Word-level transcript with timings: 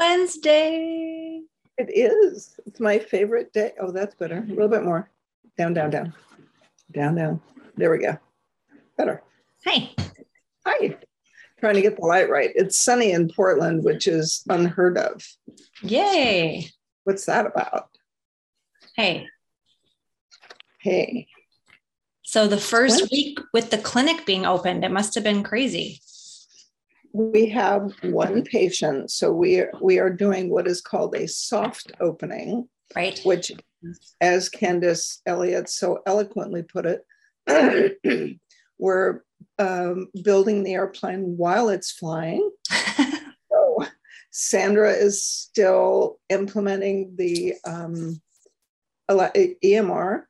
Wednesday. 0.00 1.42
It 1.76 1.90
is. 1.94 2.58
It's 2.64 2.80
my 2.80 2.98
favorite 2.98 3.52
day. 3.52 3.72
Oh, 3.78 3.92
that's 3.92 4.14
better. 4.14 4.38
A 4.38 4.52
little 4.52 4.68
bit 4.68 4.82
more. 4.82 5.10
Down, 5.58 5.74
down, 5.74 5.90
down. 5.90 6.14
Down, 6.90 7.14
down. 7.14 7.40
There 7.76 7.90
we 7.90 7.98
go. 7.98 8.16
Better. 8.96 9.22
Hey. 9.62 9.94
Hi. 10.66 10.96
Trying 11.58 11.74
to 11.74 11.82
get 11.82 11.96
the 11.96 12.06
light 12.06 12.30
right. 12.30 12.50
It's 12.54 12.78
sunny 12.78 13.12
in 13.12 13.28
Portland, 13.28 13.84
which 13.84 14.08
is 14.08 14.42
unheard 14.48 14.96
of. 14.96 15.22
Yay. 15.82 16.70
What's 17.04 17.26
that 17.26 17.44
about? 17.44 17.90
Hey. 18.96 19.28
Hey. 20.80 21.28
So 22.22 22.46
the 22.48 22.56
first 22.56 23.10
week 23.10 23.38
with 23.52 23.70
the 23.70 23.78
clinic 23.78 24.24
being 24.24 24.46
opened, 24.46 24.82
it 24.82 24.90
must 24.90 25.14
have 25.14 25.24
been 25.24 25.42
crazy. 25.42 26.00
We 27.12 27.48
have 27.50 27.92
one 28.02 28.42
patient, 28.42 29.10
so 29.10 29.32
we 29.32 29.60
are, 29.60 29.72
we 29.80 29.98
are 29.98 30.10
doing 30.10 30.48
what 30.48 30.66
is 30.68 30.80
called 30.80 31.14
a 31.14 31.26
soft 31.26 31.92
opening, 32.00 32.68
Right. 32.94 33.20
which, 33.24 33.52
as 34.20 34.48
Candace 34.48 35.20
Elliott 35.26 35.68
so 35.68 36.02
eloquently 36.06 36.62
put 36.62 36.86
it, 36.86 38.38
we're 38.78 39.22
um, 39.58 40.08
building 40.22 40.62
the 40.62 40.74
airplane 40.74 41.36
while 41.36 41.68
it's 41.68 41.92
flying. 41.92 42.50
So 43.52 43.84
Sandra 44.30 44.92
is 44.92 45.24
still 45.24 46.20
implementing 46.28 47.16
the 47.16 47.54
um, 47.66 48.20
EMR, 49.10 50.22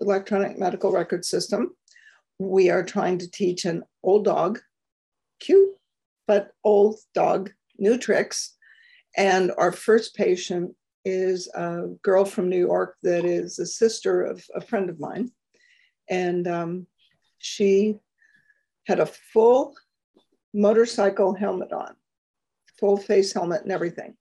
electronic 0.00 0.58
medical 0.58 0.90
record 0.90 1.24
system. 1.24 1.76
We 2.40 2.68
are 2.70 2.82
trying 2.82 3.18
to 3.18 3.30
teach 3.30 3.64
an 3.64 3.84
old 4.02 4.24
dog, 4.24 4.58
cute, 5.40 5.76
but 6.26 6.52
old 6.64 6.98
dog, 7.14 7.50
new 7.78 7.98
tricks. 7.98 8.56
And 9.16 9.52
our 9.56 9.72
first 9.72 10.14
patient 10.14 10.74
is 11.04 11.48
a 11.54 11.88
girl 12.02 12.24
from 12.24 12.48
New 12.48 12.58
York 12.58 12.96
that 13.02 13.24
is 13.24 13.58
a 13.58 13.66
sister 13.66 14.22
of 14.22 14.44
a 14.54 14.60
friend 14.60 14.90
of 14.90 15.00
mine. 15.00 15.30
And 16.08 16.46
um, 16.46 16.86
she 17.38 17.98
had 18.86 19.00
a 19.00 19.06
full 19.06 19.74
motorcycle 20.54 21.34
helmet 21.34 21.72
on, 21.72 21.94
full 22.78 22.96
face 22.96 23.32
helmet 23.32 23.62
and 23.62 23.72
everything. 23.72 24.16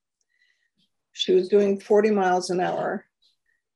She 1.13 1.33
was 1.33 1.49
doing 1.49 1.79
40 1.79 2.11
miles 2.11 2.49
an 2.49 2.59
hour, 2.59 3.05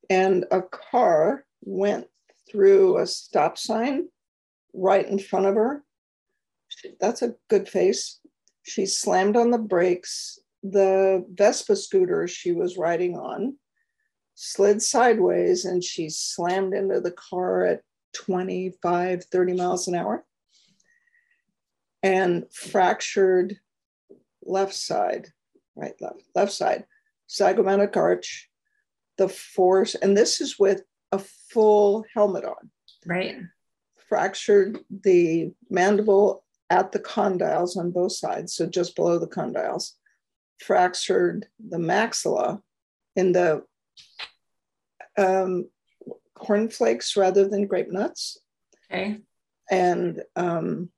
and 0.10 0.46
a 0.52 0.62
car 0.62 1.46
went 1.64 2.08
through 2.50 3.00
a 3.00 3.08
stop 3.08 3.58
sign 3.58 4.10
right 4.74 5.08
in 5.08 5.18
front 5.18 5.48
of 5.48 5.56
her. 5.56 5.84
That's 7.00 7.22
a 7.22 7.36
good 7.50 7.68
face. 7.68 8.20
She 8.64 8.86
slammed 8.86 9.38
on 9.38 9.52
the 9.52 9.58
brakes. 9.58 10.40
The 10.64 11.26
Vespa 11.34 11.76
scooter 11.76 12.28
she 12.28 12.52
was 12.52 12.78
riding 12.78 13.18
on 13.18 13.58
slid 14.36 14.82
sideways 14.82 15.66
and 15.66 15.84
she 15.84 16.10
slammed 16.10 16.74
into 16.74 17.00
the 17.00 17.12
car 17.12 17.66
at 17.66 17.82
25, 18.14 19.26
30 19.26 19.54
miles 19.54 19.88
an 19.88 19.96
hour 19.96 20.26
and 22.04 22.46
fractured 22.52 23.58
left 24.44 24.74
side, 24.74 25.28
right, 25.76 25.94
left, 26.02 26.24
left 26.36 26.52
side, 26.52 26.86
zygomatic 27.30 27.96
arch, 27.96 28.50
the 29.18 29.30
force, 29.30 29.96
and 29.96 30.18
this 30.18 30.42
is 30.42 30.58
with 30.58 30.82
a 31.12 31.20
full 31.20 32.04
helmet 32.14 32.46
on, 32.46 32.72
Right. 33.06 33.38
fractured 34.10 34.80
the 34.90 35.54
mandible 35.70 36.44
at 36.72 36.94
the 36.94 37.00
condyles 37.00 37.76
on 37.76 37.92
both 37.92 38.14
sides, 38.14 38.54
so 38.54 38.66
just 38.66 38.96
below 38.96 39.20
the 39.20 39.28
condyles, 39.28 39.92
fractured 40.60 41.48
the 41.60 41.78
maxilla 41.78 42.62
in 43.18 43.34
the 43.34 43.62
um, 45.18 45.68
cornflakes 46.34 47.18
rather 47.18 47.46
than 47.48 47.68
grape 47.68 47.92
nuts 47.92 48.38
Okay. 48.90 49.20
and 49.70 50.24
um, 50.38 50.90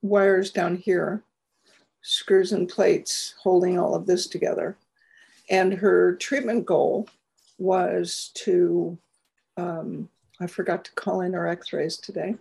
wires 0.00 0.52
down 0.52 0.76
here, 0.76 1.24
screws 2.02 2.52
and 2.52 2.68
plates 2.68 3.34
holding 3.42 3.76
all 3.76 3.96
of 3.96 4.06
this 4.06 4.28
together. 4.28 4.76
And 5.50 5.72
her 5.74 6.14
treatment 6.14 6.64
goal 6.64 7.08
was 7.58 8.30
to, 8.34 8.96
um, 9.56 10.08
I 10.40 10.46
forgot 10.46 10.84
to 10.84 10.92
call 10.92 11.20
in 11.20 11.32
her 11.32 11.48
x 11.48 11.72
rays 11.72 11.96
today. 11.96 12.36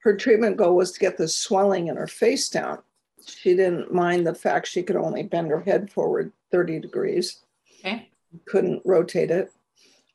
Her 0.00 0.16
treatment 0.16 0.56
goal 0.56 0.76
was 0.76 0.92
to 0.92 1.00
get 1.00 1.16
the 1.16 1.28
swelling 1.28 1.88
in 1.88 1.96
her 1.96 2.06
face 2.06 2.48
down. 2.48 2.78
She 3.26 3.54
didn't 3.54 3.92
mind 3.92 4.26
the 4.26 4.34
fact 4.34 4.66
she 4.68 4.82
could 4.82 4.96
only 4.96 5.22
bend 5.22 5.50
her 5.50 5.60
head 5.60 5.90
forward 5.90 6.32
30 6.50 6.80
degrees 6.80 7.40
Okay. 7.80 8.08
couldn't 8.46 8.82
rotate 8.84 9.30
it. 9.30 9.52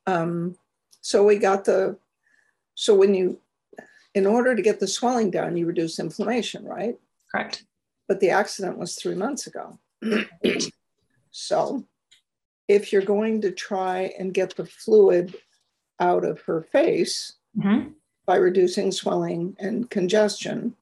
Um, 0.08 0.58
so 1.02 1.24
we 1.24 1.38
got 1.38 1.66
the, 1.66 1.98
so 2.76 2.96
when 2.96 3.14
you, 3.14 3.40
in 4.16 4.26
order 4.26 4.56
to 4.56 4.62
get 4.62 4.80
the 4.80 4.88
swelling 4.88 5.32
down, 5.32 5.58
you 5.58 5.66
reduce 5.66 6.00
inflammation, 6.00 6.66
right? 6.66 6.98
Correct. 7.32 7.66
But 8.08 8.20
the 8.20 8.30
accident 8.30 8.78
was 8.78 8.96
three 8.96 9.16
months 9.16 9.48
ago. 9.48 9.80
so 11.32 11.86
if 12.68 12.92
you're 12.92 13.02
going 13.02 13.42
to 13.42 13.52
try 13.52 14.14
and 14.18 14.34
get 14.34 14.56
the 14.56 14.66
fluid 14.66 15.36
out 16.04 16.26
of 16.26 16.42
her 16.42 16.62
face 16.62 17.34
hmm 17.60 17.90
by 18.26 18.38
reducing 18.38 18.92
swelling 18.92 19.56
and 19.60 19.90
congestion, 19.90 20.76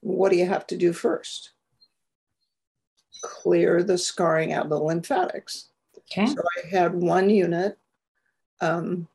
what 0.00 0.30
do 0.30 0.36
you 0.36 0.46
have 0.46 0.66
to 0.66 0.76
do 0.76 0.92
first? 0.92 1.52
Clear 3.22 3.82
the 3.82 3.96
scarring 3.96 4.52
out 4.52 4.64
of 4.64 4.70
the 4.70 4.78
lymphatics. 4.78 5.68
Okay. 5.98 6.26
So 6.26 6.36
I 6.36 6.68
had 6.68 6.94
one 6.94 7.30
unit. 7.30 7.78
Um, 8.60 9.08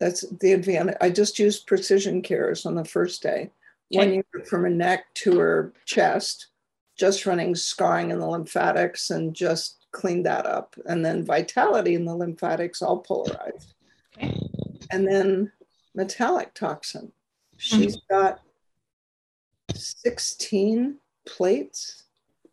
that's 0.00 0.22
the 0.40 0.52
advantage. 0.52 0.96
I 1.00 1.10
just 1.10 1.38
used 1.38 1.66
precision 1.66 2.20
cares 2.22 2.66
on 2.66 2.74
the 2.74 2.84
first 2.84 3.22
day. 3.22 3.50
One 3.90 4.10
unit 4.10 4.48
from 4.48 4.62
her 4.62 4.70
neck 4.70 5.04
to 5.14 5.38
her 5.38 5.72
chest, 5.84 6.48
just 6.98 7.26
running 7.26 7.54
scarring 7.54 8.10
in 8.10 8.18
the 8.18 8.26
lymphatics 8.26 9.10
and 9.10 9.34
just 9.34 9.81
cleaned 9.92 10.26
that 10.26 10.46
up. 10.46 10.74
And 10.86 11.04
then 11.04 11.24
vitality 11.24 11.94
in 11.94 12.04
the 12.04 12.16
lymphatics 12.16 12.82
all 12.82 12.98
polarized. 12.98 13.74
Okay. 14.16 14.36
And 14.90 15.06
then 15.06 15.52
metallic 15.94 16.54
toxin. 16.54 17.12
She's 17.56 17.96
mm-hmm. 17.96 18.14
got 18.14 18.40
16 19.74 20.96
plates 21.26 22.04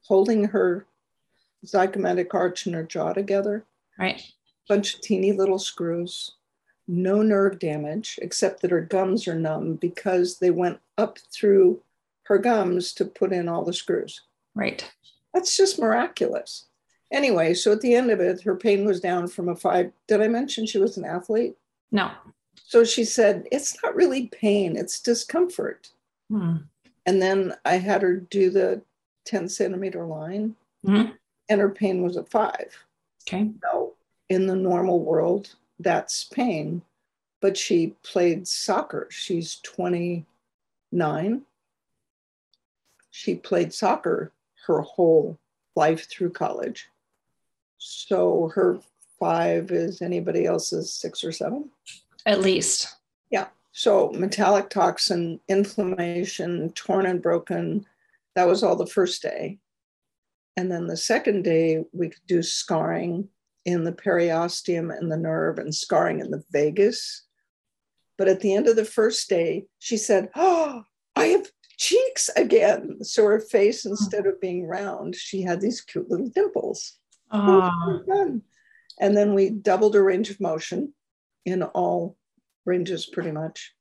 holding 0.03 0.45
her 0.45 0.85
zygomatic 1.65 2.33
arch 2.33 2.65
and 2.65 2.75
her 2.75 2.83
jaw 2.83 3.13
together 3.13 3.65
Right. 3.97 4.21
bunch 4.67 4.95
of 4.95 5.01
teeny 5.01 5.33
little 5.33 5.59
screws, 5.59 6.35
no 6.87 7.21
nerve 7.21 7.59
damage, 7.59 8.17
except 8.21 8.61
that 8.61 8.71
her 8.71 8.81
gums 8.81 9.27
are 9.27 9.35
numb 9.35 9.75
because 9.75 10.39
they 10.39 10.51
went 10.51 10.79
up 10.97 11.19
through 11.33 11.81
her 12.23 12.37
gums 12.37 12.93
to 12.93 13.05
put 13.05 13.33
in 13.33 13.49
all 13.49 13.65
the 13.65 13.73
screws. 13.73 14.21
Right. 14.55 14.89
That's 15.33 15.57
just 15.57 15.79
miraculous. 15.79 16.65
Anyway, 17.11 17.53
so 17.53 17.71
at 17.71 17.81
the 17.81 17.95
end 17.95 18.11
of 18.11 18.19
it, 18.19 18.41
her 18.41 18.55
pain 18.55 18.85
was 18.85 18.99
down 18.99 19.27
from 19.27 19.49
a 19.49 19.55
five. 19.55 19.91
Did 20.07 20.21
I 20.21 20.27
mention 20.27 20.65
she 20.65 20.77
was 20.77 20.97
an 20.97 21.05
athlete? 21.05 21.55
No. 21.91 22.11
So 22.63 22.83
she 22.83 23.03
said, 23.03 23.47
It's 23.51 23.81
not 23.83 23.95
really 23.95 24.27
pain, 24.27 24.75
it's 24.77 24.99
discomfort. 24.99 25.89
Hmm. 26.29 26.57
And 27.05 27.21
then 27.21 27.55
I 27.65 27.77
had 27.77 28.03
her 28.03 28.15
do 28.17 28.51
the 28.51 28.81
10 29.25 29.49
centimeter 29.49 30.05
line, 30.05 30.55
Mhm. 30.85 31.17
and 31.49 31.61
her 31.61 31.69
pain 31.69 32.03
was 32.03 32.15
a 32.17 32.23
five. 32.23 32.75
Okay. 33.27 33.51
know, 33.63 33.93
in 34.29 34.47
the 34.47 34.55
normal 34.55 34.99
world, 35.01 35.55
that's 35.79 36.23
pain. 36.25 36.81
But 37.41 37.57
she 37.57 37.95
played 38.03 38.47
soccer. 38.47 39.07
She's 39.11 39.57
29. 39.57 41.45
She 43.11 43.35
played 43.35 43.73
soccer 43.73 44.31
her 44.65 44.81
whole 44.81 45.37
life 45.75 46.07
through 46.09 46.31
college. 46.31 46.89
So 47.79 48.51
her 48.53 48.79
five 49.19 49.71
is 49.71 50.01
anybody 50.01 50.45
else's 50.45 50.93
six 50.93 51.23
or 51.23 51.31
seven. 51.31 51.69
At 52.25 52.41
least. 52.41 52.95
Yeah. 53.31 53.47
So 53.71 54.11
metallic 54.11 54.69
toxin, 54.69 55.39
inflammation, 55.47 56.71
torn 56.73 57.05
and 57.05 57.21
broken. 57.21 57.85
That 58.35 58.47
was 58.47 58.63
all 58.63 58.75
the 58.75 58.85
first 58.85 59.21
day. 59.21 59.59
And 60.57 60.71
then 60.71 60.87
the 60.87 60.97
second 60.97 61.43
day, 61.43 61.85
we 61.93 62.09
could 62.09 62.27
do 62.27 62.43
scarring 62.43 63.29
in 63.65 63.85
the 63.85 63.93
periosteum 63.93 64.95
and 64.95 65.11
the 65.11 65.17
nerve 65.17 65.57
and 65.57 65.73
scarring 65.73 66.19
in 66.19 66.31
the 66.31 66.43
vagus. 66.51 67.23
But 68.17 68.27
at 68.27 68.41
the 68.41 68.53
end 68.53 68.67
of 68.67 68.75
the 68.75 68.85
first 68.85 69.29
day, 69.29 69.67
she 69.79 69.95
said, 69.95 70.29
Oh, 70.35 70.83
I 71.15 71.27
have 71.27 71.49
cheeks 71.77 72.29
again. 72.35 73.03
So 73.03 73.23
her 73.25 73.39
face, 73.39 73.85
instead 73.85 74.25
of 74.25 74.41
being 74.41 74.67
round, 74.67 75.15
she 75.15 75.41
had 75.41 75.61
these 75.61 75.79
cute 75.79 76.09
little 76.09 76.27
dimples. 76.27 76.98
Oh. 77.31 78.41
And 78.99 79.15
then 79.15 79.33
we 79.33 79.49
doubled 79.49 79.95
her 79.95 80.03
range 80.03 80.29
of 80.29 80.41
motion 80.41 80.93
in 81.45 81.63
all 81.63 82.17
ranges 82.65 83.05
pretty 83.05 83.31
much. 83.31 83.73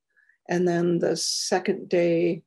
And 0.48 0.66
then 0.66 0.98
the 0.98 1.16
second 1.16 1.88
day, 1.88 2.42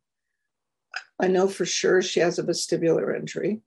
I 1.19 1.27
know 1.27 1.47
for 1.47 1.65
sure 1.65 2.01
she 2.01 2.19
has 2.19 2.39
a 2.39 2.43
vestibular 2.43 3.15
injury 3.15 3.61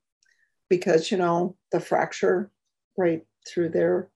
because, 0.69 1.11
you 1.11 1.19
know, 1.19 1.57
the 1.71 1.81
fracture 1.81 2.51
right 2.97 3.25
through 3.47 3.71
there. 3.71 4.09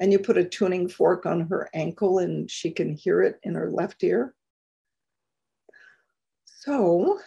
And 0.00 0.10
you 0.12 0.18
put 0.18 0.38
a 0.38 0.44
tuning 0.44 0.88
fork 0.88 1.26
on 1.26 1.48
her 1.48 1.68
ankle 1.74 2.18
and 2.18 2.50
she 2.50 2.70
can 2.70 2.94
hear 2.94 3.22
it 3.22 3.38
in 3.42 3.54
her 3.54 3.70
left 3.70 4.02
ear. 4.02 4.34
So 6.46 7.20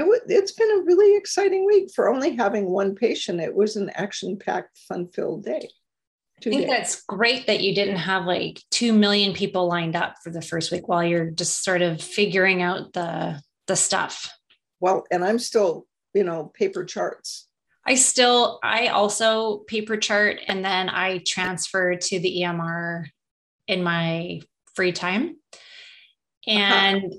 it 0.00 0.04
w- 0.04 0.20
it's 0.28 0.52
been 0.52 0.70
a 0.70 0.82
really 0.82 1.16
exciting 1.16 1.66
week 1.66 1.90
for 1.94 2.08
only 2.08 2.34
having 2.34 2.70
one 2.70 2.94
patient. 2.94 3.40
It 3.40 3.54
was 3.54 3.76
an 3.76 3.90
action 3.94 4.38
packed, 4.38 4.78
fun 4.88 5.08
filled 5.08 5.44
day. 5.44 5.68
I 6.38 6.48
think 6.48 6.68
that's 6.68 7.02
great 7.02 7.46
that 7.48 7.60
you 7.60 7.74
didn't 7.74 7.96
have 7.96 8.24
like 8.24 8.62
2 8.70 8.94
million 8.94 9.34
people 9.34 9.68
lined 9.68 9.94
up 9.94 10.14
for 10.24 10.30
the 10.30 10.40
first 10.40 10.72
week 10.72 10.88
while 10.88 11.04
you're 11.04 11.30
just 11.30 11.62
sort 11.62 11.82
of 11.82 12.00
figuring 12.00 12.62
out 12.62 12.94
the 12.94 13.42
the 13.66 13.76
stuff. 13.76 14.32
Well, 14.80 15.04
and 15.10 15.22
I'm 15.22 15.38
still, 15.38 15.86
you 16.14 16.24
know, 16.24 16.50
paper 16.54 16.86
charts. 16.86 17.46
I 17.86 17.96
still 17.96 18.58
I 18.62 18.86
also 18.86 19.58
paper 19.58 19.98
chart 19.98 20.38
and 20.48 20.64
then 20.64 20.88
I 20.88 21.18
transfer 21.26 21.94
to 21.94 22.18
the 22.18 22.40
EMR 22.40 23.04
in 23.68 23.82
my 23.82 24.40
free 24.74 24.92
time. 24.92 25.36
Uh-huh. 26.48 26.58
And 26.58 27.04
uh-huh 27.04 27.16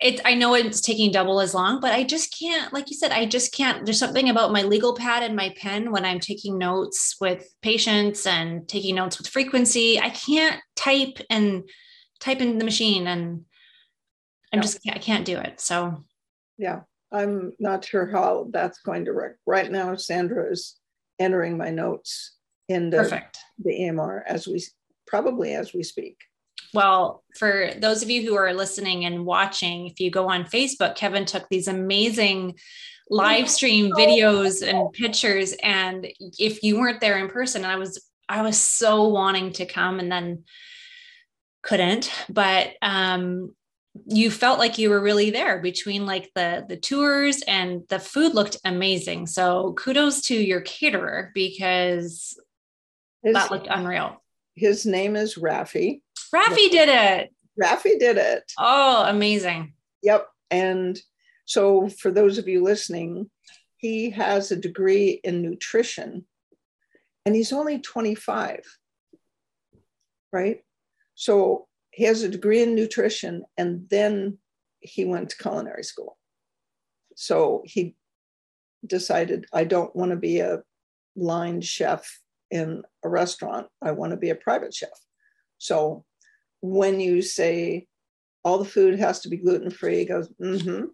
it 0.00 0.20
i 0.24 0.34
know 0.34 0.54
it's 0.54 0.80
taking 0.80 1.10
double 1.10 1.40
as 1.40 1.54
long 1.54 1.80
but 1.80 1.92
i 1.92 2.04
just 2.04 2.36
can't 2.38 2.72
like 2.72 2.88
you 2.88 2.96
said 2.96 3.10
i 3.10 3.24
just 3.24 3.52
can't 3.52 3.84
there's 3.84 3.98
something 3.98 4.28
about 4.28 4.52
my 4.52 4.62
legal 4.62 4.94
pad 4.94 5.22
and 5.22 5.34
my 5.34 5.52
pen 5.56 5.90
when 5.90 6.04
i'm 6.04 6.20
taking 6.20 6.56
notes 6.56 7.16
with 7.20 7.52
patients 7.62 8.26
and 8.26 8.68
taking 8.68 8.94
notes 8.94 9.18
with 9.18 9.28
frequency 9.28 9.98
i 10.00 10.10
can't 10.10 10.60
type 10.76 11.18
and 11.30 11.68
type 12.20 12.40
in 12.40 12.58
the 12.58 12.64
machine 12.64 13.06
and 13.06 13.44
i'm 14.52 14.58
no. 14.58 14.62
just 14.62 14.78
i 14.90 14.98
can't 14.98 15.24
do 15.24 15.36
it 15.36 15.60
so 15.60 16.04
yeah 16.58 16.80
i'm 17.12 17.52
not 17.58 17.84
sure 17.84 18.06
how 18.06 18.46
that's 18.52 18.78
going 18.80 19.04
to 19.04 19.12
work 19.12 19.38
right 19.46 19.70
now 19.70 19.96
sandra 19.96 20.50
is 20.50 20.76
entering 21.18 21.58
my 21.58 21.70
notes 21.70 22.36
in 22.68 22.90
the, 22.90 22.98
Perfect. 22.98 23.38
the 23.64 23.80
emr 23.80 24.22
as 24.26 24.46
we 24.46 24.62
probably 25.06 25.54
as 25.54 25.72
we 25.72 25.82
speak 25.82 26.18
well, 26.74 27.24
for 27.36 27.70
those 27.78 28.02
of 28.02 28.10
you 28.10 28.22
who 28.22 28.36
are 28.36 28.52
listening 28.52 29.04
and 29.04 29.24
watching, 29.24 29.86
if 29.86 30.00
you 30.00 30.10
go 30.10 30.28
on 30.28 30.44
Facebook, 30.44 30.94
Kevin 30.96 31.24
took 31.24 31.48
these 31.48 31.68
amazing 31.68 32.58
live 33.10 33.48
stream 33.48 33.90
videos 33.92 34.66
and 34.66 34.92
pictures. 34.92 35.54
And 35.62 36.06
if 36.38 36.62
you 36.62 36.78
weren't 36.78 37.00
there 37.00 37.18
in 37.18 37.28
person, 37.28 37.64
I 37.64 37.76
was 37.76 38.04
I 38.28 38.42
was 38.42 38.60
so 38.60 39.08
wanting 39.08 39.52
to 39.54 39.66
come 39.66 40.00
and 40.00 40.12
then 40.12 40.44
couldn't. 41.62 42.10
But 42.28 42.72
um, 42.82 43.54
you 44.06 44.30
felt 44.30 44.58
like 44.58 44.78
you 44.78 44.90
were 44.90 45.00
really 45.00 45.30
there 45.30 45.58
between 45.60 46.06
like 46.06 46.30
the 46.34 46.64
the 46.68 46.76
tours 46.76 47.42
and 47.48 47.82
the 47.88 47.98
food 47.98 48.34
looked 48.34 48.58
amazing. 48.64 49.26
So 49.26 49.72
kudos 49.74 50.22
to 50.22 50.34
your 50.34 50.60
caterer 50.60 51.30
because 51.34 52.38
his, 53.22 53.34
that 53.34 53.50
looked 53.50 53.68
unreal. 53.70 54.22
His 54.54 54.84
name 54.84 55.16
is 55.16 55.36
Rafi 55.36 56.00
Rafi 56.34 56.70
did 56.70 56.88
it. 56.88 57.32
Rafi 57.60 57.98
did 57.98 58.16
it. 58.16 58.52
Oh, 58.58 59.04
amazing. 59.06 59.74
Yep. 60.02 60.26
And 60.50 60.98
so, 61.44 61.88
for 61.88 62.10
those 62.10 62.38
of 62.38 62.48
you 62.48 62.62
listening, 62.62 63.30
he 63.76 64.10
has 64.10 64.50
a 64.50 64.56
degree 64.56 65.20
in 65.24 65.42
nutrition 65.42 66.26
and 67.24 67.34
he's 67.34 67.52
only 67.52 67.78
25, 67.80 68.60
right? 70.32 70.60
So, 71.14 71.66
he 71.90 72.04
has 72.04 72.22
a 72.22 72.28
degree 72.28 72.62
in 72.62 72.74
nutrition 72.74 73.44
and 73.56 73.88
then 73.88 74.38
he 74.80 75.04
went 75.04 75.30
to 75.30 75.36
culinary 75.36 75.84
school. 75.84 76.16
So, 77.16 77.62
he 77.64 77.96
decided, 78.86 79.46
I 79.52 79.64
don't 79.64 79.94
want 79.96 80.10
to 80.12 80.16
be 80.16 80.40
a 80.40 80.62
line 81.16 81.60
chef 81.60 82.20
in 82.50 82.82
a 83.04 83.08
restaurant, 83.08 83.66
I 83.82 83.92
want 83.92 84.12
to 84.12 84.16
be 84.16 84.30
a 84.30 84.34
private 84.34 84.72
chef. 84.72 84.90
So, 85.58 86.04
when 86.60 87.00
you 87.00 87.22
say 87.22 87.86
all 88.44 88.58
the 88.58 88.64
food 88.64 88.98
has 88.98 89.20
to 89.20 89.28
be 89.28 89.36
gluten 89.36 89.70
free, 89.70 90.04
goes, 90.04 90.28
mm-hmm. 90.40 90.86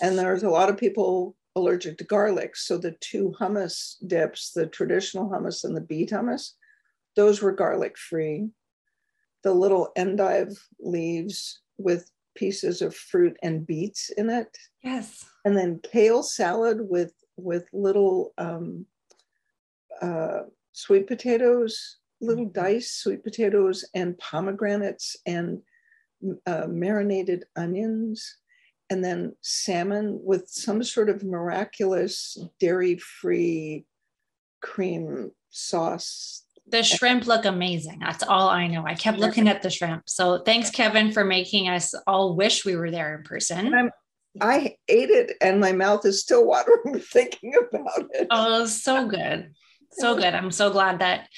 And 0.00 0.18
there's 0.18 0.42
a 0.42 0.50
lot 0.50 0.68
of 0.68 0.76
people 0.76 1.36
allergic 1.56 1.98
to 1.98 2.04
garlic. 2.04 2.56
So 2.56 2.78
the 2.78 2.96
two 3.00 3.34
hummus 3.40 3.96
dips, 4.06 4.52
the 4.52 4.66
traditional 4.66 5.28
hummus 5.28 5.64
and 5.64 5.76
the 5.76 5.80
beet 5.80 6.10
hummus, 6.10 6.52
those 7.16 7.42
were 7.42 7.52
garlic 7.52 7.98
free. 7.98 8.48
The 9.42 9.52
little 9.52 9.90
endive 9.96 10.56
leaves 10.78 11.60
with 11.78 12.10
pieces 12.36 12.82
of 12.82 12.94
fruit 12.94 13.36
and 13.42 13.66
beets 13.66 14.10
in 14.16 14.30
it. 14.30 14.56
Yes. 14.82 15.24
And 15.44 15.56
then 15.56 15.80
kale 15.82 16.22
salad 16.22 16.78
with 16.80 17.12
with 17.36 17.66
little 17.72 18.32
um, 18.36 18.84
uh, 20.02 20.40
sweet 20.72 21.06
potatoes 21.06 21.96
little 22.20 22.46
diced 22.46 23.00
sweet 23.00 23.24
potatoes 23.24 23.84
and 23.94 24.18
pomegranates 24.18 25.16
and 25.26 25.62
uh, 26.46 26.66
marinated 26.68 27.44
onions, 27.56 28.36
and 28.90 29.04
then 29.04 29.34
salmon 29.40 30.20
with 30.22 30.48
some 30.48 30.82
sort 30.82 31.08
of 31.08 31.24
miraculous 31.24 32.36
dairy 32.58 32.98
free 32.98 33.86
cream 34.60 35.30
sauce. 35.50 36.44
The 36.68 36.82
shrimp 36.82 37.26
look 37.26 37.46
amazing. 37.46 38.00
That's 38.00 38.22
all 38.22 38.48
I 38.48 38.66
know. 38.66 38.84
I 38.86 38.94
kept 38.94 39.18
looking 39.18 39.48
at 39.48 39.62
the 39.62 39.70
shrimp. 39.70 40.02
So 40.06 40.42
thanks, 40.44 40.70
Kevin, 40.70 41.10
for 41.10 41.24
making 41.24 41.68
us 41.68 41.94
all 42.06 42.36
wish 42.36 42.64
we 42.64 42.76
were 42.76 42.90
there 42.90 43.16
in 43.16 43.24
person. 43.24 43.74
I'm, 43.74 43.90
I 44.40 44.76
ate 44.86 45.10
it 45.10 45.32
and 45.40 45.58
my 45.58 45.72
mouth 45.72 46.04
is 46.04 46.20
still 46.20 46.46
watering 46.46 47.00
thinking 47.12 47.54
about 47.54 48.04
it. 48.12 48.28
Oh, 48.30 48.66
so 48.66 49.08
good. 49.08 49.52
So 49.92 50.14
good. 50.14 50.34
I'm 50.34 50.52
so 50.52 50.70
glad 50.70 51.00
that 51.00 51.28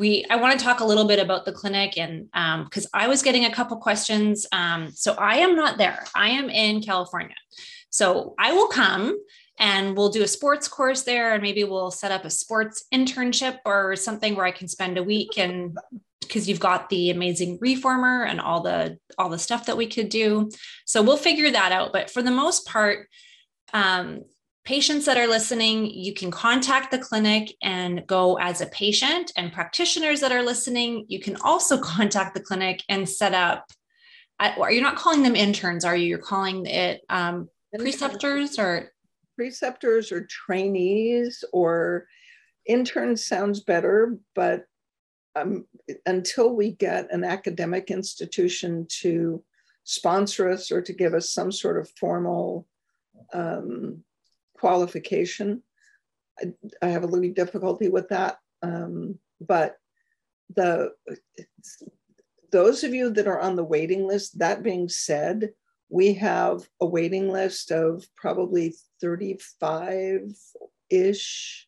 we 0.00 0.24
i 0.30 0.36
want 0.36 0.58
to 0.58 0.64
talk 0.64 0.80
a 0.80 0.84
little 0.84 1.06
bit 1.06 1.18
about 1.18 1.44
the 1.44 1.52
clinic 1.52 1.96
and 1.98 2.24
because 2.64 2.86
um, 2.86 2.90
i 2.94 3.06
was 3.06 3.22
getting 3.22 3.44
a 3.44 3.52
couple 3.52 3.76
questions 3.76 4.46
um, 4.52 4.90
so 4.90 5.14
i 5.14 5.36
am 5.36 5.54
not 5.54 5.78
there. 5.78 6.04
I 6.14 6.30
am 6.30 6.48
in 6.48 6.82
california. 6.82 7.36
So 7.90 8.34
i 8.38 8.52
will 8.52 8.68
come 8.68 9.16
and 9.58 9.96
we'll 9.96 10.08
do 10.08 10.22
a 10.22 10.28
sports 10.28 10.66
course 10.66 11.02
there 11.02 11.34
and 11.34 11.42
maybe 11.42 11.62
we'll 11.64 11.90
set 11.90 12.10
up 12.10 12.24
a 12.24 12.30
sports 12.30 12.84
internship 12.92 13.58
or 13.64 13.94
something 13.94 14.34
where 14.34 14.46
i 14.46 14.50
can 14.50 14.66
spend 14.66 14.98
a 14.98 15.02
week 15.02 15.38
and 15.38 15.76
because 16.22 16.48
you've 16.48 16.60
got 16.60 16.88
the 16.90 17.10
amazing 17.10 17.58
reformer 17.60 18.24
and 18.24 18.40
all 18.40 18.62
the 18.62 18.98
all 19.18 19.28
the 19.28 19.38
stuff 19.38 19.66
that 19.66 19.76
we 19.76 19.86
could 19.86 20.08
do. 20.08 20.48
So 20.84 21.02
we'll 21.02 21.16
figure 21.16 21.50
that 21.50 21.72
out 21.72 21.92
but 21.92 22.10
for 22.10 22.22
the 22.22 22.30
most 22.30 22.66
part 22.66 23.08
um, 23.72 24.22
patients 24.64 25.06
that 25.06 25.16
are 25.16 25.26
listening, 25.26 25.86
you 25.86 26.12
can 26.12 26.30
contact 26.30 26.90
the 26.90 26.98
clinic 26.98 27.54
and 27.62 28.06
go 28.06 28.36
as 28.38 28.60
a 28.60 28.66
patient, 28.66 29.32
and 29.36 29.52
practitioners 29.52 30.20
that 30.20 30.32
are 30.32 30.42
listening, 30.42 31.04
you 31.08 31.20
can 31.20 31.36
also 31.42 31.78
contact 31.82 32.34
the 32.34 32.40
clinic 32.40 32.82
and 32.88 33.08
set 33.08 33.34
up. 33.34 33.66
Are 34.38 34.72
you 34.72 34.80
not 34.80 34.96
calling 34.96 35.22
them 35.22 35.36
interns? 35.36 35.84
Are 35.84 35.96
you? 35.96 36.06
You're 36.06 36.18
calling 36.18 36.64
it 36.64 37.02
um, 37.10 37.48
preceptors 37.78 38.58
or 38.58 38.90
preceptors 39.36 40.12
or 40.12 40.26
trainees 40.26 41.44
or 41.52 42.06
interns 42.66 43.26
sounds 43.26 43.60
better, 43.60 44.16
but 44.34 44.64
um, 45.36 45.66
until 46.06 46.54
we 46.54 46.72
get 46.72 47.12
an 47.12 47.22
academic 47.22 47.90
institution 47.90 48.86
to 49.00 49.42
sponsor 49.84 50.50
us 50.50 50.70
or 50.70 50.80
to 50.82 50.92
give 50.92 51.14
us 51.14 51.30
some 51.30 51.52
sort 51.52 51.78
of 51.78 51.90
formal 51.98 52.66
um, 53.32 54.02
qualification. 54.60 55.62
I, 56.38 56.52
I 56.82 56.88
have 56.88 57.02
a 57.02 57.06
little 57.06 57.32
difficulty 57.32 57.88
with 57.88 58.08
that. 58.10 58.38
Um, 58.62 59.18
but 59.40 59.76
the 60.54 60.92
those 62.52 62.84
of 62.84 62.92
you 62.92 63.10
that 63.10 63.26
are 63.28 63.40
on 63.40 63.56
the 63.56 63.64
waiting 63.64 64.06
list, 64.06 64.38
that 64.38 64.62
being 64.62 64.88
said, 64.88 65.50
we 65.88 66.14
have 66.14 66.68
a 66.80 66.86
waiting 66.86 67.30
list 67.30 67.70
of 67.70 68.04
probably 68.16 68.74
35 69.00 70.32
ish, 70.90 71.66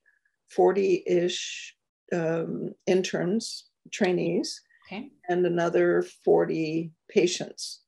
40 0.50 1.04
ish 1.06 1.76
um, 2.12 2.72
interns, 2.86 3.66
trainees, 3.92 4.60
okay. 4.88 5.10
and 5.28 5.46
another 5.46 6.04
40 6.24 6.90
patients. 7.08 7.81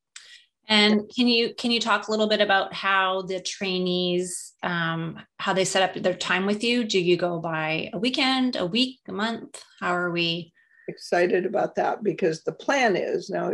And 0.69 1.11
can 1.15 1.29
you 1.29 1.55
can 1.55 1.71
you 1.71 1.81
talk 1.81 2.09
a 2.09 2.11
little 2.11 2.27
bit 2.27 2.41
about 2.41 2.73
how 2.73 3.23
the 3.23 3.41
trainees 3.41 4.55
um, 4.63 5.19
how 5.39 5.53
they 5.53 5.65
set 5.65 5.83
up 5.83 6.03
their 6.03 6.15
time 6.15 6.47
with 6.47 6.65
you? 6.65 6.85
Do 6.85 6.99
you 6.99 7.17
go 7.17 7.39
by 7.39 7.91
a 7.93 7.99
weekend, 7.99 8.57
a 8.57 8.65
week, 8.65 9.01
a 9.09 9.13
month? 9.13 9.63
How 9.81 9.95
are 9.95 10.11
we? 10.11 10.53
Excited 10.89 11.45
about 11.47 11.75
that 11.77 12.03
because 12.03 12.43
the 12.43 12.53
plan 12.53 12.97
is 12.97 13.31
now. 13.31 13.53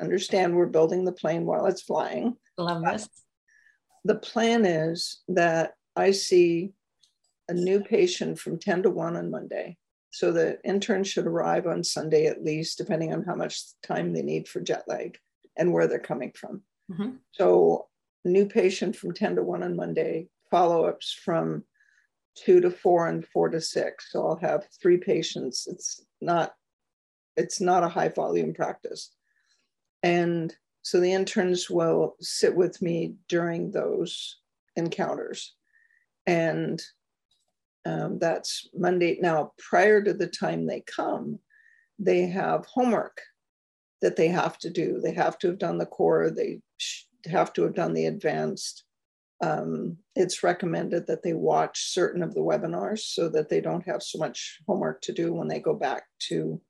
Understand 0.00 0.56
we're 0.56 0.66
building 0.66 1.04
the 1.04 1.12
plane 1.12 1.44
while 1.44 1.66
it's 1.66 1.82
flying. 1.82 2.34
Love 2.56 2.82
this. 2.82 3.08
The 4.06 4.14
plan 4.14 4.64
is 4.64 5.20
that 5.28 5.74
I 5.94 6.12
see 6.12 6.72
a 7.48 7.52
new 7.52 7.80
patient 7.80 8.38
from 8.38 8.58
10 8.58 8.84
to 8.84 8.90
1 8.90 9.16
on 9.16 9.30
Monday. 9.30 9.76
So 10.12 10.32
the 10.32 10.58
intern 10.64 11.04
should 11.04 11.26
arrive 11.26 11.66
on 11.66 11.84
Sunday 11.84 12.24
at 12.24 12.42
least, 12.42 12.78
depending 12.78 13.12
on 13.12 13.24
how 13.24 13.34
much 13.34 13.60
time 13.82 14.14
they 14.14 14.22
need 14.22 14.48
for 14.48 14.60
jet 14.60 14.84
lag 14.86 15.18
and 15.56 15.72
where 15.72 15.86
they're 15.86 15.98
coming 15.98 16.32
from. 16.32 16.62
Mm-hmm. 16.90 17.10
So 17.32 17.88
new 18.24 18.46
patient 18.46 18.96
from 18.96 19.12
10 19.12 19.36
to 19.36 19.42
1 19.42 19.62
on 19.62 19.76
Monday, 19.76 20.28
follow 20.50 20.84
ups 20.84 21.12
from 21.12 21.64
2 22.36 22.60
to 22.60 22.70
4 22.70 23.08
and 23.08 23.26
4 23.26 23.48
to 23.50 23.60
6. 23.60 24.12
So 24.12 24.26
I'll 24.26 24.36
have 24.36 24.66
three 24.80 24.98
patients. 24.98 25.66
It's 25.70 26.04
not 26.20 26.52
it's 27.36 27.60
not 27.60 27.84
a 27.84 27.88
high 27.88 28.08
volume 28.08 28.54
practice. 28.54 29.12
And 30.02 30.54
so 30.82 31.00
the 31.00 31.12
interns 31.12 31.68
will 31.68 32.16
sit 32.20 32.54
with 32.54 32.80
me 32.80 33.16
during 33.28 33.70
those 33.70 34.38
encounters. 34.74 35.54
And 36.26 36.80
um, 37.84 38.18
that's 38.18 38.68
Monday. 38.74 39.18
Now, 39.20 39.52
prior 39.58 40.02
to 40.02 40.14
the 40.14 40.26
time 40.26 40.66
they 40.66 40.80
come, 40.80 41.38
they 41.98 42.26
have 42.26 42.66
homework 42.66 43.20
that 44.06 44.14
they 44.14 44.28
have 44.28 44.56
to 44.56 44.70
do. 44.70 45.00
They 45.02 45.14
have 45.14 45.36
to 45.40 45.48
have 45.48 45.58
done 45.58 45.78
the 45.78 45.84
core, 45.84 46.30
they 46.30 46.60
have 47.28 47.52
to 47.54 47.64
have 47.64 47.74
done 47.74 47.92
the 47.92 48.06
advanced. 48.06 48.84
Um, 49.42 49.96
it's 50.14 50.44
recommended 50.44 51.08
that 51.08 51.24
they 51.24 51.32
watch 51.32 51.92
certain 51.92 52.22
of 52.22 52.32
the 52.32 52.40
webinars 52.40 53.00
so 53.00 53.28
that 53.30 53.48
they 53.48 53.60
don't 53.60 53.84
have 53.84 54.04
so 54.04 54.18
much 54.18 54.60
homework 54.68 55.00
to 55.02 55.12
do 55.12 55.34
when 55.34 55.48
they 55.48 55.58
go 55.58 55.74
back 55.74 56.04
to 56.28 56.60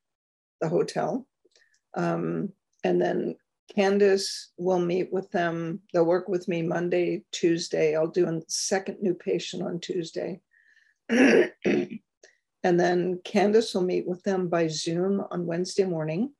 the 0.62 0.68
hotel. 0.70 1.26
Um, 1.94 2.54
and 2.84 3.02
then 3.02 3.36
Candace 3.74 4.52
will 4.56 4.80
meet 4.80 5.12
with 5.12 5.30
them. 5.30 5.82
They'll 5.92 6.06
work 6.06 6.26
with 6.26 6.48
me 6.48 6.62
Monday, 6.62 7.22
Tuesday. 7.32 7.94
I'll 7.94 8.06
do 8.06 8.26
a 8.26 8.40
second 8.48 8.96
new 9.02 9.12
patient 9.12 9.62
on 9.62 9.78
Tuesday. 9.80 10.40
and 11.10 12.00
then 12.62 13.20
Candace 13.26 13.74
will 13.74 13.82
meet 13.82 14.08
with 14.08 14.22
them 14.22 14.48
by 14.48 14.68
Zoom 14.68 15.22
on 15.30 15.44
Wednesday 15.44 15.84
morning. 15.84 16.32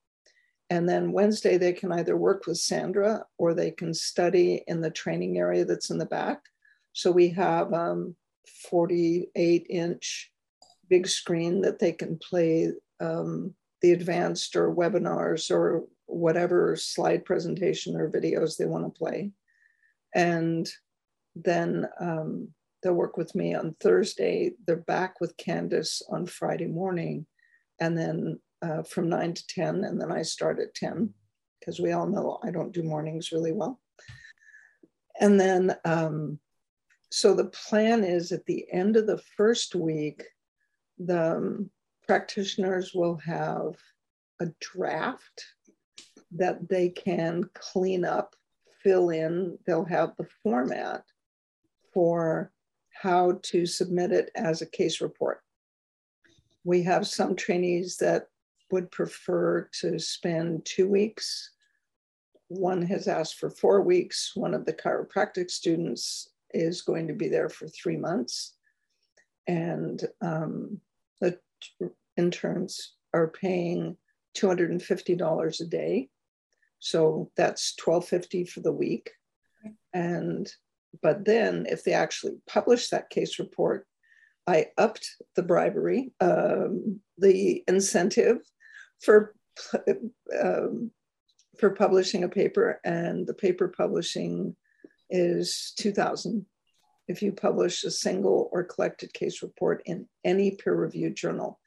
And 0.69 0.89
then 0.89 1.13
Wednesday, 1.13 1.59
they 1.59 1.73
can 1.73 1.93
either 1.93 2.17
work 2.17 2.47
with 2.47 2.59
Sandra 2.59 3.25
or 3.39 3.55
they 3.55 3.71
can 3.71 3.95
study 3.95 4.65
in 4.67 4.81
the 4.81 4.91
training 4.91 5.39
area 5.39 5.65
that's 5.65 5.91
in 5.91 5.99
the 5.99 6.07
back. 6.07 6.41
So 6.93 7.13
we 7.13 7.29
have 7.31 7.73
um, 7.73 8.17
48 8.71 9.67
inch 9.71 10.33
big 10.89 11.07
screen 11.07 11.61
that 11.63 11.79
they 11.79 11.93
can 11.93 12.19
play 12.19 12.73
um, 13.01 13.55
the 13.83 13.93
advanced 13.93 14.57
or 14.57 14.75
webinars 14.75 15.51
or 15.51 15.85
whatever 16.07 16.77
slide 16.77 17.25
presentation 17.25 17.97
or 17.97 18.11
videos 18.11 18.57
they 18.57 18.65
want 18.65 18.85
to 18.85 18.99
play. 18.99 19.33
And 20.15 20.69
then 21.35 21.87
um, 22.01 22.49
they'll 22.83 22.95
work 22.95 23.17
with 23.17 23.35
me 23.35 23.55
on 23.55 23.77
Thursday. 23.81 24.53
They're 24.67 24.77
back 24.77 25.21
with 25.21 25.37
Candace 25.37 26.03
on 26.11 26.27
Friday 26.27 26.67
morning. 26.67 27.27
And 27.81 27.97
then 27.97 28.41
uh, 28.63 28.83
from 28.83 29.09
nine 29.09 29.35
to 29.35 29.47
10, 29.49 29.85
and 29.85 30.01
then 30.01 30.11
I 30.11 30.23
start 30.23 30.61
at 30.61 30.75
10 30.75 31.13
because 31.61 31.81
we 31.81 31.93
all 31.93 32.07
know 32.07 32.39
I 32.43 32.51
don't 32.51 32.73
do 32.73 32.83
mornings 32.83 33.33
really 33.33 33.53
well. 33.53 33.81
And 35.21 35.41
then, 35.41 35.77
um, 35.85 36.39
so 37.11 37.35
the 37.35 37.47
plan 37.47 38.05
is 38.05 38.33
at 38.33 38.45
the 38.47 38.67
end 38.73 38.97
of 38.97 39.07
the 39.07 39.21
first 39.37 39.75
week, 39.75 40.23
the 40.99 41.37
um, 41.37 41.71
practitioners 42.07 42.93
will 42.95 43.17
have 43.19 43.77
a 44.41 44.47
draft 44.61 45.45
that 46.33 46.69
they 46.69 46.89
can 46.89 47.49
clean 47.55 48.05
up, 48.05 48.35
fill 48.83 49.11
in. 49.11 49.59
They'll 49.67 49.85
have 49.85 50.13
the 50.17 50.29
format 50.43 51.05
for 51.95 52.53
how 52.93 53.39
to 53.45 53.67
submit 53.67 54.13
it 54.13 54.31
as 54.35 54.61
a 54.61 54.71
case 54.71 55.01
report. 55.01 55.41
We 56.65 56.83
have 56.83 57.07
some 57.07 57.37
trainees 57.37 57.97
that 57.99 58.27
would 58.71 58.91
prefer 58.91 59.69
to 59.81 59.99
spend 59.99 60.65
two 60.65 60.89
weeks. 60.89 61.53
One 62.49 62.83
has 62.83 63.09
asked 63.09 63.37
for 63.37 63.51
four 63.51 63.83
weeks. 63.83 64.33
One 64.35 64.55
of 64.55 64.65
the 64.65 64.73
chiropractic 64.73 65.51
students 65.51 66.31
is 66.53 66.83
going 66.83 67.09
to 67.09 67.15
be 67.15 67.29
there 67.29 67.49
for 67.49 67.69
three 67.69 67.97
months. 67.97 68.55
And 69.47 70.03
um, 70.21 70.81
the 71.21 71.39
interns 72.17 72.95
are 73.15 73.29
paying 73.29 73.97
$250 74.37 75.61
a 75.61 75.65
day. 75.65 76.09
So 76.79 77.31
that's 77.37 77.75
1250 77.83 78.45
for 78.45 78.61
the 78.61 78.73
week. 78.73 79.11
And 79.93 80.51
but 81.03 81.25
then 81.25 81.67
if 81.69 81.85
they 81.85 81.93
actually 81.93 82.37
publish 82.47 82.89
that 82.89 83.11
case 83.11 83.39
report, 83.39 83.87
I 84.47 84.69
upped 84.79 85.09
the 85.35 85.43
bribery, 85.43 86.13
um, 86.21 87.01
the 87.19 87.65
incentive 87.67 88.39
for 89.01 89.35
um, 90.43 90.91
for 91.59 91.71
publishing 91.71 92.25
a 92.25 92.29
paper, 92.29 92.81
and 92.85 93.27
the 93.27 93.35
paper 93.35 93.69
publishing 93.69 94.57
is 95.11 95.73
two 95.79 95.93
thousand. 95.93 96.47
If 97.09 97.23
you 97.23 97.33
publish 97.33 97.85
a 97.85 97.91
single 97.91 98.49
or 98.53 98.65
collected 98.65 99.13
case 99.13 99.43
report 99.43 99.83
in 99.87 100.09
any 100.25 100.51
peer-reviewed 100.51 101.15
journal, 101.15 101.61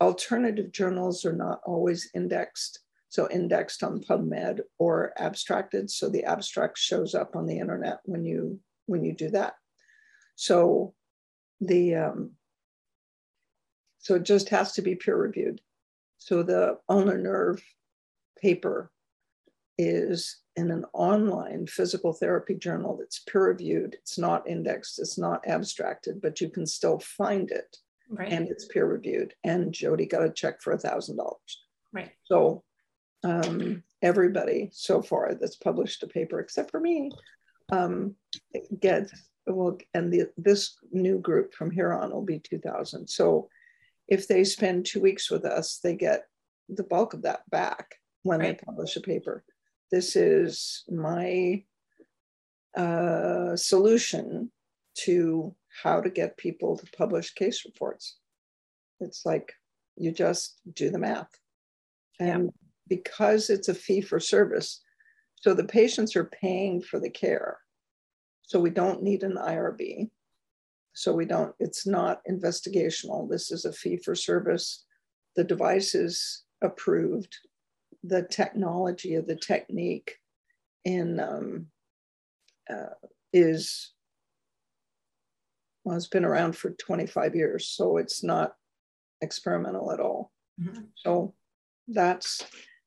alternative 0.00 0.72
journals 0.72 1.24
are 1.24 1.32
not 1.32 1.60
always 1.64 2.10
indexed. 2.14 2.80
So 3.10 3.26
indexed 3.30 3.82
on 3.82 4.02
PubMed 4.02 4.60
or 4.78 5.14
abstracted. 5.16 5.90
So 5.90 6.10
the 6.10 6.24
abstract 6.24 6.76
shows 6.76 7.14
up 7.14 7.36
on 7.36 7.46
the 7.46 7.58
internet 7.58 8.00
when 8.04 8.24
you 8.24 8.60
when 8.84 9.02
you 9.02 9.14
do 9.14 9.30
that. 9.30 9.54
So 10.34 10.94
the 11.60 11.94
um, 11.94 12.32
so 13.98 14.16
it 14.16 14.24
just 14.24 14.50
has 14.50 14.72
to 14.72 14.82
be 14.82 14.94
peer 14.94 15.16
reviewed. 15.16 15.60
So 16.18 16.42
the 16.42 16.78
ulnar 16.88 17.18
nerve 17.18 17.62
paper 18.40 18.90
is 19.78 20.40
in 20.56 20.70
an 20.70 20.84
online 20.92 21.66
physical 21.66 22.12
therapy 22.12 22.54
journal 22.54 22.96
that's 22.96 23.20
peer 23.20 23.48
reviewed. 23.48 23.94
It's 23.94 24.18
not 24.18 24.48
indexed, 24.48 24.98
it's 24.98 25.18
not 25.18 25.46
abstracted, 25.46 26.20
but 26.20 26.40
you 26.40 26.50
can 26.50 26.66
still 26.66 26.98
find 26.98 27.50
it. 27.50 27.76
Right. 28.10 28.32
And 28.32 28.48
it's 28.48 28.66
peer 28.66 28.86
reviewed. 28.86 29.34
And 29.44 29.72
Jody 29.72 30.06
got 30.06 30.24
a 30.24 30.30
check 30.30 30.60
for 30.60 30.72
a 30.72 30.78
thousand 30.78 31.18
dollars. 31.18 31.64
Right. 31.92 32.10
So 32.24 32.64
um, 33.22 33.82
everybody 34.02 34.70
so 34.72 35.02
far 35.02 35.34
that's 35.34 35.56
published 35.56 36.02
a 36.02 36.06
paper, 36.06 36.40
except 36.40 36.70
for 36.70 36.80
me, 36.80 37.10
um, 37.70 38.14
gets 38.80 39.12
well, 39.46 39.78
and 39.94 40.12
the, 40.12 40.28
this 40.36 40.76
new 40.92 41.18
group 41.18 41.54
from 41.54 41.70
here 41.70 41.92
on 41.92 42.10
will 42.10 42.24
be 42.24 42.38
2000. 42.38 43.08
So 43.08 43.48
if 44.08 44.26
they 44.26 44.44
spend 44.44 44.86
two 44.86 45.00
weeks 45.00 45.30
with 45.30 45.44
us, 45.44 45.78
they 45.82 45.94
get 45.94 46.24
the 46.68 46.82
bulk 46.82 47.14
of 47.14 47.22
that 47.22 47.48
back 47.50 47.96
when 48.22 48.40
right. 48.40 48.58
they 48.58 48.64
publish 48.64 48.96
a 48.96 49.00
paper. 49.00 49.44
This 49.90 50.16
is 50.16 50.84
my 50.88 51.62
uh, 52.76 53.56
solution 53.56 54.50
to 55.04 55.54
how 55.82 56.00
to 56.00 56.10
get 56.10 56.36
people 56.36 56.76
to 56.76 56.86
publish 56.96 57.34
case 57.34 57.64
reports. 57.64 58.18
It's 59.00 59.24
like 59.24 59.52
you 59.96 60.12
just 60.12 60.60
do 60.74 60.90
the 60.90 60.98
math. 60.98 61.30
And 62.20 62.44
yeah. 62.44 62.50
because 62.88 63.50
it's 63.50 63.68
a 63.68 63.74
fee 63.74 64.00
for 64.00 64.18
service, 64.18 64.82
so 65.36 65.54
the 65.54 65.64
patients 65.64 66.16
are 66.16 66.24
paying 66.24 66.82
for 66.82 66.98
the 66.98 67.10
care. 67.10 67.58
So 68.42 68.58
we 68.58 68.70
don't 68.70 69.02
need 69.02 69.22
an 69.22 69.36
IRB. 69.36 70.10
So 70.98 71.12
we 71.12 71.26
don't, 71.26 71.54
it's 71.60 71.86
not 71.86 72.22
investigational. 72.28 73.30
This 73.30 73.52
is 73.52 73.64
a 73.64 73.72
fee 73.72 73.98
for 73.98 74.16
service. 74.16 74.84
The 75.36 75.44
device 75.44 75.94
is 75.94 76.42
approved. 76.60 77.36
The 78.02 78.24
technology 78.24 79.14
of 79.14 79.28
the 79.28 79.36
technique 79.36 80.16
in 80.84 81.20
um, 81.20 81.66
uh, 82.68 82.94
is 83.32 83.92
well, 85.84 85.96
it's 85.96 86.08
been 86.08 86.24
around 86.24 86.56
for 86.56 86.70
25 86.70 87.36
years, 87.36 87.68
so 87.68 87.98
it's 87.98 88.24
not 88.24 88.54
experimental 89.20 89.92
at 89.92 90.00
all. 90.00 90.32
Mm-hmm. 90.60 90.82
So 90.96 91.32
that's 91.86 92.42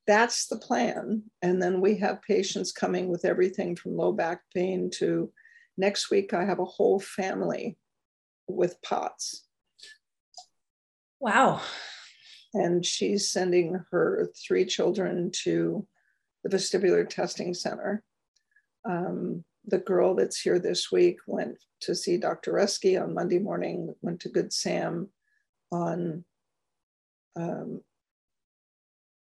that's 0.06 0.48
the 0.48 0.58
plan. 0.58 1.24
And 1.42 1.62
then 1.62 1.80
we 1.80 1.96
have 2.00 2.22
patients 2.24 2.74
coming 2.74 3.08
with 3.08 3.24
everything 3.24 3.78
from 3.78 3.96
low 3.96 4.12
back 4.12 4.42
pain 4.54 4.90
to 4.96 5.32
next 5.78 6.12
week 6.12 6.34
I 6.34 6.44
have 6.44 6.60
a 6.60 6.66
whole 6.66 7.00
family 7.00 7.78
with 8.52 8.82
POTS. 8.82 9.46
Wow. 11.20 11.62
And 12.54 12.86
she's 12.86 13.30
sending 13.30 13.80
her 13.92 14.30
three 14.46 14.66
children 14.66 15.32
to 15.44 15.88
the 16.44 16.50
vestibular 16.50 17.08
testing 17.08 17.54
center. 17.54 18.04
Um, 18.90 19.44
the 19.66 19.78
girl 19.78 20.16
that's 20.16 20.42
here 20.42 20.60
this 20.60 20.92
week 20.92 21.18
went 21.28 21.58
to 21.82 21.96
see 21.96 22.18
Dr. 22.18 22.54
Reski 22.54 23.02
on 23.02 23.14
Monday 23.14 23.40
morning, 23.40 23.94
went 24.02 24.20
to 24.22 24.30
Good 24.30 24.52
Sam 24.52 25.10
on 25.72 26.26
um, 27.36 27.82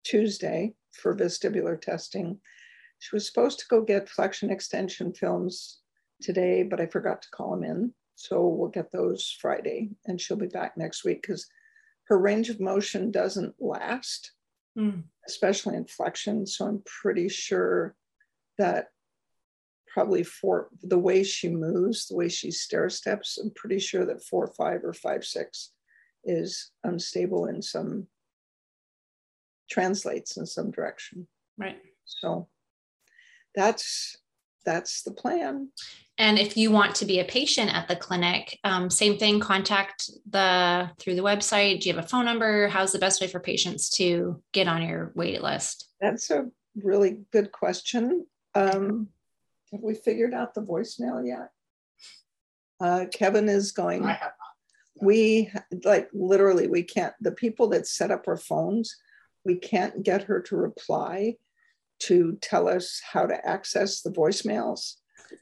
Tuesday 0.04 0.74
for 0.92 1.16
vestibular 1.16 1.80
testing. 1.80 2.38
She 3.00 3.14
was 3.14 3.26
supposed 3.26 3.58
to 3.60 3.66
go 3.68 3.82
get 3.82 4.08
flexion 4.08 4.50
extension 4.50 5.12
films 5.12 5.80
today, 6.22 6.62
but 6.62 6.80
I 6.80 6.86
forgot 6.86 7.22
to 7.22 7.30
call 7.30 7.52
them 7.52 7.64
in. 7.64 7.94
So 8.18 8.48
we'll 8.48 8.68
get 8.68 8.90
those 8.90 9.36
Friday 9.40 9.90
and 10.06 10.20
she'll 10.20 10.36
be 10.36 10.48
back 10.48 10.76
next 10.76 11.04
week 11.04 11.22
because 11.22 11.46
her 12.08 12.18
range 12.18 12.50
of 12.50 12.58
motion 12.58 13.12
doesn't 13.12 13.54
last, 13.60 14.32
mm. 14.76 15.04
especially 15.28 15.76
in 15.76 15.84
flexion. 15.84 16.44
So 16.44 16.66
I'm 16.66 16.82
pretty 16.84 17.28
sure 17.28 17.94
that 18.58 18.88
probably 19.86 20.24
four, 20.24 20.68
the 20.82 20.98
way 20.98 21.22
she 21.22 21.48
moves, 21.48 22.08
the 22.08 22.16
way 22.16 22.28
she 22.28 22.50
stair 22.50 22.90
steps, 22.90 23.38
I'm 23.38 23.52
pretty 23.54 23.78
sure 23.78 24.04
that 24.06 24.24
four, 24.24 24.48
five, 24.48 24.80
or 24.82 24.92
five, 24.92 25.24
six 25.24 25.70
is 26.24 26.72
unstable 26.82 27.46
in 27.46 27.62
some, 27.62 28.08
translates 29.70 30.36
in 30.36 30.44
some 30.44 30.72
direction. 30.72 31.28
Right. 31.56 31.78
So 32.04 32.48
that's 33.54 34.16
that's 34.64 35.02
the 35.02 35.12
plan. 35.12 35.68
And 36.18 36.36
if 36.36 36.56
you 36.56 36.72
want 36.72 36.96
to 36.96 37.04
be 37.04 37.20
a 37.20 37.24
patient 37.24 37.72
at 37.72 37.86
the 37.86 37.94
clinic, 37.94 38.58
um, 38.64 38.90
same 38.90 39.18
thing, 39.18 39.38
contact 39.38 40.10
the 40.28 40.90
through 40.98 41.14
the 41.14 41.22
website. 41.22 41.80
Do 41.80 41.88
you 41.88 41.94
have 41.94 42.04
a 42.04 42.08
phone 42.08 42.24
number? 42.24 42.66
How's 42.66 42.92
the 42.92 42.98
best 42.98 43.20
way 43.20 43.28
for 43.28 43.38
patients 43.38 43.88
to 43.90 44.42
get 44.52 44.66
on 44.66 44.82
your 44.82 45.12
wait 45.14 45.42
list? 45.42 45.88
That's 46.00 46.30
a 46.30 46.46
really 46.74 47.20
good 47.32 47.52
question. 47.52 48.26
Um, 48.56 49.08
have 49.72 49.80
we 49.80 49.94
figured 49.94 50.34
out 50.34 50.54
the 50.54 50.62
voicemail 50.62 51.24
yet? 51.24 51.50
Uh, 52.80 53.06
Kevin 53.12 53.48
is 53.48 53.70
going. 53.70 54.04
I 54.04 54.12
have 54.12 54.20
not. 54.20 55.04
We 55.06 55.52
like 55.84 56.08
literally, 56.12 56.66
we 56.66 56.82
can't, 56.82 57.14
the 57.20 57.30
people 57.30 57.68
that 57.68 57.86
set 57.86 58.10
up 58.10 58.26
our 58.26 58.36
phones, 58.36 58.96
we 59.44 59.54
can't 59.54 60.02
get 60.02 60.24
her 60.24 60.40
to 60.42 60.56
reply 60.56 61.36
to 62.00 62.36
tell 62.40 62.68
us 62.68 63.00
how 63.12 63.26
to 63.26 63.48
access 63.48 64.02
the 64.02 64.10
voicemails. 64.10 64.94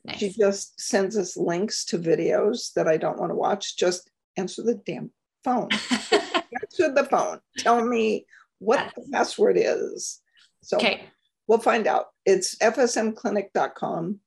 Nice. 0.04 0.18
She 0.18 0.30
just 0.30 0.80
sends 0.80 1.16
us 1.16 1.36
links 1.36 1.84
to 1.86 1.98
videos 1.98 2.72
that 2.74 2.88
I 2.88 2.96
don't 2.96 3.18
want 3.18 3.30
to 3.30 3.36
watch. 3.36 3.76
Just 3.76 4.10
answer 4.36 4.62
the 4.62 4.80
damn 4.86 5.10
phone. 5.44 5.68
answer 5.90 6.92
the 6.92 7.06
phone. 7.10 7.40
Tell 7.58 7.84
me 7.84 8.26
what 8.58 8.92
the 8.96 9.06
password 9.12 9.56
is. 9.58 10.20
So 10.62 10.76
okay. 10.76 11.04
we'll 11.46 11.58
find 11.58 11.86
out. 11.86 12.06
It's 12.24 12.56
fsmclinic.com 12.56 14.20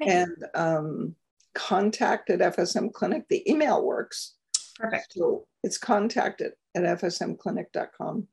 okay. 0.00 0.10
and 0.10 0.44
um, 0.54 1.16
contact 1.54 2.30
at 2.30 2.40
FSM 2.40 2.92
Clinic. 2.92 3.24
The 3.28 3.48
email 3.50 3.84
works. 3.84 4.34
Perfect. 4.76 5.12
So 5.12 5.46
it's 5.62 5.78
contacted 5.78 6.52
at 6.74 6.82
fsmclinic.com. 6.82 8.26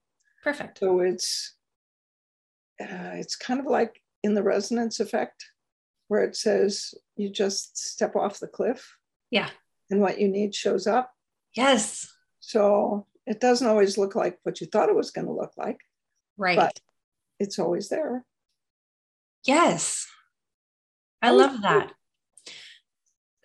Perfect. 0.44 0.80
So 0.80 1.00
it's 1.02 1.56
uh, 2.82 3.12
it's 3.16 3.36
kind 3.36 3.60
of 3.60 3.66
like 3.66 4.02
in 4.24 4.34
the 4.34 4.44
resonance 4.44 5.02
effect 5.02 5.46
where 6.10 6.24
it 6.24 6.36
says 6.36 6.94
you 7.16 7.30
just 7.30 7.78
step 7.78 8.16
off 8.16 8.40
the 8.40 8.48
cliff. 8.48 8.98
Yeah. 9.32 9.50
And 9.90 10.02
what 10.02 10.20
you 10.20 10.28
need 10.28 10.54
shows 10.54 10.86
up. 10.86 11.12
Yes. 11.56 12.12
So 12.42 13.08
it 13.26 13.40
doesn't 13.40 13.68
always 13.68 13.98
look 13.98 14.16
like 14.16 14.38
what 14.44 14.60
you 14.60 14.68
thought 14.68 14.90
it 14.90 14.96
was 14.96 15.12
going 15.12 15.28
to 15.28 15.34
look 15.34 15.54
like. 15.58 15.80
Right. 16.38 16.58
But 16.58 16.78
it's 17.40 17.58
always 17.58 17.88
there. 17.88 18.26
Yes. 19.46 20.06
I 21.22 21.30
oh, 21.30 21.36
love 21.36 21.62
that. 21.62 21.94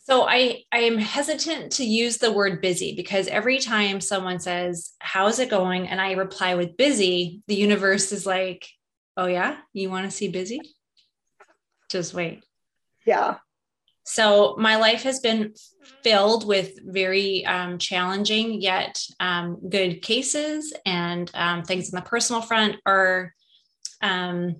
So 0.01 0.29
I 0.29 0.65
I 0.71 0.81
am 0.81 0.99
hesitant 0.99 1.73
to 1.73 1.85
use 1.85 2.19
the 2.19 2.33
word 2.33 2.61
busy 2.61 2.95
because 2.95 3.27
every 3.29 3.59
time 3.59 4.03
someone 4.03 4.39
says, 4.39 4.93
"How's 5.01 5.39
it 5.39 5.49
going?" 5.49 5.89
and 5.89 5.99
I 5.99 6.13
reply 6.13 6.57
with 6.57 6.77
busy, 6.77 7.43
the 7.47 7.55
universe 7.55 8.13
is 8.13 8.27
like, 8.27 8.67
Oh, 9.17 9.27
yeah? 9.27 9.57
You 9.73 9.91
want 9.91 10.07
to 10.07 10.11
see 10.11 10.29
busy? 10.29 10.61
Just 11.89 12.15
wait. 12.15 12.43
Yeah. 13.07 13.37
So 14.05 14.55
my 14.59 14.77
life 14.77 15.03
has 15.03 15.21
been 15.21 15.55
filled 16.03 16.47
with 16.47 16.79
very 16.85 17.45
um, 17.47 17.79
challenging 17.79 18.61
yet 18.61 19.03
um, 19.19 19.59
good 19.69 20.03
cases, 20.03 20.75
and 20.85 21.31
um, 21.35 21.63
things 21.63 21.93
on 21.93 22.03
the 22.03 22.09
personal 22.09 22.43
front 22.43 22.77
are 22.85 23.33
um, 24.03 24.57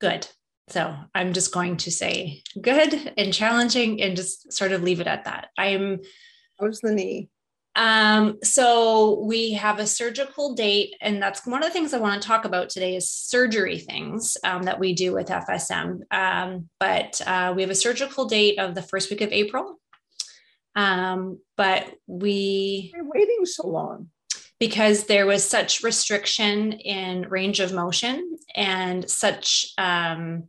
good. 0.00 0.26
So 0.68 0.94
I'm 1.14 1.32
just 1.32 1.54
going 1.54 1.78
to 1.78 1.90
say 1.90 2.42
good 2.60 3.12
and 3.16 3.32
challenging 3.32 4.02
and 4.02 4.16
just 4.16 4.52
sort 4.52 4.72
of 4.72 4.82
leave 4.82 5.00
it 5.00 5.06
at 5.06 5.24
that. 5.24 5.48
I'm. 5.56 6.00
How's 6.60 6.80
the 6.80 6.92
knee? 6.92 7.28
Um, 7.78 8.38
so 8.42 9.20
we 9.20 9.52
have 9.52 9.78
a 9.78 9.86
surgical 9.86 10.52
date, 10.54 10.96
and 11.00 11.22
that's 11.22 11.46
one 11.46 11.62
of 11.62 11.68
the 11.68 11.72
things 11.72 11.94
I 11.94 12.00
want 12.00 12.20
to 12.20 12.26
talk 12.26 12.44
about 12.44 12.70
today 12.70 12.96
is 12.96 13.08
surgery 13.08 13.78
things 13.78 14.36
um, 14.42 14.64
that 14.64 14.80
we 14.80 14.92
do 14.94 15.14
with 15.14 15.28
FSM. 15.28 16.00
Um, 16.10 16.68
but 16.80 17.20
uh, 17.24 17.52
we 17.54 17.62
have 17.62 17.70
a 17.70 17.76
surgical 17.76 18.26
date 18.26 18.58
of 18.58 18.74
the 18.74 18.82
first 18.82 19.10
week 19.10 19.20
of 19.20 19.30
April. 19.30 19.78
Um, 20.74 21.38
but 21.56 21.94
we 22.08 22.92
We're 22.96 23.08
waiting 23.08 23.44
so 23.44 23.68
long 23.68 24.08
because 24.58 25.04
there 25.04 25.26
was 25.26 25.48
such 25.48 25.84
restriction 25.84 26.72
in 26.72 27.28
range 27.28 27.60
of 27.60 27.72
motion 27.72 28.38
and 28.56 29.08
such 29.08 29.72
um, 29.78 30.48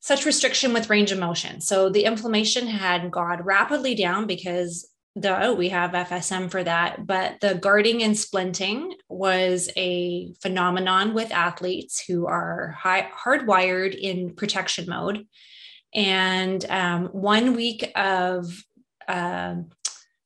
such 0.00 0.24
restriction 0.24 0.72
with 0.72 0.90
range 0.90 1.12
of 1.12 1.18
motion. 1.18 1.60
So 1.60 1.90
the 1.90 2.04
inflammation 2.04 2.66
had 2.66 3.10
gone 3.10 3.42
rapidly 3.42 3.94
down 3.94 4.26
because 4.26 4.91
the 5.14 5.54
we 5.56 5.68
have 5.68 5.92
FSM 5.92 6.50
for 6.50 6.64
that, 6.64 7.06
but 7.06 7.40
the 7.40 7.54
guarding 7.54 8.02
and 8.02 8.14
splinting 8.14 8.92
was 9.08 9.68
a 9.76 10.32
phenomenon 10.40 11.12
with 11.12 11.30
athletes 11.32 12.02
who 12.06 12.26
are 12.26 12.74
high, 12.78 13.10
hardwired 13.24 13.94
in 13.98 14.34
protection 14.34 14.86
mode. 14.88 15.26
And 15.94 16.64
um, 16.70 17.06
one 17.08 17.54
week 17.54 17.92
of 17.94 18.46
uh, 19.06 19.56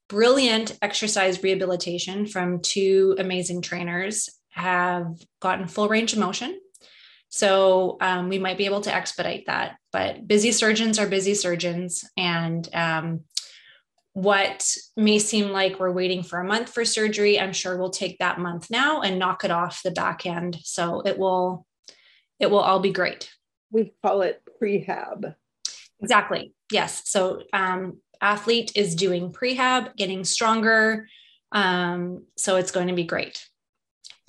brilliant 0.08 0.78
exercise 0.80 1.42
rehabilitation 1.42 2.26
from 2.26 2.60
two 2.60 3.16
amazing 3.18 3.62
trainers 3.62 4.30
have 4.50 5.16
gotten 5.40 5.66
full 5.66 5.88
range 5.88 6.12
of 6.12 6.20
motion. 6.20 6.60
So 7.28 7.96
um, 8.00 8.28
we 8.28 8.38
might 8.38 8.56
be 8.56 8.66
able 8.66 8.82
to 8.82 8.94
expedite 8.94 9.46
that. 9.46 9.76
But 9.92 10.26
busy 10.28 10.52
surgeons 10.52 10.98
are 10.98 11.08
busy 11.08 11.34
surgeons, 11.34 12.04
and 12.16 12.68
um, 12.72 13.20
what 14.16 14.66
may 14.96 15.18
seem 15.18 15.50
like 15.50 15.78
we're 15.78 15.92
waiting 15.92 16.22
for 16.22 16.40
a 16.40 16.44
month 16.44 16.70
for 16.70 16.86
surgery 16.86 17.38
i'm 17.38 17.52
sure 17.52 17.76
we'll 17.76 17.90
take 17.90 18.18
that 18.18 18.38
month 18.38 18.70
now 18.70 19.02
and 19.02 19.18
knock 19.18 19.44
it 19.44 19.50
off 19.50 19.82
the 19.82 19.90
back 19.90 20.24
end. 20.24 20.56
So 20.62 21.02
it 21.04 21.18
will 21.18 21.66
it 22.40 22.50
will 22.50 22.60
all 22.60 22.80
be 22.80 22.92
great. 22.92 23.30
We 23.70 23.92
call 24.02 24.22
it 24.22 24.42
prehab. 24.58 25.34
Exactly. 26.00 26.54
Yes. 26.72 27.02
So 27.04 27.42
um, 27.52 27.98
athlete 28.22 28.72
is 28.74 28.94
doing 28.94 29.32
prehab 29.32 29.96
getting 29.96 30.24
stronger. 30.24 31.08
Um, 31.52 32.24
so 32.38 32.56
it's 32.56 32.70
going 32.70 32.88
to 32.88 32.94
be 32.94 33.04
great. 33.04 33.46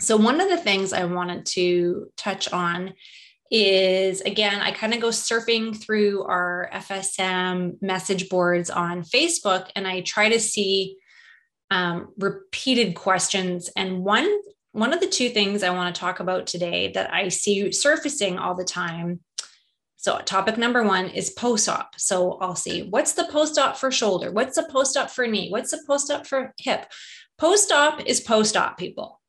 So 0.02 0.17
one 0.17 0.41
of 0.41 0.50
the 0.50 0.58
things 0.58 0.91
i 0.91 1.06
wanted 1.06 1.45
to 1.45 2.12
touch 2.17 2.52
on 2.52 2.93
is 3.52 4.22
again, 4.22 4.62
I 4.62 4.72
kind 4.72 4.94
of 4.94 5.02
go 5.02 5.10
surfing 5.10 5.76
through 5.76 6.24
our 6.24 6.70
FSM 6.74 7.82
message 7.82 8.30
boards 8.30 8.70
on 8.70 9.04
Facebook 9.04 9.70
and 9.76 9.88
I 9.88 10.02
try 10.02 10.30
to 10.30 10.40
see 10.40 10.98
um, 11.72 12.14
repeated 12.18 12.96
questions. 12.96 13.70
And 13.76 14.04
one 14.04 14.30
one 14.74 14.94
of 14.94 15.00
the 15.00 15.08
two 15.08 15.30
things 15.30 15.64
I 15.64 15.72
want 15.72 15.94
to 15.94 16.00
talk 16.00 16.20
about 16.20 16.46
today 16.46 16.92
that 16.92 17.12
I 17.12 17.30
see 17.30 17.72
surfacing 17.72 18.38
all 18.38 18.54
the 18.54 18.64
time. 18.64 19.22
So, 19.96 20.20
topic 20.20 20.58
number 20.58 20.84
one 20.84 21.10
is 21.10 21.32
post 21.32 21.68
op. 21.68 21.96
So, 21.98 22.34
I'll 22.34 22.56
see 22.56 22.84
what's 22.84 23.14
the 23.14 23.28
post 23.32 23.58
op 23.58 23.78
for 23.78 23.92
shoulder? 23.92 24.32
What's 24.32 24.56
the 24.56 24.68
post 24.72 24.96
op 24.96 25.10
for 25.10 25.26
knee? 25.26 25.50
What's 25.50 25.72
the 25.72 25.82
post 25.88 26.12
op 26.12 26.28
for 26.28 26.54
hip? 26.60 26.86
Post 27.40 27.72
op 27.72 28.02
is 28.02 28.22
post 28.22 28.56
op, 28.56 28.78
people 28.78 29.20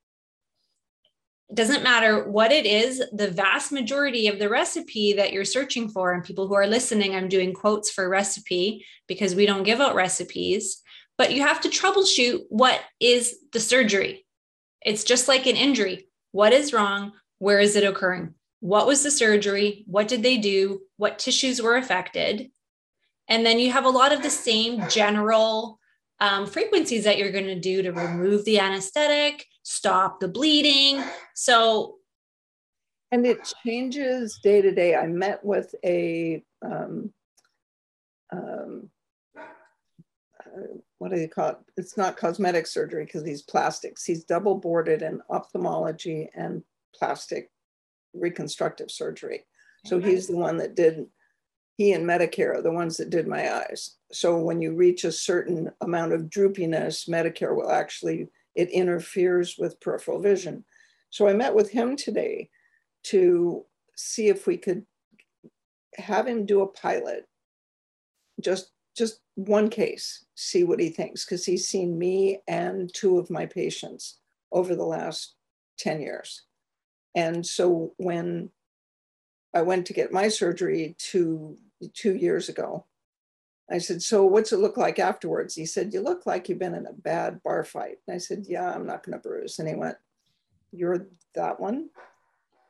it 1.51 1.55
doesn't 1.55 1.83
matter 1.83 2.29
what 2.29 2.53
it 2.53 2.67
is, 2.67 3.03
the 3.13 3.31
vast 3.31 3.73
majority 3.73 4.29
of 4.29 4.39
the 4.39 4.51
recipe 4.51 5.15
that 5.15 5.33
you're 5.33 5.47
searching 5.47 5.89
for, 5.89 6.13
and 6.13 6.23
people 6.23 6.47
who 6.47 6.55
are 6.55 6.67
listening, 6.67 7.15
I'm 7.15 7.29
doing 7.29 7.55
quotes 7.55 7.91
for 7.91 8.09
recipe 8.09 8.85
because 9.07 9.35
we 9.35 9.47
don't 9.47 9.63
give 9.63 9.81
out 9.81 9.95
recipes, 9.95 10.83
but 11.17 11.33
you 11.33 11.43
have 11.43 11.61
to 11.63 11.69
troubleshoot 11.69 12.43
what 12.51 12.81
is 13.01 13.37
the 13.53 13.61
surgery. 13.61 14.27
It's 14.83 15.05
just 15.05 15.27
like 15.27 15.47
an 15.47 15.57
injury. 15.57 16.09
What 16.33 16.53
is 16.53 16.73
wrong? 16.73 17.13
Where 17.39 17.61
is 17.61 17.77
it 17.77 17.85
occurring? 17.85 18.35
What 18.61 18.87
was 18.87 19.03
the 19.03 19.11
surgery? 19.11 19.85
What 19.87 20.09
did 20.09 20.23
they 20.23 20.37
do? 20.37 20.81
What 20.97 21.19
tissues 21.19 21.63
were 21.63 21.77
affected? 21.77 22.51
And 23.29 23.45
then 23.45 23.59
you 23.59 23.73
have 23.73 23.85
a 23.85 23.91
lot 23.91 24.13
of 24.13 24.23
the 24.23 24.31
same 24.31 24.87
general 24.89 25.79
um, 26.21 26.47
frequencies 26.47 27.05
that 27.05 27.19
you're 27.19 27.33
going 27.33 27.45
to 27.47 27.61
do 27.61 27.83
to 27.83 27.93
remove 27.93 28.45
the 28.45 28.59
anesthetic, 28.59 29.47
stop 29.69 30.19
the 30.19 30.29
bleeding. 30.29 31.03
So, 31.35 31.97
and 33.13 33.27
it 33.27 33.53
changes 33.67 34.41
day 34.43 34.63
to 34.63 34.73
day. 34.73 34.97
I 34.97 35.07
met 35.07 35.45
with 35.45 35.75
a, 35.85 36.43
um, 36.65 37.13
um, 38.33 38.89
uh, 39.39 40.79
what 40.97 41.13
do 41.13 41.21
you 41.21 41.29
call 41.29 41.51
it? 41.51 41.59
It's 41.77 41.99
not 41.99 42.17
cosmetic 42.17 42.67
surgery 42.67 43.05
because 43.05 43.27
he's 43.27 43.43
plastics. 43.43 44.05
He's 44.05 44.25
double 44.25 44.55
boarded 44.55 45.03
in 45.03 45.21
ophthalmology 45.29 46.31
and 46.35 46.63
plastic 46.95 47.51
reconstructive 48.15 48.91
surgery. 48.91 49.45
So 49.85 50.01
he's 50.01 50.27
the 50.27 50.37
one 50.37 50.57
that 50.57 50.75
did 50.75 51.07
he 51.77 51.93
and 51.93 52.05
Medicare 52.05 52.57
are 52.57 52.63
the 52.63 52.73
ones 52.73 52.97
that 52.97 53.11
did 53.11 53.29
my 53.29 53.55
eyes. 53.55 53.97
So 54.13 54.39
when 54.39 54.61
you 54.61 54.75
reach 54.75 55.05
a 55.05 55.13
certain 55.13 55.71
amount 55.81 56.13
of 56.13 56.23
droopiness, 56.23 57.09
Medicare 57.09 57.55
will 57.55 57.71
actually, 57.71 58.29
it 58.55 58.71
interferes 58.71 59.57
with 59.59 59.81
peripheral 59.81 60.21
vision. 60.21 60.65
So 61.11 61.29
I 61.29 61.33
met 61.33 61.55
with 61.55 61.71
him 61.71 61.97
today 61.97 62.51
to 63.05 63.65
see 63.97 64.29
if 64.29 64.47
we 64.47 64.57
could 64.57 64.85
have 65.97 66.27
him 66.27 66.47
do 66.47 66.63
a 66.63 66.67
pilot, 66.67 67.27
just 68.41 68.73
just 68.97 69.21
one 69.37 69.71
case, 69.71 70.25
see 70.35 70.65
what 70.65 70.81
he 70.81 70.89
thinks, 70.89 71.25
because 71.25 71.47
he's 71.47 71.69
seen 71.69 71.97
me 71.97 72.41
and 72.49 72.93
two 72.93 73.17
of 73.17 73.31
my 73.31 73.47
patients 73.47 74.19
over 74.51 74.75
the 74.75 74.85
last 74.85 75.37
10 75.79 76.01
years. 76.01 76.43
And 77.15 77.47
so 77.47 77.95
when 77.99 78.51
I 79.55 79.63
went 79.63 79.87
to 79.87 79.93
get 79.93 80.13
my 80.13 80.29
surgery 80.29 80.97
two, 80.99 81.57
two 81.95 82.17
years 82.17 82.49
ago, 82.49 82.87
I 83.71 83.79
said, 83.79 84.03
So 84.03 84.25
what's 84.25 84.53
it 84.53 84.59
look 84.59 84.77
like 84.77 84.99
afterwards? 84.99 85.55
He 85.55 85.67
said, 85.67 85.93
You 85.93 86.01
look 86.01 86.27
like 86.27 86.49
you've 86.49 86.59
been 86.59 86.75
in 86.75 86.87
a 86.87 86.93
bad 86.93 87.43
bar 87.43 87.65
fight. 87.65 87.99
And 88.07 88.15
I 88.15 88.19
said, 88.19 88.47
Yeah, 88.49 88.71
I'm 88.71 88.87
not 88.87 89.05
going 89.05 89.19
to 89.19 89.23
bruise. 89.23 89.59
And 89.59 89.69
he 89.69 89.75
went, 89.75 89.97
You're 90.73 91.07
that 91.35 91.61
one? 91.61 91.91
I 91.97 92.01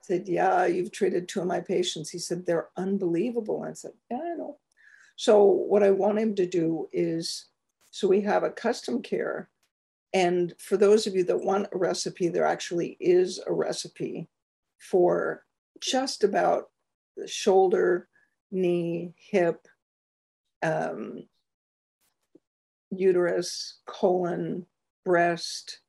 said, 0.03 0.29
Yeah, 0.29 0.67
you've 0.67 0.93
treated 0.93 1.29
two 1.29 1.41
of 1.41 1.47
my 1.47 1.61
patients. 1.61 2.11
He 2.11 2.19
said, 2.19 2.45
They're 2.45 2.69
unbelievable. 2.77 3.63
And 3.63 3.71
I 3.71 3.75
said, 3.75 3.93
Yeah, 4.11 4.19
I 4.19 4.37
know. 4.37 4.59
So 5.17 5.45
what 5.45 5.83
I 5.83 5.91
want 5.91 6.19
him 6.19 6.35
to 6.37 6.47
do 6.47 6.89
is 6.93 7.47
so 7.91 8.09
we 8.09 8.21
have 8.23 8.45
a 8.45 8.51
custom 8.51 9.03
care. 9.03 9.51
And 10.15 10.55
for 10.59 10.77
those 10.77 11.07
of 11.07 11.15
you 11.15 11.25
that 11.25 11.45
want 11.45 11.69
a 11.73 11.79
recipe, 11.79 12.29
there 12.29 12.47
actually 12.47 12.97
is 13.01 13.41
a 13.47 13.53
recipe 13.53 14.29
for 14.79 15.45
just 15.81 16.25
about 16.25 16.71
the 17.17 17.27
shoulder, 17.27 18.09
knee, 18.51 19.15
hip, 19.17 19.67
um, 20.63 21.25
uterus, 22.91 23.79
colon, 23.87 24.67
breast, 25.05 25.81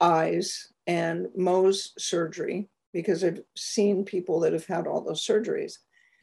eyes, 0.00 0.68
and 0.86 1.26
Mohs 1.38 1.90
surgery 1.98 2.68
because 2.92 3.24
I've 3.24 3.40
seen 3.56 4.04
people 4.04 4.40
that 4.40 4.52
have 4.52 4.66
had 4.66 4.86
all 4.86 5.00
those 5.00 5.26
surgeries. 5.26 5.78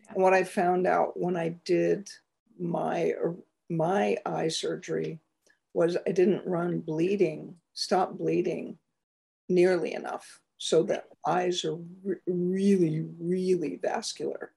And 0.10 0.24
what 0.24 0.34
I 0.34 0.44
found 0.44 0.88
out 0.88 1.20
when 1.20 1.36
I 1.36 1.56
did 1.66 2.10
my 2.60 3.14
my 3.70 4.18
eye 4.26 4.50
surgery 4.50 5.20
was 5.74 5.98
I 6.06 6.12
didn't 6.12 6.46
run 6.46 6.80
bleeding, 6.80 7.56
stop 7.74 8.18
bleeding 8.18 8.78
nearly 9.48 9.94
enough 9.94 10.42
so 10.58 10.84
that 10.84 11.06
eyes 11.26 11.64
are 11.66 11.78
re- 12.04 12.18
really, 12.28 13.06
really 13.20 13.80
vascular. 13.82 14.52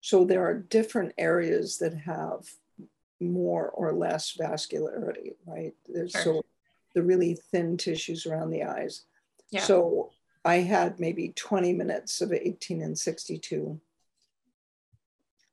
So 0.00 0.24
there 0.24 0.44
are 0.44 0.54
different 0.54 1.12
areas 1.18 1.78
that 1.78 1.94
have 1.94 2.48
more 3.20 3.68
or 3.68 3.92
less 3.92 4.36
vascularity, 4.36 5.34
right? 5.46 5.74
There's 5.86 6.12
sure. 6.12 6.22
so 6.22 6.42
the 6.94 7.02
really 7.02 7.34
thin 7.50 7.76
tissues 7.76 8.26
around 8.26 8.50
the 8.50 8.64
eyes. 8.64 9.04
Yeah. 9.50 9.62
So 9.62 10.10
I 10.44 10.56
had 10.56 10.98
maybe 10.98 11.32
20 11.36 11.72
minutes 11.74 12.20
of 12.20 12.32
18 12.32 12.82
and 12.82 12.98
62. 12.98 13.80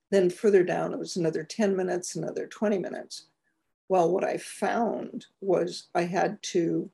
Then 0.10 0.30
further 0.30 0.64
down, 0.64 0.94
it 0.94 1.00
was 1.00 1.18
another 1.18 1.44
10 1.44 1.76
minutes, 1.76 2.16
another 2.16 2.48
20 2.48 2.80
minutes. 2.80 3.26
Well, 3.90 4.12
what 4.12 4.24
I 4.24 4.38
found 4.38 5.26
was 5.42 5.88
I 5.94 6.04
had 6.04 6.42
to 6.44 6.90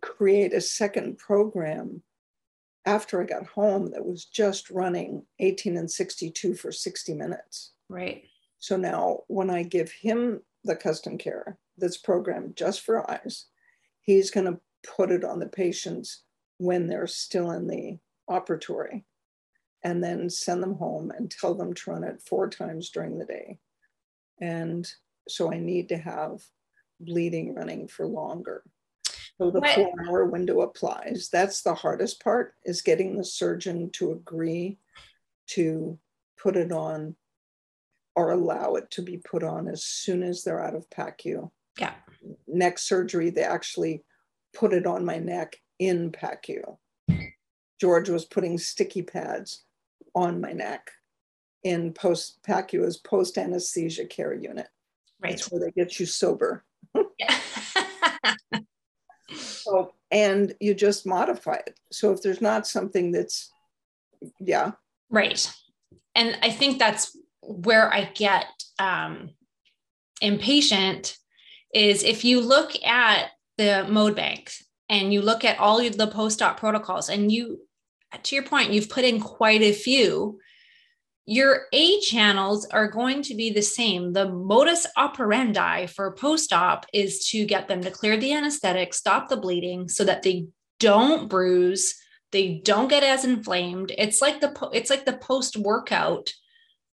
create 0.00 0.52
a 0.52 0.60
second 0.60 1.18
program 1.18 2.02
after 2.86 3.20
I 3.20 3.26
got 3.26 3.46
home 3.46 3.90
that 3.90 4.04
was 4.04 4.24
just 4.26 4.70
running 4.70 5.24
18 5.40 5.76
and 5.76 5.90
62 5.90 6.54
for 6.54 6.70
60 6.70 7.14
minutes. 7.14 7.72
Right. 7.88 8.24
So 8.58 8.76
now 8.76 9.20
when 9.28 9.50
I 9.50 9.62
give 9.62 9.90
him 9.90 10.42
the 10.64 10.76
custom 10.76 11.18
care 11.18 11.58
that's 11.76 11.96
programmed 11.96 12.56
just 12.56 12.80
for 12.82 13.10
eyes, 13.10 13.46
he's 14.00 14.30
going 14.30 14.46
to 14.46 14.60
put 14.96 15.10
it 15.10 15.24
on 15.24 15.38
the 15.38 15.46
patients 15.46 16.22
when 16.58 16.86
they're 16.86 17.06
still 17.06 17.50
in 17.50 17.66
the 17.66 17.98
operatory 18.28 19.02
and 19.82 20.02
then 20.02 20.30
send 20.30 20.62
them 20.62 20.74
home 20.74 21.10
and 21.10 21.30
tell 21.30 21.54
them 21.54 21.74
to 21.74 21.90
run 21.90 22.04
it 22.04 22.22
four 22.26 22.48
times 22.48 22.90
during 22.90 23.18
the 23.18 23.26
day. 23.26 23.58
And 24.40 24.90
so 25.28 25.52
I 25.52 25.58
need 25.58 25.88
to 25.90 25.98
have 25.98 26.42
bleeding 27.00 27.54
running 27.54 27.88
for 27.88 28.06
longer. 28.06 28.62
So 29.38 29.50
the 29.50 29.60
four 29.60 29.92
hour 30.06 30.24
window 30.26 30.60
applies. 30.60 31.28
That's 31.32 31.62
the 31.62 31.74
hardest 31.74 32.22
part 32.22 32.54
is 32.64 32.82
getting 32.82 33.16
the 33.16 33.24
surgeon 33.24 33.90
to 33.94 34.12
agree 34.12 34.78
to 35.48 35.98
put 36.40 36.56
it 36.56 36.70
on 36.70 37.16
or 38.14 38.30
allow 38.30 38.74
it 38.74 38.90
to 38.92 39.02
be 39.02 39.18
put 39.18 39.42
on 39.42 39.66
as 39.66 39.82
soon 39.82 40.22
as 40.22 40.44
they're 40.44 40.62
out 40.62 40.76
of 40.76 40.88
PACU. 40.90 41.50
Yeah. 41.78 41.94
Neck 42.46 42.78
surgery, 42.78 43.30
they 43.30 43.42
actually 43.42 44.04
put 44.54 44.72
it 44.72 44.86
on 44.86 45.04
my 45.04 45.18
neck 45.18 45.56
in 45.80 46.12
PACU. 46.12 46.76
George 47.80 48.08
was 48.08 48.24
putting 48.24 48.56
sticky 48.56 49.02
pads 49.02 49.64
on 50.14 50.40
my 50.40 50.52
neck 50.52 50.90
in 51.64 51.92
post 51.92 52.38
PACU 52.46 52.86
as 52.86 52.98
post 52.98 53.36
anesthesia 53.36 54.06
care 54.06 54.32
unit. 54.32 54.68
Right. 55.20 55.30
That's 55.30 55.50
where 55.50 55.60
they 55.60 55.72
get 55.72 55.98
you 55.98 56.06
sober. 56.06 56.64
Yeah. 57.18 57.36
So, 59.64 59.94
and 60.10 60.54
you 60.60 60.74
just 60.74 61.06
modify 61.06 61.54
it. 61.54 61.78
So 61.90 62.12
if 62.12 62.22
there's 62.22 62.40
not 62.40 62.66
something 62.66 63.12
that's, 63.12 63.50
yeah. 64.40 64.72
Right. 65.10 65.52
And 66.14 66.38
I 66.42 66.50
think 66.50 66.78
that's 66.78 67.16
where 67.42 67.92
I 67.92 68.10
get 68.14 68.46
um, 68.78 69.30
impatient 70.20 71.16
is 71.72 72.02
if 72.02 72.24
you 72.24 72.40
look 72.40 72.72
at 72.84 73.30
the 73.58 73.86
mode 73.88 74.14
banks 74.14 74.64
and 74.88 75.12
you 75.12 75.22
look 75.22 75.44
at 75.44 75.58
all 75.58 75.78
the 75.78 76.06
post-op 76.06 76.58
protocols 76.58 77.08
and 77.08 77.32
you, 77.32 77.60
to 78.22 78.34
your 78.34 78.44
point, 78.44 78.70
you've 78.70 78.88
put 78.88 79.04
in 79.04 79.20
quite 79.20 79.62
a 79.62 79.72
few 79.72 80.38
your 81.26 81.62
A 81.72 82.00
channels 82.00 82.66
are 82.66 82.88
going 82.88 83.22
to 83.22 83.34
be 83.34 83.50
the 83.50 83.62
same. 83.62 84.12
The 84.12 84.28
modus 84.28 84.86
operandi 84.96 85.86
for 85.86 86.12
post 86.12 86.52
op 86.52 86.86
is 86.92 87.26
to 87.30 87.46
get 87.46 87.66
them 87.66 87.82
to 87.82 87.90
clear 87.90 88.16
the 88.16 88.34
anesthetic, 88.34 88.92
stop 88.92 89.28
the 89.28 89.36
bleeding 89.36 89.88
so 89.88 90.04
that 90.04 90.22
they 90.22 90.48
don't 90.80 91.28
bruise, 91.28 91.94
they 92.30 92.60
don't 92.64 92.88
get 92.88 93.02
as 93.02 93.24
inflamed. 93.24 93.92
It's 93.96 94.20
like 94.20 94.40
the 94.40 94.68
it's 94.72 94.90
like 94.90 95.06
the 95.06 95.16
post 95.16 95.56
workout 95.56 96.30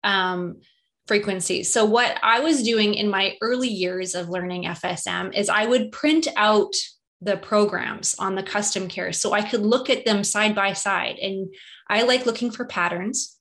um, 0.03 0.61
frequency. 1.07 1.63
So 1.63 1.85
what 1.85 2.17
I 2.23 2.39
was 2.39 2.63
doing 2.63 2.95
in 2.95 3.09
my 3.09 3.35
early 3.41 3.69
years 3.69 4.15
of 4.15 4.29
learning 4.29 4.63
FSM 4.63 5.35
is 5.35 5.49
I 5.49 5.67
would 5.67 5.91
print 5.91 6.27
out 6.35 6.73
the 7.21 7.38
programs 7.38 8.15
on 8.17 8.35
the 8.35 8.43
custom 8.43 8.88
care 8.88 9.13
so 9.13 9.33
I 9.33 9.41
could 9.41 9.61
look 9.61 9.89
at 9.89 10.05
them 10.05 10.23
side 10.23 10.55
by 10.55 10.73
side 10.73 11.17
and 11.17 11.53
I 11.89 12.03
like 12.03 12.25
looking 12.25 12.51
for 12.51 12.65
patterns 12.65 13.35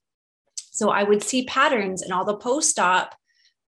so 0.75 0.91
I 0.91 1.05
would 1.05 1.23
see 1.23 1.45
patterns 1.45 2.03
in 2.03 2.11
all 2.11 2.25
the 2.25 2.37
post 2.37 2.81
op, 2.81 3.15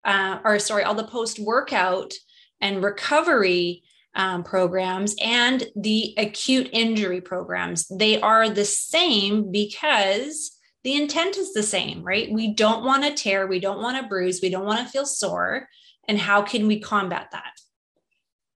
uh, 0.07 0.39
or 0.43 0.59
sorry, 0.59 0.85
all 0.85 0.95
the 0.95 1.07
post 1.07 1.39
workout 1.39 2.15
and 2.63 2.83
recovery 2.83 3.83
um, 4.15 4.43
programs 4.43 5.15
and 5.23 5.67
the 5.77 6.15
acute 6.17 6.71
injury 6.73 7.21
programs. 7.21 7.87
They 7.89 8.19
are 8.23 8.49
the 8.49 8.65
same 8.65 9.53
because 9.53 10.59
the 10.83 10.95
intent 10.95 11.37
is 11.37 11.53
the 11.53 11.63
same, 11.63 12.03
right? 12.03 12.33
We 12.33 12.55
don't 12.55 12.85
want 12.85 13.05
to 13.05 13.13
tear, 13.13 13.47
we 13.47 13.61
don't 13.61 13.83
want 13.83 14.01
to 14.01 14.09
bruise, 14.09 14.41
we 14.41 14.49
don't 14.49 14.67
want 14.67 14.81
to 14.81 14.91
feel 14.91 15.05
sore. 15.05 15.69
And 16.09 16.19
how 16.19 16.41
can 16.41 16.67
we 16.67 16.81
combat 16.81 17.29
that? 17.33 17.53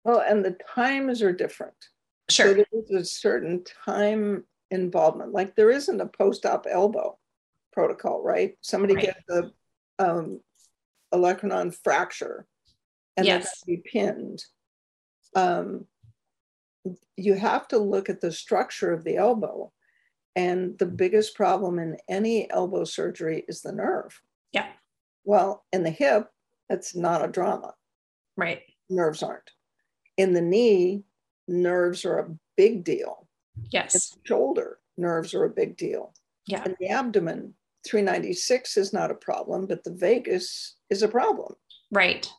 Well, 0.04 0.20
and 0.20 0.44
the 0.44 0.56
times 0.72 1.20
are 1.20 1.32
different. 1.32 1.74
Sure. 2.28 2.56
So 2.56 2.64
there's 2.72 3.02
a 3.02 3.04
certain 3.04 3.64
time 3.84 4.44
involvement. 4.70 5.32
Like 5.32 5.56
there 5.56 5.70
isn't 5.70 6.00
a 6.00 6.06
post 6.06 6.46
op 6.46 6.66
elbow 6.70 7.18
protocol, 7.76 8.22
right? 8.22 8.56
Somebody 8.62 8.94
right. 8.94 9.04
gets 9.04 9.20
a 9.28 9.50
um, 9.98 10.40
olecranon 11.12 11.76
fracture 11.84 12.46
and 13.18 13.26
yes. 13.26 13.60
they 13.66 13.76
be 13.76 13.82
pinned. 13.84 14.42
Um, 15.34 15.84
you 17.16 17.34
have 17.34 17.68
to 17.68 17.78
look 17.78 18.08
at 18.08 18.22
the 18.22 18.32
structure 18.32 18.92
of 18.92 19.04
the 19.04 19.16
elbow. 19.16 19.72
And 20.34 20.78
the 20.78 20.86
biggest 20.86 21.34
problem 21.34 21.78
in 21.78 21.96
any 22.08 22.50
elbow 22.50 22.84
surgery 22.84 23.44
is 23.48 23.62
the 23.62 23.72
nerve. 23.72 24.20
Yeah. 24.52 24.66
Well, 25.24 25.64
in 25.72 25.82
the 25.82 25.90
hip, 25.90 26.28
that's 26.68 26.94
not 26.94 27.24
a 27.24 27.28
drama. 27.28 27.74
Right. 28.36 28.62
Nerves 28.90 29.22
aren't. 29.22 29.50
In 30.16 30.32
the 30.32 30.42
knee, 30.42 31.04
nerves 31.48 32.04
are 32.04 32.18
a 32.18 32.30
big 32.56 32.84
deal. 32.84 33.26
Yes. 33.70 33.94
In 33.94 34.00
the 34.00 34.28
shoulder, 34.28 34.78
nerves 34.96 35.34
are 35.34 35.44
a 35.44 35.50
big 35.50 35.76
deal. 35.76 36.12
Yeah. 36.46 36.64
In 36.64 36.76
the 36.78 36.88
abdomen, 36.88 37.54
396 37.86 38.76
is 38.76 38.92
not 38.92 39.10
a 39.10 39.14
problem, 39.14 39.66
but 39.66 39.84
the 39.84 39.92
vagus 39.92 40.76
is 40.90 41.02
a 41.02 41.08
problem. 41.08 41.54
Right. 41.90 42.30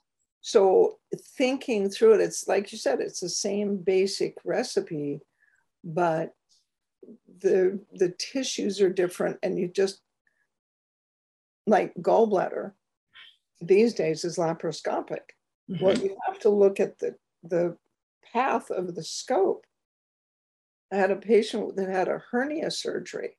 So 0.41 0.99
thinking 1.37 1.89
through 1.89 2.15
it, 2.15 2.21
it's 2.21 2.47
like 2.47 2.71
you 2.71 2.77
said, 2.77 3.01
it's 3.01 3.19
the 3.19 3.29
same 3.29 3.77
basic 3.77 4.35
recipe, 4.45 5.21
but 5.83 6.33
the 7.41 7.79
the 7.93 8.09
tissues 8.17 8.81
are 8.81 8.89
different, 8.89 9.37
and 9.43 9.57
you 9.57 9.67
just 9.67 10.01
like 11.65 11.93
gallbladder 11.95 12.71
these 13.61 13.93
days 13.93 14.23
is 14.23 14.37
laparoscopic. 14.37 15.35
Mm-hmm. 15.69 15.83
Well, 15.83 15.97
you 15.97 16.17
have 16.27 16.39
to 16.39 16.49
look 16.49 16.79
at 16.79 16.99
the 16.99 17.15
the 17.43 17.77
path 18.33 18.69
of 18.69 18.95
the 18.95 19.03
scope. 19.03 19.65
I 20.91 20.95
had 20.95 21.11
a 21.11 21.17
patient 21.17 21.75
that 21.75 21.89
had 21.89 22.07
a 22.07 22.23
hernia 22.31 22.71
surgery 22.71 23.37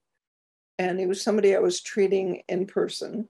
and 0.78 1.00
he 1.00 1.06
was 1.06 1.22
somebody 1.22 1.54
I 1.54 1.60
was 1.60 1.80
treating 1.80 2.42
in 2.48 2.66
person. 2.66 3.28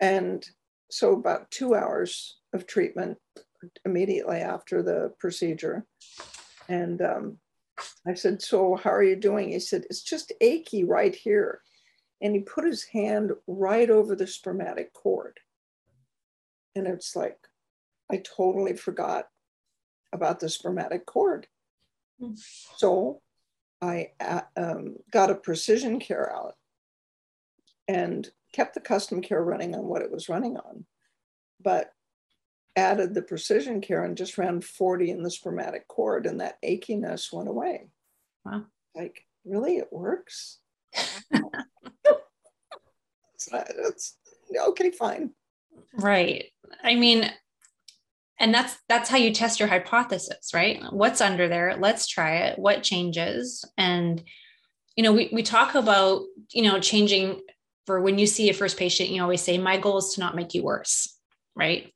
And 0.00 0.46
so, 0.90 1.12
about 1.12 1.50
two 1.50 1.74
hours 1.74 2.38
of 2.54 2.66
treatment 2.66 3.18
immediately 3.84 4.38
after 4.38 4.82
the 4.82 5.12
procedure. 5.18 5.84
And 6.68 7.02
um, 7.02 7.38
I 8.06 8.14
said, 8.14 8.40
So, 8.40 8.76
how 8.76 8.90
are 8.90 9.02
you 9.02 9.16
doing? 9.16 9.50
He 9.50 9.58
said, 9.58 9.84
It's 9.90 10.02
just 10.02 10.32
achy 10.40 10.84
right 10.84 11.14
here. 11.14 11.62
And 12.20 12.34
he 12.34 12.40
put 12.40 12.64
his 12.64 12.84
hand 12.84 13.32
right 13.46 13.90
over 13.90 14.14
the 14.14 14.26
spermatic 14.26 14.92
cord. 14.92 15.38
And 16.74 16.86
it's 16.86 17.14
like, 17.14 17.38
I 18.10 18.22
totally 18.24 18.74
forgot 18.74 19.26
about 20.12 20.40
the 20.40 20.48
spermatic 20.48 21.06
cord. 21.06 21.46
Mm. 22.20 22.38
So 22.76 23.20
I 23.80 24.10
uh, 24.20 24.40
um, 24.56 24.96
got 25.12 25.30
a 25.30 25.34
precision 25.34 26.00
care 26.00 26.34
out 26.34 26.54
and 27.88 28.28
kept 28.52 28.74
the 28.74 28.80
custom 28.80 29.20
care 29.20 29.42
running 29.42 29.74
on 29.74 29.84
what 29.84 30.02
it 30.02 30.12
was 30.12 30.28
running 30.28 30.56
on, 30.56 30.84
but 31.60 31.90
added 32.76 33.14
the 33.14 33.22
precision 33.22 33.80
care 33.80 34.04
and 34.04 34.16
just 34.16 34.38
ran 34.38 34.60
40 34.60 35.10
in 35.10 35.22
the 35.22 35.30
spermatic 35.30 35.88
cord, 35.88 36.26
and 36.26 36.40
that 36.40 36.58
achiness 36.64 37.32
went 37.32 37.48
away. 37.48 37.88
Wow. 38.44 38.66
Like, 38.94 39.24
really, 39.44 39.78
it 39.78 39.88
works? 39.90 40.58
it's, 40.94 41.24
not, 43.50 43.66
it's 43.70 44.16
okay, 44.56 44.90
fine. 44.90 45.30
Right. 45.94 46.46
I 46.84 46.94
mean, 46.94 47.30
and 48.40 48.54
that's 48.54 48.76
that's 48.88 49.10
how 49.10 49.16
you 49.16 49.32
test 49.32 49.58
your 49.58 49.68
hypothesis 49.68 50.50
right 50.54 50.80
what's 50.90 51.20
under 51.20 51.48
there 51.48 51.76
let's 51.78 52.06
try 52.06 52.36
it 52.36 52.58
what 52.58 52.82
changes 52.82 53.64
and 53.76 54.22
you 54.96 55.02
know 55.02 55.12
we, 55.12 55.28
we 55.32 55.42
talk 55.42 55.74
about 55.74 56.22
you 56.52 56.62
know 56.62 56.78
changing 56.78 57.40
for 57.88 58.02
when 58.02 58.18
you 58.18 58.26
see 58.26 58.50
a 58.50 58.54
first 58.54 58.76
patient 58.76 59.08
you 59.08 59.22
always 59.22 59.40
say 59.40 59.56
my 59.56 59.78
goal 59.78 59.96
is 59.96 60.12
to 60.12 60.20
not 60.20 60.36
make 60.36 60.52
you 60.52 60.62
worse 60.62 61.18
right? 61.58 61.92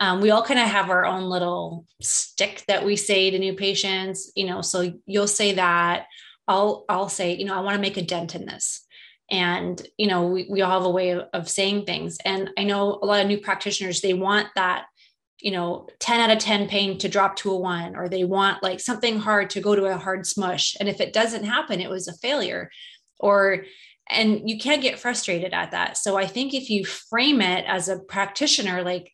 Um, 0.00 0.20
we 0.20 0.30
all 0.30 0.42
kind 0.42 0.58
of 0.58 0.66
have 0.66 0.90
our 0.90 1.06
own 1.06 1.22
little 1.22 1.86
stick 2.02 2.64
that 2.66 2.84
we 2.84 2.96
say 2.96 3.30
to 3.30 3.38
new 3.38 3.54
patients 3.54 4.32
you 4.34 4.46
know 4.46 4.60
so 4.60 4.92
you'll 5.06 5.28
say 5.28 5.52
that. 5.54 6.06
I'll 6.46 6.84
i'll 6.90 7.08
say 7.08 7.34
you 7.34 7.46
know 7.46 7.54
i 7.54 7.60
want 7.60 7.74
to 7.76 7.80
make 7.80 7.96
a 7.96 8.02
dent 8.02 8.34
in 8.34 8.44
this. 8.44 8.84
And 9.30 9.80
you 9.96 10.08
know 10.08 10.26
we, 10.26 10.46
we 10.50 10.62
all 10.62 10.78
have 10.78 10.84
a 10.84 10.90
way 10.90 11.10
of, 11.10 11.28
of 11.32 11.48
saying 11.48 11.84
things. 11.84 12.18
And 12.24 12.50
i 12.58 12.64
know 12.64 12.98
a 13.02 13.06
lot 13.06 13.20
of 13.20 13.28
new 13.28 13.38
practitioners 13.38 14.00
they 14.00 14.14
want 14.14 14.48
that 14.56 14.86
you 15.40 15.52
know 15.52 15.86
10 16.00 16.20
out 16.20 16.36
of 16.36 16.38
10 16.38 16.68
pain 16.68 16.98
to 16.98 17.08
drop 17.08 17.36
to 17.36 17.52
a 17.52 17.56
one 17.56 17.96
or 17.96 18.08
they 18.08 18.24
want 18.24 18.62
like 18.62 18.80
something 18.80 19.18
hard 19.18 19.50
to 19.50 19.60
go 19.60 19.74
to 19.76 19.84
a 19.86 19.96
hard 19.96 20.26
smush. 20.26 20.76
And 20.80 20.88
if 20.88 21.00
it 21.00 21.12
doesn't 21.12 21.44
happen 21.44 21.80
it 21.80 21.90
was 21.90 22.08
a 22.08 22.18
failure. 22.18 22.70
Or 23.20 23.64
and 24.10 24.48
you 24.48 24.58
can't 24.58 24.82
get 24.82 24.98
frustrated 24.98 25.52
at 25.54 25.70
that. 25.70 25.96
So 25.96 26.16
i 26.16 26.26
think 26.26 26.54
if 26.54 26.70
you 26.70 26.84
frame 26.84 27.40
it 27.40 27.64
as 27.66 27.88
a 27.88 27.98
practitioner 27.98 28.82
like 28.82 29.12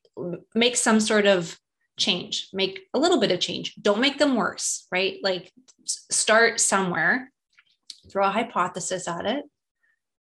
make 0.55 0.77
some 0.77 1.01
sort 1.01 1.27
of 1.27 1.59
change 1.99 2.49
make 2.53 2.81
a 2.95 2.99
little 2.99 3.21
bit 3.21 3.31
of 3.31 3.41
change. 3.41 3.75
Don't 3.81 4.01
make 4.01 4.19
them 4.19 4.37
worse 4.37 4.87
right? 4.91 5.19
Like 5.23 5.53
start 5.87 6.61
somewhere. 6.61 7.33
Throw 8.11 8.27
a 8.27 8.31
hypothesis 8.31 9.07
at 9.07 9.27
it. 9.27 9.45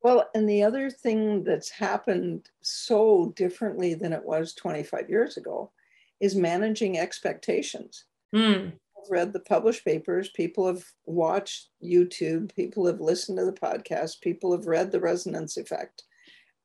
Well, 0.02 0.30
and 0.34 0.50
the 0.50 0.64
other 0.64 0.90
thing 0.90 1.44
that's 1.44 1.70
happened 1.70 2.50
so 2.62 3.34
differently 3.36 3.94
than 3.96 4.14
it 4.14 4.24
was 4.24 4.54
25 4.54 5.10
years 5.10 5.38
ago 5.38 5.72
is 6.20 6.36
managing 6.36 6.98
expectations. 6.98 8.06
Mm. 8.34 8.74
Read 9.10 9.34
the 9.34 9.40
published 9.40 9.86
papers, 9.86 10.30
people 10.30 10.68
have 10.68 10.84
watched 11.06 11.70
YouTube, 11.84 12.56
people 12.56 12.86
have 12.86 13.00
listened 13.00 13.38
to 13.38 13.46
the 13.46 13.54
podcast, 13.54 14.22
people 14.22 14.52
have 14.52 14.68
read 14.68 14.92
the 14.92 15.00
resonance 15.00 15.58
effect, 15.58 16.04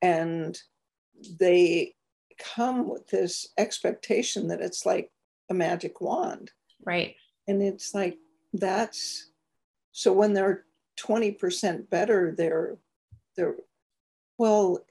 and 0.02 0.58
they 1.38 1.94
come 2.38 2.88
with 2.88 3.06
this 3.08 3.48
expectation 3.58 4.48
that 4.48 4.60
it's 4.60 4.84
like 4.84 5.10
a 5.50 5.54
magic 5.54 6.00
wand. 6.00 6.50
Right. 6.84 7.14
And 7.46 7.62
it's 7.62 7.94
like 7.94 8.18
that's 8.52 9.30
so 9.92 10.12
when 10.12 10.32
they're 10.32 10.64
20% 10.98 11.90
better, 11.90 12.34
they're 12.36 12.76
they're 13.36 13.56
well, 14.38 14.84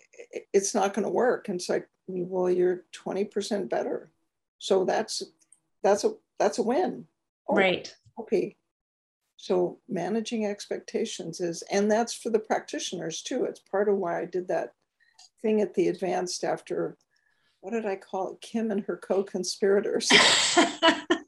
it's 0.54 0.74
not 0.74 0.94
going 0.94 1.04
to 1.04 1.12
work. 1.12 1.50
And 1.50 1.60
it's 1.60 1.68
like, 1.68 1.88
well, 2.08 2.50
you're 2.50 2.86
20% 2.94 3.70
better 3.70 4.10
so 4.64 4.86
that's 4.86 5.22
that's 5.84 6.06
a 6.06 6.14
that's 6.40 6.58
a 6.58 6.64
win. 6.64 7.06
Oh, 7.48 7.56
right. 7.56 7.94
Okay. 8.20 8.56
So 9.38 9.80
managing 9.90 10.46
expectations 10.46 11.42
is, 11.42 11.64
and 11.70 11.92
that's 11.92 12.14
for 12.14 12.30
the 12.30 12.40
practitioners 12.40 13.22
too. 13.22 13.44
It's 13.44 13.60
part 13.60 13.90
of 13.90 13.98
why 13.98 14.22
I 14.22 14.26
did 14.26 14.48
that 14.48 14.74
thing 15.42 15.62
at 15.62 15.74
the 15.74 15.90
advanced 15.90 16.44
after 16.44 16.98
what 17.64 17.72
did 17.72 17.86
I 17.86 17.96
call 17.96 18.34
it? 18.34 18.42
Kim 18.42 18.72
and 18.72 18.84
her 18.86 18.98
co-conspirators. 18.98 20.10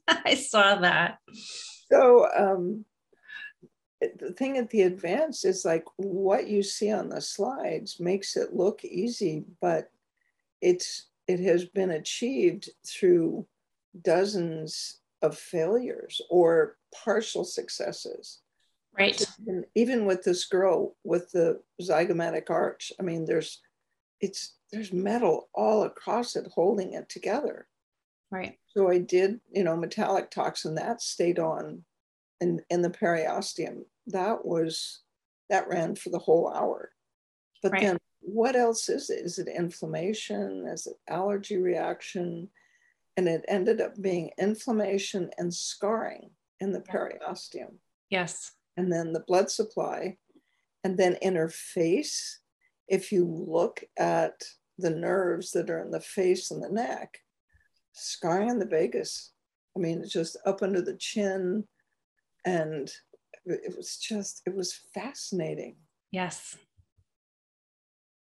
I 0.08 0.34
saw 0.34 0.74
that. 0.76 1.18
So 1.90 2.28
um, 2.36 2.84
the 4.00 4.32
thing 4.32 4.58
at 4.58 4.68
the 4.68 4.82
advanced 4.82 5.46
is 5.46 5.64
like 5.64 5.84
what 5.96 6.46
you 6.46 6.62
see 6.62 6.92
on 6.92 7.08
the 7.08 7.22
slides 7.22 8.00
makes 8.00 8.36
it 8.36 8.54
look 8.54 8.84
easy, 8.84 9.44
but 9.62 9.90
it's 10.60 11.08
it 11.26 11.40
has 11.40 11.64
been 11.64 11.90
achieved 11.90 12.68
through 12.86 13.46
dozens 14.02 15.00
of 15.26 15.38
failures 15.38 16.20
or 16.30 16.76
partial 17.04 17.44
successes. 17.44 18.40
Right. 18.98 19.18
So 19.18 19.62
even 19.74 20.06
with 20.06 20.22
this 20.22 20.46
girl 20.46 20.96
with 21.04 21.30
the 21.32 21.60
zygomatic 21.82 22.48
arch, 22.48 22.92
I 22.98 23.02
mean, 23.02 23.26
there's 23.26 23.60
it's 24.22 24.54
there's 24.72 24.92
metal 24.92 25.48
all 25.54 25.82
across 25.82 26.34
it 26.36 26.46
holding 26.54 26.94
it 26.94 27.08
together. 27.10 27.68
Right. 28.30 28.58
So 28.68 28.90
I 28.90 28.98
did, 28.98 29.40
you 29.52 29.64
know, 29.64 29.76
metallic 29.76 30.30
toxin 30.30 30.74
that 30.76 31.02
stayed 31.02 31.38
on 31.38 31.84
in, 32.40 32.60
in 32.70 32.82
the 32.82 32.90
periosteum. 32.90 33.82
That 34.06 34.44
was 34.44 35.00
that 35.50 35.68
ran 35.68 35.94
for 35.94 36.10
the 36.10 36.18
whole 36.18 36.52
hour. 36.52 36.90
But 37.62 37.72
right. 37.72 37.82
then 37.82 37.98
what 38.20 38.56
else 38.56 38.88
is 38.88 39.10
it? 39.10 39.24
Is 39.24 39.38
it 39.38 39.48
inflammation? 39.48 40.66
Is 40.66 40.86
it 40.86 40.96
allergy 41.08 41.58
reaction? 41.58 42.48
And 43.16 43.28
it 43.28 43.44
ended 43.48 43.80
up 43.80 44.00
being 44.00 44.30
inflammation 44.38 45.30
and 45.38 45.52
scarring 45.52 46.30
in 46.60 46.72
the 46.72 46.80
periosteum. 46.80 47.76
Yes. 48.10 48.52
And 48.76 48.92
then 48.92 49.12
the 49.12 49.24
blood 49.26 49.50
supply, 49.50 50.18
and 50.84 50.98
then 50.98 51.16
inner 51.22 51.48
face. 51.48 52.40
If 52.88 53.10
you 53.10 53.24
look 53.24 53.82
at 53.98 54.42
the 54.78 54.90
nerves 54.90 55.50
that 55.52 55.70
are 55.70 55.80
in 55.80 55.90
the 55.90 56.00
face 56.00 56.50
and 56.50 56.62
the 56.62 56.68
neck, 56.68 57.18
scarring 57.92 58.50
in 58.50 58.58
the 58.58 58.66
vagus. 58.66 59.32
I 59.74 59.80
mean, 59.80 60.00
it's 60.00 60.12
just 60.12 60.36
up 60.44 60.62
under 60.62 60.82
the 60.82 60.96
chin. 60.96 61.64
And 62.44 62.92
it 63.46 63.74
was 63.76 63.96
just, 63.96 64.42
it 64.46 64.54
was 64.54 64.78
fascinating. 64.94 65.76
Yes. 66.12 66.56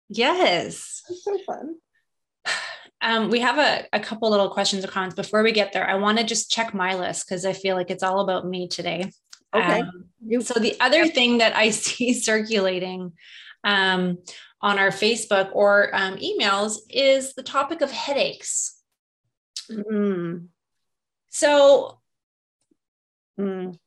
Yes. 0.08 1.02
It's 1.10 1.24
so 1.24 1.38
fun. 1.44 1.76
Um, 3.00 3.30
we 3.30 3.40
have 3.40 3.58
a, 3.58 3.86
a 3.92 4.00
couple 4.00 4.30
little 4.30 4.50
questions 4.50 4.84
or 4.84 4.88
comments 4.88 5.14
before 5.14 5.42
we 5.42 5.52
get 5.52 5.72
there. 5.72 5.88
I 5.88 5.94
want 5.94 6.18
to 6.18 6.24
just 6.24 6.50
check 6.50 6.74
my 6.74 6.94
list 6.94 7.28
because 7.28 7.44
I 7.44 7.52
feel 7.52 7.76
like 7.76 7.90
it's 7.90 8.02
all 8.02 8.20
about 8.20 8.46
me 8.46 8.66
today. 8.66 9.12
Okay. 9.54 9.80
Um, 9.80 10.40
so 10.42 10.54
the 10.54 10.76
other 10.80 11.06
thing 11.06 11.38
that 11.38 11.56
I 11.56 11.70
see 11.70 12.12
circulating 12.12 13.12
um, 13.64 14.18
on 14.60 14.78
our 14.78 14.90
Facebook 14.90 15.50
or 15.52 15.94
um, 15.94 16.16
emails 16.16 16.78
is 16.90 17.34
the 17.34 17.42
topic 17.42 17.80
of 17.80 17.90
headaches. 17.90 18.80
Mm. 19.70 20.46
So 21.30 22.00
mm 23.38 23.78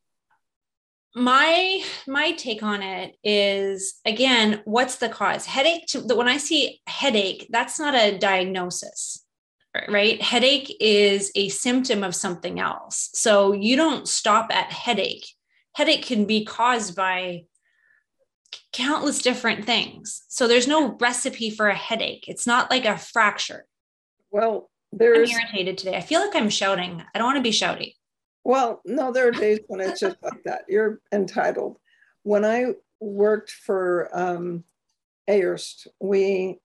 my 1.13 1.83
my 2.07 2.31
take 2.31 2.63
on 2.63 2.81
it 2.81 3.15
is 3.23 3.99
again 4.05 4.61
what's 4.65 4.97
the 4.97 5.09
cause? 5.09 5.45
Headache 5.45 5.85
to, 5.87 5.99
when 6.15 6.27
i 6.29 6.37
see 6.37 6.81
headache 6.87 7.47
that's 7.49 7.79
not 7.79 7.93
a 7.95 8.17
diagnosis 8.17 9.25
right? 9.89 10.21
Headache 10.21 10.75
is 10.79 11.31
a 11.35 11.49
symptom 11.49 12.03
of 12.03 12.15
something 12.15 12.59
else. 12.59 13.09
So 13.13 13.53
you 13.53 13.75
don't 13.75 14.07
stop 14.07 14.53
at 14.53 14.71
headache. 14.71 15.27
Headache 15.73 16.05
can 16.05 16.25
be 16.25 16.43
caused 16.43 16.95
by 16.95 17.45
countless 18.73 19.21
different 19.21 19.65
things. 19.65 20.23
So 20.27 20.47
there's 20.47 20.67
no 20.67 20.97
recipe 20.99 21.49
for 21.49 21.69
a 21.69 21.75
headache. 21.75 22.25
It's 22.27 22.45
not 22.45 22.69
like 22.69 22.85
a 22.85 22.97
fracture. 22.97 23.65
Well 24.29 24.69
there's 24.91 25.31
I'm 25.31 25.37
irritated 25.37 25.77
today. 25.77 25.95
I 25.95 26.01
feel 26.01 26.19
like 26.19 26.35
i'm 26.35 26.49
shouting. 26.49 27.01
I 27.13 27.17
don't 27.17 27.27
want 27.27 27.37
to 27.37 27.41
be 27.41 27.51
shouty 27.51 27.95
well, 28.43 28.81
no, 28.85 29.11
there 29.11 29.27
are 29.27 29.31
days 29.31 29.59
when 29.67 29.81
it's 29.81 29.99
just 29.99 30.17
like 30.21 30.43
that. 30.45 30.63
You're 30.67 30.99
entitled. 31.11 31.77
When 32.23 32.43
I 32.45 32.73
worked 32.99 33.51
for 33.51 34.09
um, 34.13 34.63
Ayerst, 35.29 35.87
we 35.99 36.59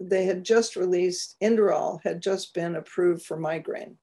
they 0.00 0.24
had 0.24 0.42
just 0.42 0.74
released 0.74 1.36
Inderal 1.40 2.00
had 2.02 2.20
just 2.20 2.54
been 2.54 2.74
approved 2.74 3.24
for 3.24 3.36
migraine. 3.36 3.98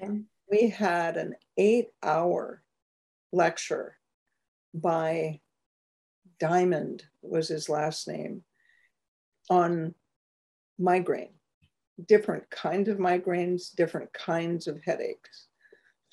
Okay. 0.00 0.20
We 0.48 0.68
had 0.68 1.16
an 1.16 1.34
eight-hour 1.56 2.62
lecture 3.32 3.96
by 4.72 5.40
Diamond 6.38 7.04
was 7.22 7.48
his 7.48 7.68
last 7.68 8.06
name, 8.06 8.44
on 9.50 9.94
migraine, 10.78 11.34
different 12.06 12.48
kinds 12.50 12.88
of 12.88 12.98
migraines, 12.98 13.74
different 13.74 14.12
kinds 14.12 14.66
of 14.66 14.80
headaches. 14.84 15.48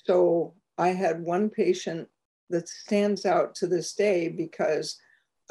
So 0.09 0.55
I 0.79 0.87
had 0.87 1.21
one 1.21 1.51
patient 1.51 2.07
that 2.49 2.67
stands 2.67 3.27
out 3.27 3.53
to 3.53 3.67
this 3.67 3.93
day 3.93 4.27
because 4.27 4.97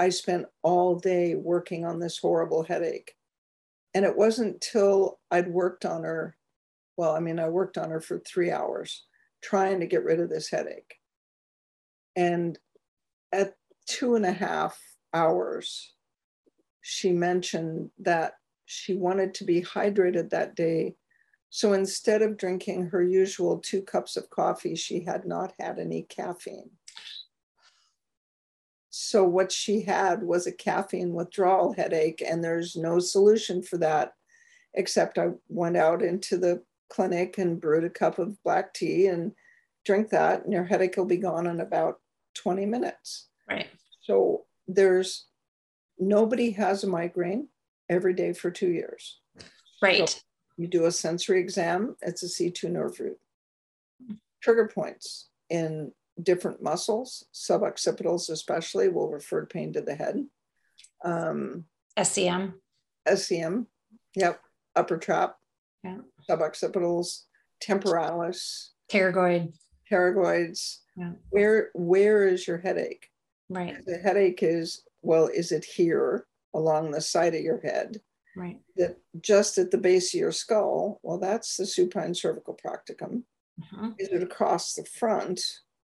I 0.00 0.08
spent 0.08 0.46
all 0.64 0.96
day 0.96 1.36
working 1.36 1.84
on 1.84 2.00
this 2.00 2.18
horrible 2.18 2.64
headache. 2.64 3.14
And 3.94 4.04
it 4.04 4.16
wasn't 4.16 4.60
till 4.60 5.20
I'd 5.30 5.46
worked 5.46 5.84
on 5.84 6.02
her, 6.02 6.36
well, 6.96 7.14
I 7.14 7.20
mean, 7.20 7.38
I 7.38 7.48
worked 7.48 7.78
on 7.78 7.90
her 7.90 8.00
for 8.00 8.18
three 8.18 8.50
hours 8.50 9.04
trying 9.44 9.78
to 9.78 9.86
get 9.86 10.02
rid 10.02 10.18
of 10.18 10.28
this 10.28 10.50
headache. 10.50 10.96
And 12.16 12.58
at 13.30 13.54
two 13.86 14.16
and 14.16 14.26
a 14.26 14.32
half 14.32 14.76
hours, 15.14 15.94
she 16.82 17.12
mentioned 17.12 17.90
that 18.00 18.32
she 18.66 18.94
wanted 18.94 19.34
to 19.34 19.44
be 19.44 19.62
hydrated 19.62 20.30
that 20.30 20.56
day. 20.56 20.96
So 21.50 21.72
instead 21.72 22.22
of 22.22 22.36
drinking 22.36 22.86
her 22.86 23.02
usual 23.02 23.58
two 23.58 23.82
cups 23.82 24.16
of 24.16 24.30
coffee, 24.30 24.74
she 24.74 25.00
had 25.00 25.26
not 25.26 25.54
had 25.58 25.78
any 25.78 26.02
caffeine. 26.02 26.70
So 28.90 29.24
what 29.24 29.52
she 29.52 29.82
had 29.82 30.22
was 30.22 30.46
a 30.46 30.52
caffeine 30.52 31.14
withdrawal 31.14 31.72
headache, 31.72 32.22
and 32.26 32.42
there's 32.42 32.76
no 32.76 32.98
solution 32.98 33.62
for 33.62 33.78
that 33.78 34.12
except 34.74 35.18
I 35.18 35.30
went 35.48 35.76
out 35.76 36.02
into 36.02 36.36
the 36.36 36.62
clinic 36.90 37.38
and 37.38 37.60
brewed 37.60 37.84
a 37.84 37.90
cup 37.90 38.18
of 38.18 38.42
black 38.42 38.74
tea 38.74 39.06
and 39.06 39.32
drink 39.84 40.10
that, 40.10 40.44
and 40.44 40.52
your 40.52 40.64
headache 40.64 40.96
will 40.96 41.04
be 41.04 41.16
gone 41.16 41.46
in 41.46 41.60
about 41.60 42.00
20 42.34 42.66
minutes. 42.66 43.28
Right. 43.48 43.68
So 44.02 44.44
there's 44.66 45.26
nobody 45.98 46.50
has 46.52 46.84
a 46.84 46.88
migraine 46.88 47.48
every 47.88 48.14
day 48.14 48.32
for 48.32 48.50
two 48.50 48.70
years. 48.70 49.20
Right. 49.80 50.08
So 50.08 50.18
you 50.58 50.66
do 50.66 50.86
a 50.86 50.92
sensory 50.92 51.40
exam, 51.40 51.96
it's 52.02 52.22
a 52.22 52.26
C2 52.26 52.70
nerve 52.70 52.98
root. 52.98 53.18
Trigger 54.42 54.70
points 54.72 55.28
in 55.48 55.92
different 56.20 56.62
muscles, 56.62 57.24
suboccipitals 57.32 58.28
especially, 58.28 58.88
will 58.88 59.08
refer 59.08 59.46
pain 59.46 59.72
to 59.72 59.80
the 59.80 59.94
head. 59.94 60.26
Um, 61.04 61.64
SCM. 61.96 62.54
SCM, 63.06 63.66
yep, 64.14 64.40
upper 64.76 64.98
trap, 64.98 65.36
yeah. 65.84 65.98
suboccipitals, 66.28 67.22
temporalis, 67.60 68.72
pterygoid, 68.90 69.54
pterygoids. 69.90 70.78
Yeah. 70.96 71.12
Where 71.30 71.70
where 71.74 72.26
is 72.26 72.46
your 72.46 72.58
headache? 72.58 73.08
Right. 73.48 73.76
The 73.86 73.98
headache 73.98 74.42
is 74.42 74.82
well, 75.02 75.28
is 75.28 75.52
it 75.52 75.64
here 75.64 76.26
along 76.54 76.90
the 76.90 77.00
side 77.00 77.34
of 77.34 77.40
your 77.40 77.60
head? 77.60 78.00
Right. 78.38 78.60
That 78.76 78.98
just 79.20 79.58
at 79.58 79.72
the 79.72 79.78
base 79.78 80.14
of 80.14 80.20
your 80.20 80.32
skull, 80.32 81.00
well, 81.02 81.18
that's 81.18 81.56
the 81.56 81.66
supine 81.66 82.14
cervical 82.14 82.56
practicum. 82.64 83.24
Uh-huh. 83.60 83.90
Is 83.98 84.10
it 84.10 84.22
across 84.22 84.74
the 84.74 84.84
front? 84.84 85.40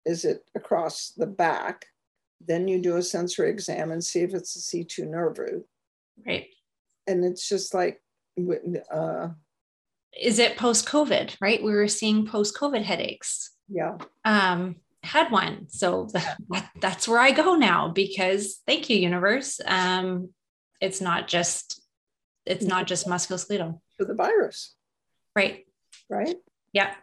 Is 0.03 0.25
it 0.25 0.43
across 0.55 1.13
the 1.15 1.27
back? 1.27 1.85
Then 2.41 2.67
you 2.67 2.81
do 2.81 2.97
a 2.97 3.03
sensory 3.03 3.51
exam 3.51 3.91
and 3.91 4.03
see 4.03 4.21
if 4.21 4.33
it's 4.33 4.55
a 4.55 4.59
C2 4.59 5.07
nerve 5.07 5.37
root. 5.37 5.65
Right. 6.25 6.47
And 7.05 7.23
it's 7.23 7.47
just 7.47 7.75
like, 7.75 8.01
uh, 8.91 9.27
is 10.19 10.39
it 10.39 10.57
post 10.57 10.87
COVID, 10.87 11.35
right? 11.39 11.61
We 11.61 11.71
were 11.71 11.87
seeing 11.87 12.25
post 12.25 12.55
COVID 12.57 12.81
headaches. 12.81 13.51
Yeah. 13.67 13.97
Um, 14.25 14.77
had 15.03 15.31
one. 15.31 15.67
So 15.69 16.07
that, 16.13 16.71
that's 16.81 17.07
where 17.07 17.19
I 17.19 17.29
go 17.29 17.53
now 17.55 17.89
because 17.89 18.61
thank 18.65 18.89
you, 18.89 18.97
universe. 18.97 19.61
Um, 19.65 20.29
it's 20.81 21.01
not 21.01 21.27
just, 21.27 21.79
it's 22.49 22.65
not 22.65 22.87
just 22.87 23.07
musculoskeletal. 23.07 23.79
For 23.97 24.05
the 24.05 24.15
virus. 24.15 24.75
Right. 25.35 25.65
Right. 26.09 26.35
Yeah. 26.73 26.93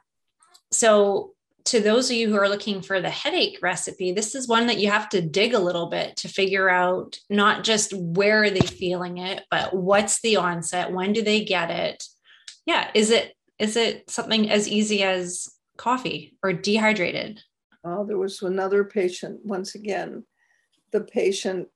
So 0.72 1.34
to 1.66 1.80
those 1.80 2.10
of 2.10 2.16
you 2.16 2.28
who 2.28 2.36
are 2.36 2.48
looking 2.48 2.82
for 2.82 3.00
the 3.00 3.10
headache 3.10 3.58
recipe, 3.62 4.12
this 4.12 4.34
is 4.34 4.48
one 4.48 4.66
that 4.66 4.78
you 4.78 4.90
have 4.90 5.08
to 5.10 5.22
dig 5.22 5.54
a 5.54 5.58
little 5.58 5.86
bit 5.86 6.16
to 6.16 6.28
figure 6.28 6.68
out 6.68 7.18
not 7.30 7.64
just 7.64 7.92
where 7.94 8.42
are 8.42 8.50
they 8.50 8.60
feeling 8.60 9.18
it, 9.18 9.44
but 9.50 9.74
what's 9.74 10.20
the 10.20 10.36
onset? 10.36 10.92
When 10.92 11.12
do 11.12 11.22
they 11.22 11.44
get 11.44 11.70
it? 11.70 12.04
Yeah. 12.66 12.90
Is 12.94 13.10
it, 13.10 13.32
is 13.58 13.76
it 13.76 14.10
something 14.10 14.50
as 14.50 14.68
easy 14.68 15.02
as 15.02 15.48
coffee 15.76 16.36
or 16.42 16.52
dehydrated? 16.52 17.40
Oh, 17.84 18.04
there 18.04 18.18
was 18.18 18.42
another 18.42 18.84
patient, 18.84 19.40
once 19.44 19.76
again, 19.76 20.24
the 20.90 21.02
patient 21.02 21.68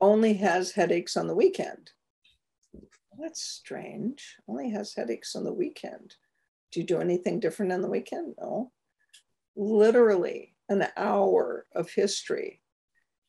only 0.00 0.34
has 0.34 0.72
headaches 0.72 1.16
on 1.16 1.28
the 1.28 1.34
weekend. 1.34 1.90
That's 3.18 3.42
strange. 3.42 4.36
Only 4.48 4.70
has 4.70 4.94
headaches 4.94 5.36
on 5.36 5.44
the 5.44 5.52
weekend. 5.52 6.16
Do 6.70 6.80
you 6.80 6.86
do 6.86 7.00
anything 7.00 7.40
different 7.40 7.72
on 7.72 7.82
the 7.82 7.90
weekend? 7.90 8.34
No. 8.40 8.72
Literally 9.54 10.54
an 10.68 10.86
hour 10.96 11.66
of 11.74 11.90
history. 11.90 12.60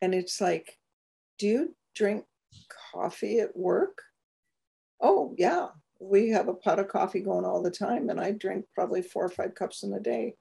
And 0.01 0.13
it's 0.13 0.39
like, 0.39 0.77
do 1.37 1.47
you 1.47 1.75
drink 1.95 2.25
coffee 2.93 3.39
at 3.39 3.55
work? 3.55 4.01
Oh, 5.01 5.35
yeah. 5.37 5.67
We 5.99 6.29
have 6.29 6.47
a 6.47 6.53
pot 6.53 6.79
of 6.79 6.87
coffee 6.87 7.21
going 7.21 7.45
all 7.45 7.61
the 7.61 7.71
time, 7.71 8.09
and 8.09 8.19
I 8.19 8.31
drink 8.31 8.65
probably 8.75 9.01
four 9.01 9.25
or 9.25 9.29
five 9.29 9.55
cups 9.55 9.83
in 9.83 9.93
a 9.93 9.99
day. 9.99 10.35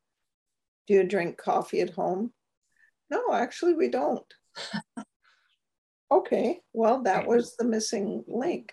Do 0.87 0.95
you 0.95 1.05
drink 1.05 1.37
coffee 1.37 1.81
at 1.81 1.91
home? 1.91 2.33
No, 3.11 3.33
actually, 3.33 3.75
we 3.75 3.89
don't. 3.89 4.25
okay, 6.11 6.61
well, 6.73 7.03
that 7.03 7.27
was 7.27 7.57
the 7.57 7.65
missing 7.65 8.25
link. 8.27 8.73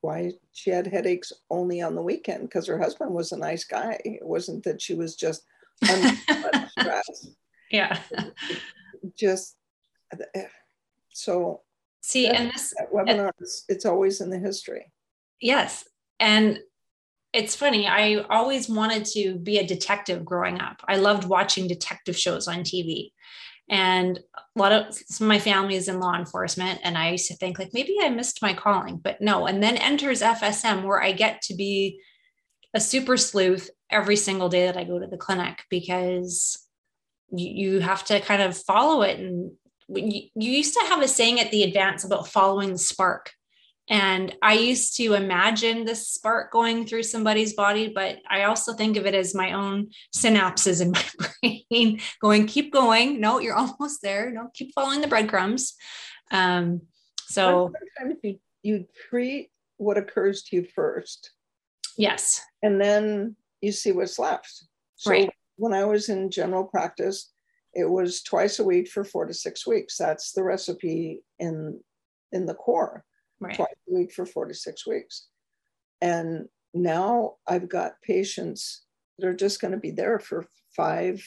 Why 0.00 0.32
she 0.52 0.70
had 0.70 0.86
headaches 0.86 1.32
only 1.50 1.80
on 1.80 1.94
the 1.94 2.02
weekend 2.02 2.42
because 2.42 2.66
her 2.66 2.78
husband 2.78 3.12
was 3.12 3.32
a 3.32 3.36
nice 3.36 3.64
guy. 3.64 3.98
It 4.04 4.24
wasn't 4.24 4.64
that 4.64 4.80
she 4.80 4.94
was 4.94 5.16
just 5.16 5.42
stressed. 5.82 7.28
Yeah. 7.70 7.98
Just 9.16 9.56
so. 11.08 11.62
See, 12.02 12.26
and 12.26 12.50
this 12.50 12.74
webinar, 12.94 13.30
it's, 13.40 13.64
it's 13.66 13.86
always 13.86 14.20
in 14.20 14.28
the 14.28 14.38
history. 14.38 14.92
Yes. 15.40 15.88
And 16.20 16.58
it's 17.32 17.56
funny. 17.56 17.86
I 17.86 18.16
always 18.28 18.68
wanted 18.68 19.06
to 19.06 19.36
be 19.36 19.56
a 19.56 19.66
detective 19.66 20.22
growing 20.22 20.60
up. 20.60 20.82
I 20.86 20.96
loved 20.96 21.24
watching 21.24 21.66
detective 21.66 22.18
shows 22.18 22.46
on 22.46 22.58
TV. 22.58 23.12
And 23.72 24.20
a 24.36 24.60
lot 24.60 24.72
of 24.72 24.94
some 24.94 25.24
of 25.24 25.28
my 25.28 25.38
family 25.38 25.76
is 25.76 25.88
in 25.88 25.98
law 25.98 26.14
enforcement. 26.14 26.80
And 26.84 26.98
I 26.98 27.12
used 27.12 27.28
to 27.28 27.36
think, 27.36 27.58
like, 27.58 27.70
maybe 27.72 27.96
I 28.02 28.10
missed 28.10 28.42
my 28.42 28.52
calling, 28.52 28.98
but 28.98 29.22
no. 29.22 29.46
And 29.46 29.62
then 29.62 29.78
enters 29.78 30.20
FSM, 30.20 30.84
where 30.84 31.02
I 31.02 31.12
get 31.12 31.40
to 31.42 31.54
be 31.54 31.98
a 32.74 32.80
super 32.80 33.16
sleuth 33.16 33.70
every 33.88 34.16
single 34.16 34.50
day 34.50 34.66
that 34.66 34.76
I 34.76 34.84
go 34.84 34.98
to 34.98 35.06
the 35.06 35.16
clinic 35.16 35.64
because 35.70 36.68
you, 37.34 37.72
you 37.72 37.80
have 37.80 38.04
to 38.04 38.20
kind 38.20 38.42
of 38.42 38.54
follow 38.54 39.00
it. 39.00 39.18
And 39.18 39.52
you, 39.88 40.28
you 40.34 40.52
used 40.52 40.74
to 40.74 40.86
have 40.88 41.00
a 41.00 41.08
saying 41.08 41.40
at 41.40 41.50
the 41.50 41.62
advance 41.62 42.04
about 42.04 42.28
following 42.28 42.72
the 42.72 42.78
spark. 42.78 43.30
And 43.92 44.34
I 44.40 44.54
used 44.54 44.96
to 44.96 45.12
imagine 45.12 45.84
this 45.84 46.08
spark 46.08 46.50
going 46.50 46.86
through 46.86 47.02
somebody's 47.02 47.52
body, 47.52 47.92
but 47.94 48.20
I 48.26 48.44
also 48.44 48.72
think 48.72 48.96
of 48.96 49.04
it 49.04 49.14
as 49.14 49.34
my 49.34 49.52
own 49.52 49.90
synapses 50.16 50.80
in 50.80 50.92
my 51.42 51.60
brain 51.68 52.00
going, 52.18 52.46
keep 52.46 52.72
going. 52.72 53.20
No, 53.20 53.38
you're 53.38 53.54
almost 53.58 54.00
there. 54.00 54.30
No, 54.30 54.48
keep 54.54 54.72
following 54.74 55.02
the 55.02 55.08
breadcrumbs. 55.08 55.74
Um, 56.30 56.80
so 57.26 57.70
sometimes 57.98 58.18
you, 58.22 58.38
you 58.62 58.86
treat 59.10 59.50
what 59.76 59.98
occurs 59.98 60.42
to 60.44 60.56
you 60.56 60.64
first. 60.74 61.32
Yes. 61.98 62.40
And 62.62 62.80
then 62.80 63.36
you 63.60 63.72
see 63.72 63.92
what's 63.92 64.18
left. 64.18 64.64
So 64.96 65.10
right. 65.10 65.28
when 65.56 65.74
I 65.74 65.84
was 65.84 66.08
in 66.08 66.30
general 66.30 66.64
practice, 66.64 67.30
it 67.74 67.84
was 67.84 68.22
twice 68.22 68.58
a 68.58 68.64
week 68.64 68.88
for 68.88 69.04
four 69.04 69.26
to 69.26 69.34
six 69.34 69.66
weeks. 69.66 69.98
That's 69.98 70.32
the 70.32 70.42
recipe 70.42 71.20
in 71.38 71.78
in 72.32 72.46
the 72.46 72.54
core 72.54 73.04
right. 73.44 73.56
twice 73.56 73.74
a 73.88 73.94
week 73.94 74.12
for 74.12 74.26
four 74.26 74.46
to 74.46 74.54
six 74.54 74.86
weeks. 74.86 75.28
And 76.00 76.48
now 76.74 77.34
I've 77.46 77.68
got 77.68 78.00
patients 78.02 78.82
that 79.18 79.26
are 79.26 79.34
just 79.34 79.60
going 79.60 79.72
to 79.72 79.78
be 79.78 79.90
there 79.90 80.18
for 80.18 80.46
five, 80.76 81.24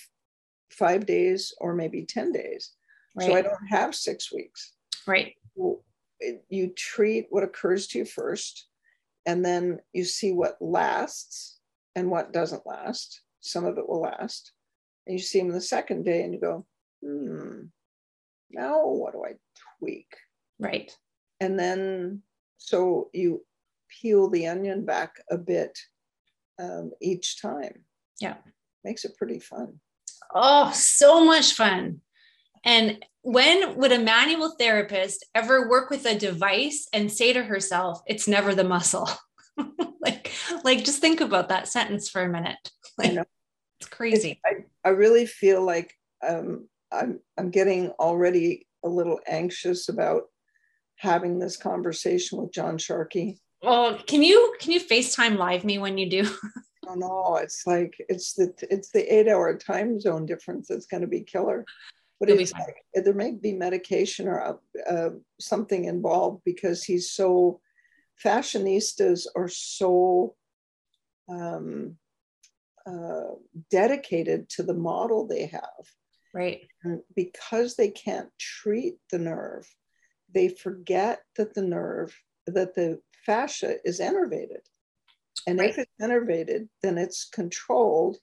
five 0.72 1.06
days 1.06 1.54
or 1.60 1.74
maybe 1.74 2.06
10 2.06 2.32
days. 2.32 2.74
Right. 3.16 3.28
So 3.28 3.36
I 3.36 3.42
don't 3.42 3.68
have 3.70 3.96
six 3.96 4.34
weeks. 4.34 4.74
Right. 5.08 5.36
You 6.50 6.74
treat 6.76 7.28
what 7.30 7.44
occurs 7.44 7.88
to 7.88 8.00
you 8.00 8.06
first, 8.06 8.68
and 9.26 9.44
then 9.44 9.80
you 9.94 10.04
see 10.04 10.32
what 10.32 10.58
lasts 10.62 11.60
and 11.96 12.10
what 12.10 12.34
doesn't 12.34 12.66
last. 12.66 13.22
Some 13.42 13.66
of 13.66 13.78
it 13.78 13.88
will 13.88 14.02
last. 14.02 14.52
And 15.06 15.18
you 15.18 15.24
see 15.24 15.40
them 15.40 15.52
the 15.52 15.62
second 15.62 16.04
day 16.04 16.24
and 16.24 16.34
you 16.34 16.40
go, 16.40 16.66
hmm, 17.04 17.66
now 18.50 18.88
what 18.88 19.14
do 19.14 19.24
I 19.24 19.34
tweak? 19.80 20.08
Right 20.60 20.92
and 21.40 21.60
then 21.60 22.22
so 22.58 23.10
you 23.14 23.46
peel 23.90 24.30
the 24.30 24.48
onion 24.48 24.86
back 24.86 25.22
a 25.30 25.38
bit 25.38 25.78
um, 26.60 26.92
each 27.02 27.42
time. 27.42 27.84
Yeah. 28.20 28.36
Makes 28.84 29.06
it 29.06 29.18
pretty 29.18 29.40
fun. 29.40 29.80
Oh, 30.34 30.72
so 30.74 31.24
much 31.24 31.54
fun. 31.54 32.02
And 32.64 33.04
when 33.22 33.78
would 33.78 33.92
a 33.92 34.00
manual 34.00 34.56
therapist 34.58 35.26
ever 35.36 35.70
work 35.70 35.90
with 35.90 36.06
a 36.06 36.18
device 36.18 36.88
and 36.94 37.12
say 37.12 37.34
to 37.34 37.44
herself, 37.44 38.02
it's 38.08 38.28
never 38.28 38.56
the 38.56 38.64
muscle? 38.64 39.10
like, 40.02 40.32
like 40.64 40.84
just 40.84 41.00
think 41.00 41.22
about 41.22 41.50
that 41.50 41.68
sentence 41.68 42.10
for 42.10 42.24
a 42.24 42.30
minute. 42.30 42.72
Like, 42.98 43.12
it's 43.80 43.90
crazy. 43.90 44.42
I, 44.46 44.66
I 44.84 44.90
really 44.90 45.26
feel 45.26 45.64
like 45.64 45.94
um, 46.28 46.68
I'm, 46.92 47.20
I'm 47.38 47.52
getting 47.52 47.90
already 47.92 48.68
a 48.84 48.90
little 48.90 49.20
anxious 49.28 49.90
about 49.90 50.24
having 50.98 51.40
this 51.40 51.58
conversation 51.58 52.40
with 52.40 52.54
John 52.54 52.78
Sharkey. 52.78 53.40
Well, 53.62 53.98
can 54.06 54.24
you 54.24 54.56
can 54.60 54.72
you 54.72 54.80
FaceTime 54.80 55.38
live 55.38 55.64
me 55.64 55.78
when 55.78 55.98
you 55.98 56.10
do? 56.10 56.30
oh 56.88 56.96
no, 56.96 57.38
it's 57.38 57.64
like 57.66 57.96
it's 58.10 58.34
the 58.34 58.54
it's 58.70 58.92
the 58.92 59.14
eight 59.14 59.28
hour 59.28 59.58
time 59.58 60.00
zone 60.00 60.26
difference 60.26 60.68
that's 60.68 60.86
going 60.86 61.02
to 61.02 61.08
be 61.08 61.22
killer. 61.22 61.66
But 62.20 62.30
it's 62.30 62.54
like, 62.54 62.78
there 62.94 63.14
may 63.14 63.32
be 63.32 63.52
medication 63.52 64.28
or 64.28 64.60
uh, 64.90 65.10
something 65.40 65.86
involved 65.86 66.44
because 66.46 66.82
he's 66.82 67.12
so 67.12 67.60
fashionistas 68.24 69.28
are 69.36 69.50
so 69.50 70.36
um, 71.30 71.98
uh, 72.88 73.36
dedicated 73.70 74.48
to 74.50 74.64
the 74.64 74.74
model 74.74 75.28
they 75.28 75.48
have. 75.48 75.62
Right. 76.34 76.62
And 76.84 77.02
because 77.16 77.76
they 77.76 77.90
can't 77.90 78.30
treat 78.40 78.96
the 79.12 79.20
nerve, 79.20 79.68
they 80.34 80.50
forget 80.50 81.22
that 81.38 81.54
the 81.54 81.62
nerve, 81.62 82.16
that 82.48 82.76
the 82.76 83.00
fascia 83.26 83.76
is 83.84 84.00
innervated. 84.00 84.62
And 85.48 85.60
right. 85.60 85.70
if 85.70 85.78
it's 85.78 85.92
innervated, 86.02 86.68
then 86.82 86.98
it's 86.98 87.30
controlled 87.34 88.18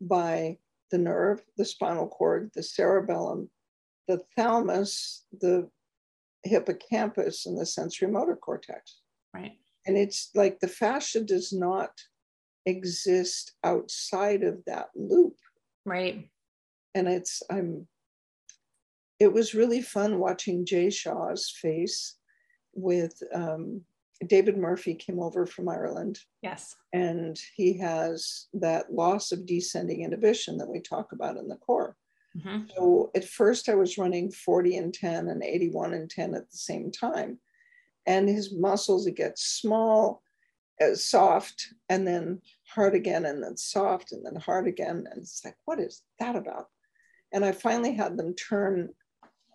by 0.00 0.58
the 0.90 0.98
nerve, 0.98 1.42
the 1.56 1.64
spinal 1.64 2.08
cord, 2.08 2.50
the 2.54 2.62
cerebellum, 2.62 3.50
the 4.08 4.22
thalamus, 4.36 5.24
the 5.40 5.68
hippocampus, 6.44 7.46
and 7.46 7.58
the 7.58 7.66
sensory 7.66 8.08
motor 8.08 8.36
cortex. 8.36 9.00
Right. 9.34 9.52
And 9.86 9.96
it's 9.96 10.30
like 10.34 10.60
the 10.60 10.68
fascia 10.68 11.22
does 11.22 11.52
not 11.52 11.90
exist 12.66 13.52
outside 13.64 14.42
of 14.42 14.64
that 14.66 14.88
loop. 14.94 15.34
Right. 15.84 16.28
And 16.94 17.08
it's, 17.08 17.42
I'm, 17.50 17.86
it 19.18 19.32
was 19.32 19.54
really 19.54 19.82
fun 19.82 20.18
watching 20.18 20.66
Jay 20.66 20.90
Shah's 20.90 21.50
face 21.50 22.16
with 22.74 23.22
um, 23.34 23.82
David 24.26 24.56
Murphy 24.56 24.94
came 24.94 25.20
over 25.20 25.46
from 25.46 25.68
Ireland. 25.68 26.18
Yes. 26.42 26.74
And 26.92 27.38
he 27.54 27.78
has 27.78 28.46
that 28.54 28.92
loss 28.92 29.32
of 29.32 29.46
descending 29.46 30.02
inhibition 30.02 30.58
that 30.58 30.68
we 30.68 30.80
talk 30.80 31.12
about 31.12 31.36
in 31.36 31.48
the 31.48 31.56
core. 31.56 31.96
Mm-hmm. 32.36 32.70
So 32.74 33.10
at 33.14 33.24
first 33.24 33.68
I 33.68 33.74
was 33.74 33.98
running 33.98 34.30
40 34.30 34.76
and 34.76 34.94
10 34.94 35.28
and 35.28 35.42
81 35.42 35.94
and 35.94 36.10
10 36.10 36.34
at 36.34 36.50
the 36.50 36.56
same 36.56 36.90
time. 36.90 37.38
And 38.06 38.28
his 38.28 38.54
muscles, 38.54 39.06
it 39.06 39.16
gets 39.16 39.44
small, 39.44 40.22
uh, 40.80 40.94
soft, 40.94 41.66
and 41.88 42.06
then 42.06 42.40
hard 42.68 42.94
again, 42.94 43.24
and 43.24 43.42
then 43.42 43.56
soft, 43.56 44.12
and 44.12 44.24
then 44.24 44.36
hard 44.36 44.68
again. 44.68 45.04
And 45.10 45.22
it's 45.22 45.44
like, 45.44 45.56
what 45.64 45.80
is 45.80 46.02
that 46.20 46.36
about? 46.36 46.66
And 47.32 47.44
I 47.44 47.52
finally 47.52 47.94
had 47.94 48.16
them 48.16 48.34
turn 48.34 48.90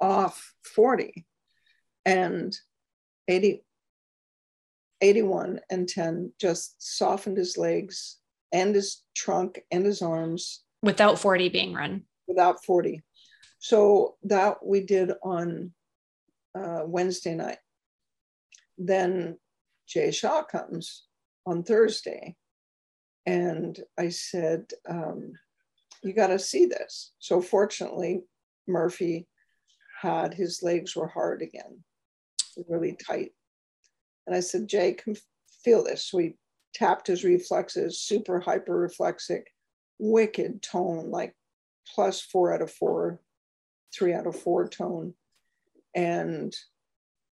off 0.01 0.53
40 0.63 1.25
and 2.05 2.55
80, 3.27 3.63
81 4.99 5.59
and 5.69 5.87
10 5.87 6.33
just 6.39 6.75
softened 6.79 7.37
his 7.37 7.57
legs 7.57 8.17
and 8.51 8.75
his 8.75 9.03
trunk 9.15 9.61
and 9.71 9.85
his 9.85 10.01
arms. 10.01 10.63
Without 10.81 11.19
40 11.19 11.49
being 11.49 11.73
run. 11.73 12.03
Without 12.27 12.65
40. 12.65 13.01
So 13.59 14.15
that 14.23 14.65
we 14.65 14.81
did 14.81 15.11
on 15.23 15.71
uh, 16.55 16.81
Wednesday 16.85 17.35
night. 17.35 17.59
Then 18.77 19.37
Jay 19.87 20.11
Shah 20.11 20.43
comes 20.43 21.05
on 21.45 21.63
Thursday. 21.63 22.35
And 23.25 23.79
I 23.99 24.09
said, 24.09 24.65
um, 24.89 25.33
You 26.03 26.13
got 26.13 26.27
to 26.27 26.39
see 26.39 26.65
this. 26.65 27.13
So 27.19 27.39
fortunately, 27.39 28.23
Murphy 28.67 29.27
had 30.01 30.33
his 30.33 30.63
legs 30.63 30.95
were 30.95 31.07
hard 31.07 31.41
again, 31.41 31.83
really 32.67 32.97
tight. 33.07 33.31
And 34.25 34.35
I 34.35 34.39
said, 34.39 34.67
Jay, 34.67 34.93
come 34.93 35.15
feel 35.63 35.83
this. 35.83 36.05
So 36.05 36.17
we 36.17 36.35
tapped 36.73 37.07
his 37.07 37.23
reflexes, 37.23 37.99
super 37.99 38.39
hyper 38.39 38.75
reflexic, 38.75 39.47
wicked 39.99 40.61
tone, 40.61 41.11
like 41.11 41.35
plus 41.93 42.21
four 42.21 42.53
out 42.53 42.61
of 42.61 42.71
four, 42.71 43.19
three 43.93 44.13
out 44.13 44.27
of 44.27 44.39
four 44.39 44.67
tone. 44.67 45.13
And 45.95 46.55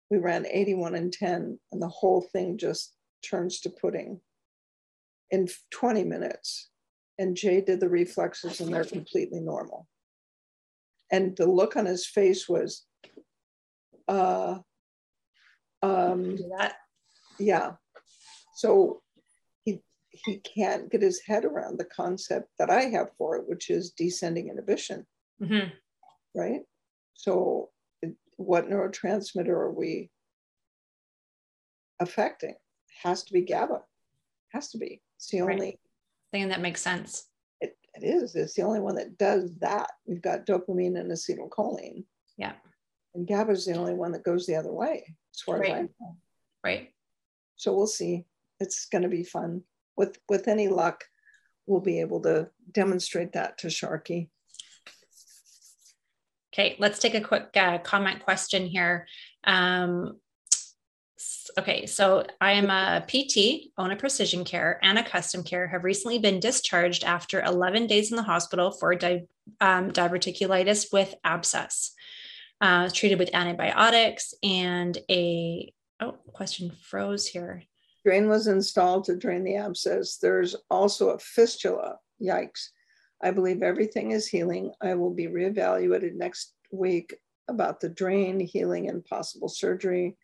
we 0.09 0.18
ran 0.18 0.45
81 0.45 0.95
and 0.95 1.12
10, 1.12 1.59
and 1.72 1.82
the 1.82 1.88
whole 1.88 2.22
thing 2.22 2.57
just 2.57 2.93
turns 3.28 3.62
to 3.62 3.70
pudding 3.70 4.20
in 5.32 5.47
20 5.72 6.03
minutes. 6.03 6.70
And 7.18 7.38
Jay 7.38 7.62
did 7.62 7.80
the 7.80 7.89
reflexes, 7.89 8.59
and 8.59 8.74
they're 8.74 8.84
completely 8.84 9.39
normal. 9.39 9.88
And 11.12 11.36
the 11.36 11.45
look 11.45 11.76
on 11.76 11.86
his 11.86 12.05
face 12.05 12.47
was, 12.47 12.86
uh, 14.07 14.59
um, 15.84 16.38
that. 16.57 16.76
Yeah. 17.39 17.74
So 18.55 19.01
he 19.64 19.82
he 20.12 20.38
can't 20.38 20.91
get 20.91 21.01
his 21.01 21.22
head 21.26 21.45
around 21.45 21.78
the 21.78 21.86
concept 21.86 22.49
that 22.59 22.70
I 22.70 22.84
have 22.84 23.09
for 23.18 23.38
it, 23.38 23.47
which 23.47 23.70
is 23.70 23.91
descending 23.91 24.49
inhibition. 24.49 25.05
Mm-hmm. 25.41 25.70
Right. 26.36 26.62
So, 27.14 27.70
what 28.38 28.70
neurotransmitter 28.70 29.49
are 29.49 29.72
we 29.72 30.09
affecting? 31.99 32.55
Has 33.03 33.24
to 33.24 33.34
be 33.34 33.41
GABA. 33.41 33.82
Has 34.53 34.70
to 34.72 34.78
be. 34.78 35.01
It's 35.18 35.30
the 35.30 35.41
only 35.41 35.80
thing 36.32 36.49
that 36.49 36.62
makes 36.62 36.82
sense. 36.82 37.26
It, 37.93 38.05
is. 38.05 38.35
It's 38.35 38.53
the 38.53 38.63
only 38.63 38.79
one 38.79 38.95
that 38.95 39.17
does 39.17 39.51
that. 39.59 39.91
We've 40.05 40.21
got 40.21 40.45
dopamine 40.45 40.99
and 40.99 41.11
acetylcholine. 41.11 42.05
Yeah. 42.37 42.53
And 43.13 43.27
GABA 43.27 43.51
is 43.51 43.65
the 43.65 43.75
only 43.75 43.93
one 43.93 44.13
that 44.13 44.23
goes 44.23 44.45
the 44.45 44.55
other 44.55 44.71
way, 44.71 45.15
as 45.35 45.41
far 45.41 45.59
right. 45.59 45.71
as 45.71 45.77
I 45.77 45.81
know. 45.81 46.17
Right. 46.63 46.93
So 47.57 47.75
we'll 47.75 47.87
see. 47.87 48.25
It's 48.59 48.85
going 48.85 49.03
to 49.03 49.09
be 49.09 49.23
fun. 49.23 49.63
With 49.97 50.17
with 50.29 50.47
any 50.47 50.67
luck, 50.67 51.03
we'll 51.65 51.81
be 51.81 51.99
able 51.99 52.21
to 52.21 52.49
demonstrate 52.71 53.33
that 53.33 53.57
to 53.59 53.69
Sharkey. 53.69 54.29
Okay, 56.53 56.75
let's 56.79 56.99
take 56.99 57.15
a 57.15 57.21
quick 57.21 57.49
uh, 57.55 57.77
comment 57.79 58.23
question 58.23 58.65
here. 58.65 59.07
Um, 59.45 60.19
okay, 61.57 61.86
so 61.86 62.26
I 62.39 62.53
am 62.53 62.69
a 62.69 63.05
PT, 63.07 63.72
own 63.78 63.91
a 63.91 63.95
precision 63.95 64.43
care 64.43 64.80
and 64.82 64.97
a 64.97 65.03
custom 65.03 65.43
care, 65.43 65.67
have 65.67 65.84
recently 65.84 66.19
been 66.19 66.39
discharged 66.39 67.03
after 67.03 67.41
11 67.41 67.88
days 67.88 68.11
in 68.11 68.17
the 68.17 68.24
hospital 68.24 68.72
for 68.72 68.95
di- 68.95 69.26
um, 69.59 69.91
diverticulitis 69.91 70.93
with 70.93 71.13
abscess 71.24 71.93
uh, 72.61 72.89
treated 72.93 73.19
with 73.19 73.34
antibiotics 73.34 74.34
and 74.43 74.97
a 75.09 75.74
oh 75.99 76.15
question 76.32 76.72
froze 76.82 77.26
here. 77.26 77.63
Drain 78.05 78.30
was 78.30 78.47
installed 78.47 79.05
to 79.05 79.17
drain 79.17 79.43
the 79.43 79.57
abscess. 79.57 80.17
There's 80.17 80.55
also 80.69 81.09
a 81.09 81.19
fistula. 81.19 81.97
Yikes. 82.22 82.69
I 83.22 83.32
believe 83.32 83.61
everything 83.61 84.11
is 84.11 84.28
healing. 84.28 84.74
I 84.82 84.95
will 84.95 85.13
be 85.13 85.28
reevaluated 85.28 86.13
next 86.13 86.53
week 86.72 87.15
about 87.47 87.80
the 87.80 87.89
drain 87.89 88.39
healing 88.39 88.89
and 88.89 89.05
possible 89.05 89.49
surgery 89.49 90.17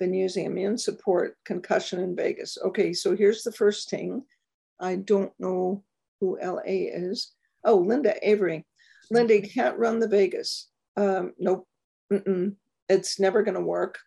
been 0.00 0.12
using 0.12 0.46
immune 0.46 0.76
support 0.76 1.36
concussion 1.44 2.00
in 2.00 2.16
vagus. 2.16 2.58
Okay 2.64 2.92
so 2.92 3.14
here's 3.14 3.44
the 3.44 3.52
first 3.52 3.88
thing. 3.88 4.24
I 4.80 4.96
don't 4.96 5.32
know 5.38 5.84
who 6.20 6.36
la 6.42 6.62
is. 6.66 7.32
Oh 7.64 7.76
linda 7.76 8.14
avery. 8.28 8.66
Linda 9.12 9.40
can't 9.40 9.78
run 9.78 10.00
the 10.00 10.08
vagus. 10.08 10.68
Um, 10.96 11.34
nope. 11.38 11.66
Mm-mm, 12.12 12.56
it's 12.88 13.20
never 13.20 13.44
going 13.44 13.54
to 13.54 13.60
work 13.60 13.98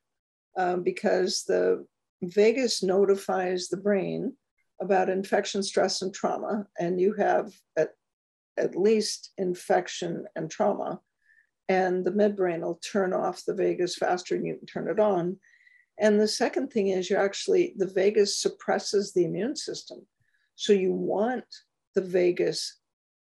um, 0.58 0.84
because 0.84 1.44
the 1.48 1.86
vagus 2.22 2.84
notifies 2.84 3.68
the 3.68 3.78
brain 3.78 4.36
about 4.82 5.10
infection, 5.10 5.64
stress, 5.64 6.02
and 6.02 6.14
trauma, 6.14 6.66
and 6.80 7.00
you 7.00 7.14
have 7.14 7.54
at, 7.78 7.92
at 8.58 8.76
least 8.76 9.32
infection 9.38 10.26
and 10.36 10.50
trauma, 10.50 11.00
and 11.70 12.04
the 12.04 12.12
midbrain 12.12 12.62
will 12.62 12.80
turn 12.84 13.14
off 13.14 13.46
the 13.46 13.54
vagus 13.54 13.96
faster 13.96 14.36
than 14.36 14.46
you 14.46 14.58
can 14.58 14.66
turn 14.66 14.90
it 14.90 15.00
on. 15.00 15.38
And 16.00 16.20
the 16.20 16.28
second 16.28 16.72
thing 16.72 16.88
is 16.88 17.10
you 17.10 17.18
actually, 17.18 17.74
the 17.78 17.88
vagus 17.88 18.40
suppresses 18.40 19.14
the 19.14 19.26
immune 19.26 19.56
system. 19.56 20.06
So 20.56 20.74
you 20.74 20.94
want 20.94 21.46
the 21.96 22.02
vagus 22.02 22.80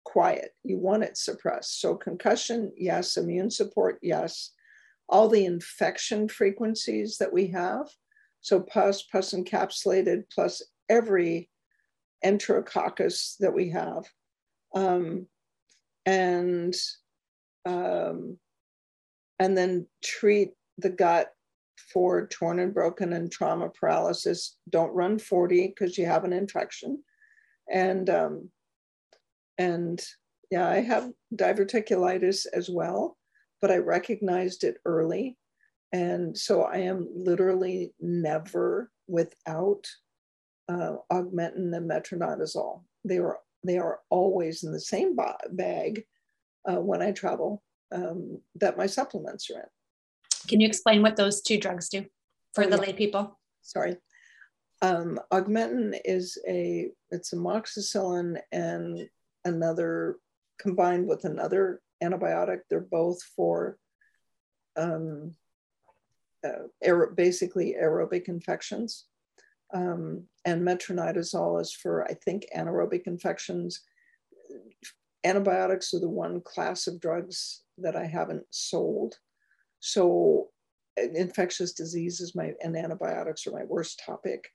quiet, 0.04 0.50
you 0.64 0.78
want 0.78 1.04
it 1.04 1.16
suppressed. 1.16 1.80
So 1.80 1.94
concussion, 1.94 2.72
yes, 2.76 3.16
immune 3.16 3.50
support, 3.50 3.98
yes 4.02 4.52
all 5.08 5.28
the 5.28 5.46
infection 5.46 6.28
frequencies 6.28 7.18
that 7.18 7.32
we 7.32 7.48
have. 7.48 7.88
So 8.40 8.60
pus, 8.60 9.02
pus 9.02 9.32
encapsulated, 9.32 10.24
plus 10.32 10.62
every 10.88 11.48
enterococcus 12.24 13.36
that 13.38 13.54
we 13.54 13.70
have. 13.70 14.04
Um, 14.74 15.26
and 16.04 16.74
um, 17.64 18.38
and 19.38 19.56
then 19.56 19.86
treat 20.02 20.50
the 20.78 20.90
gut 20.90 21.30
for 21.92 22.26
torn 22.26 22.58
and 22.58 22.74
broken 22.74 23.12
and 23.12 23.30
trauma 23.30 23.68
paralysis. 23.68 24.56
Don't 24.68 24.94
run 24.94 25.18
40 25.18 25.68
because 25.68 25.96
you 25.98 26.06
have 26.06 26.24
an 26.24 26.32
infection. 26.32 27.02
And 27.72 28.08
um, 28.10 28.50
and 29.58 30.02
yeah, 30.50 30.68
I 30.68 30.80
have 30.80 31.10
diverticulitis 31.34 32.46
as 32.52 32.70
well, 32.70 33.16
but 33.60 33.70
I 33.70 33.76
recognized 33.76 34.64
it 34.64 34.76
early. 34.84 35.36
And 35.92 36.36
so 36.36 36.62
I 36.62 36.78
am 36.78 37.08
literally 37.14 37.92
never 38.00 38.90
without 39.06 39.86
uh, 40.68 40.96
augmentin 41.12 41.74
and 41.74 41.90
metronidazole. 41.90 42.82
They 43.04 43.18
are 43.18 43.38
they 43.64 43.78
are 43.78 44.00
always 44.10 44.62
in 44.62 44.72
the 44.72 44.80
same 44.80 45.16
bag 45.50 46.04
uh, 46.70 46.80
when 46.80 47.02
I 47.02 47.12
travel 47.12 47.62
um, 47.92 48.40
that 48.56 48.76
my 48.78 48.86
supplements 48.86 49.50
are 49.50 49.60
in. 49.60 49.66
Can 50.46 50.60
you 50.60 50.68
explain 50.68 51.02
what 51.02 51.16
those 51.16 51.40
two 51.42 51.58
drugs 51.58 51.88
do 51.88 52.06
for 52.54 52.64
oh, 52.64 52.68
the 52.68 52.76
yeah. 52.76 52.82
lay 52.82 52.92
people? 52.92 53.38
Sorry. 53.62 53.96
Um, 54.80 55.18
augmentin 55.32 55.98
is 56.04 56.38
a 56.46 56.90
it's 57.10 57.34
amoxicillin 57.34 58.38
and 58.52 59.08
another 59.44 60.16
combined 60.60 61.08
with 61.08 61.24
another 61.24 61.80
antibiotic. 62.02 62.60
They're 62.68 62.80
both 62.80 63.22
for 63.34 63.78
um, 64.76 65.34
uh, 66.44 66.68
aer- 66.82 67.12
basically 67.16 67.76
aerobic 67.80 68.28
infections. 68.28 69.06
Um, 69.74 70.24
and 70.44 70.62
metronidazole 70.62 71.60
is 71.60 71.72
for, 71.72 72.04
I 72.04 72.14
think, 72.14 72.46
anaerobic 72.56 73.02
infections. 73.06 73.82
Antibiotics 75.24 75.92
are 75.92 76.00
the 76.00 76.08
one 76.08 76.40
class 76.40 76.86
of 76.86 77.00
drugs 77.00 77.62
that 77.76 77.96
I 77.96 78.06
haven't 78.06 78.44
sold. 78.50 79.16
So, 79.80 80.48
infectious 80.96 81.72
diseases 81.72 82.34
my, 82.34 82.52
and 82.62 82.76
antibiotics 82.76 83.46
are 83.46 83.52
my 83.52 83.64
worst 83.64 84.02
topic, 84.04 84.48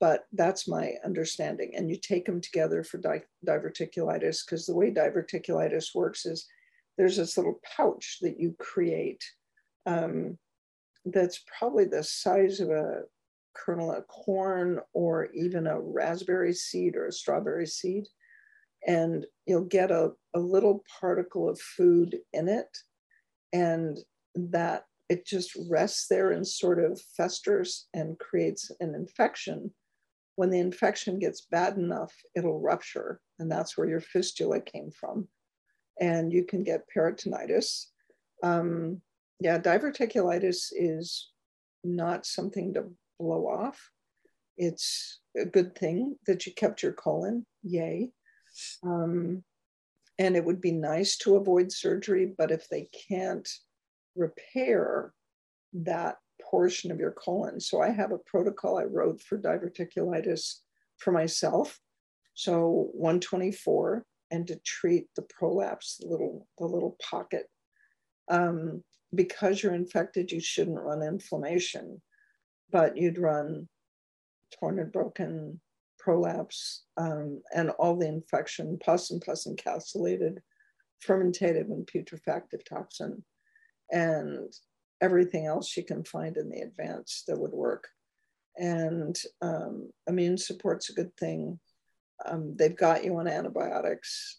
but 0.00 0.24
that's 0.32 0.66
my 0.66 0.94
understanding. 1.04 1.72
And 1.76 1.88
you 1.88 1.96
take 1.96 2.26
them 2.26 2.40
together 2.40 2.82
for 2.82 2.98
di- 2.98 3.22
diverticulitis 3.46 4.44
because 4.44 4.66
the 4.66 4.74
way 4.74 4.90
diverticulitis 4.90 5.94
works 5.94 6.26
is 6.26 6.46
there's 6.98 7.16
this 7.16 7.36
little 7.36 7.60
pouch 7.76 8.18
that 8.22 8.38
you 8.38 8.54
create 8.58 9.22
um, 9.86 10.38
that's 11.04 11.44
probably 11.58 11.84
the 11.84 12.02
size 12.02 12.60
of 12.60 12.70
a 12.70 13.02
kernel 13.54 13.92
of 13.92 14.06
corn 14.08 14.80
or 14.92 15.28
even 15.34 15.66
a 15.66 15.80
raspberry 15.80 16.52
seed 16.52 16.96
or 16.96 17.06
a 17.06 17.12
strawberry 17.12 17.66
seed. 17.66 18.04
And 18.86 19.26
you'll 19.46 19.64
get 19.64 19.90
a, 19.90 20.10
a 20.34 20.38
little 20.38 20.82
particle 21.00 21.48
of 21.48 21.60
food 21.60 22.18
in 22.32 22.48
it. 22.48 22.68
And 23.52 23.98
that 24.34 24.84
it 25.08 25.26
just 25.26 25.56
rests 25.70 26.06
there 26.08 26.30
and 26.32 26.46
sort 26.46 26.82
of 26.82 27.00
festers 27.16 27.88
and 27.94 28.18
creates 28.18 28.70
an 28.80 28.94
infection. 28.94 29.70
When 30.36 30.50
the 30.50 30.58
infection 30.58 31.18
gets 31.18 31.46
bad 31.50 31.76
enough, 31.76 32.12
it'll 32.34 32.60
rupture. 32.60 33.20
And 33.38 33.50
that's 33.50 33.76
where 33.76 33.88
your 33.88 34.00
fistula 34.00 34.60
came 34.60 34.90
from. 34.90 35.28
And 36.00 36.32
you 36.32 36.44
can 36.44 36.64
get 36.64 36.88
peritonitis. 36.94 37.86
Um, 38.42 39.00
yeah, 39.40 39.58
diverticulitis 39.58 40.72
is 40.72 41.30
not 41.84 42.26
something 42.26 42.74
to 42.74 42.90
blow 43.20 43.46
off. 43.46 43.90
It's 44.56 45.20
a 45.36 45.44
good 45.44 45.76
thing 45.76 46.16
that 46.26 46.46
you 46.46 46.54
kept 46.54 46.82
your 46.82 46.92
colon, 46.92 47.44
yay. 47.62 48.10
Um, 48.82 49.44
and 50.18 50.36
it 50.36 50.44
would 50.44 50.60
be 50.60 50.72
nice 50.72 51.16
to 51.18 51.36
avoid 51.36 51.72
surgery, 51.72 52.32
but 52.36 52.50
if 52.50 52.68
they 52.68 52.88
can't 53.08 53.48
repair 54.16 55.12
that 55.72 56.16
portion 56.42 56.90
of 56.90 56.98
your 56.98 57.12
colon. 57.12 57.60
So 57.60 57.80
I 57.80 57.90
have 57.90 58.12
a 58.12 58.18
protocol 58.18 58.78
I 58.78 58.84
wrote 58.84 59.20
for 59.22 59.38
diverticulitis 59.38 60.60
for 60.98 61.12
myself. 61.12 61.78
So 62.34 62.90
124 62.92 64.04
and 64.30 64.46
to 64.48 64.56
treat 64.64 65.06
the 65.16 65.22
prolapse, 65.22 65.98
the 66.00 66.08
little, 66.08 66.46
the 66.58 66.66
little 66.66 66.96
pocket. 67.10 67.46
Um, 68.28 68.82
because 69.14 69.62
you're 69.62 69.74
infected, 69.74 70.32
you 70.32 70.40
shouldn't 70.40 70.80
run 70.80 71.02
inflammation 71.02 72.00
but 72.74 72.96
you'd 72.96 73.18
run 73.18 73.68
torn 74.58 74.80
and 74.80 74.90
broken 74.90 75.60
prolapse 75.96 76.82
um, 76.96 77.40
and 77.54 77.70
all 77.78 77.96
the 77.96 78.06
infection, 78.06 78.76
pus 78.84 79.12
and 79.12 79.22
pus 79.22 79.46
encapsulated, 79.46 80.38
fermentative 81.06 81.70
and 81.70 81.86
putrefactive 81.86 82.64
toxin, 82.68 83.24
and 83.90 84.52
everything 85.00 85.46
else 85.46 85.76
you 85.76 85.84
can 85.84 86.04
find 86.04 86.36
in 86.36 86.48
the 86.50 86.60
advance 86.60 87.24
that 87.26 87.38
would 87.38 87.52
work. 87.52 87.88
And 88.56 89.16
um, 89.42 89.90
immune 90.06 90.38
support's 90.38 90.90
a 90.90 90.94
good 90.94 91.16
thing. 91.16 91.58
Um, 92.24 92.56
they've 92.56 92.76
got 92.76 93.04
you 93.04 93.16
on 93.18 93.26
antibiotics, 93.26 94.38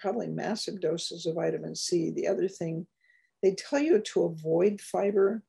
probably 0.00 0.28
massive 0.28 0.80
doses 0.80 1.26
of 1.26 1.34
vitamin 1.34 1.74
C. 1.74 2.10
The 2.10 2.26
other 2.26 2.48
thing, 2.48 2.86
they 3.42 3.54
tell 3.54 3.78
you 3.78 4.00
to 4.00 4.24
avoid 4.24 4.80
fiber 4.80 5.42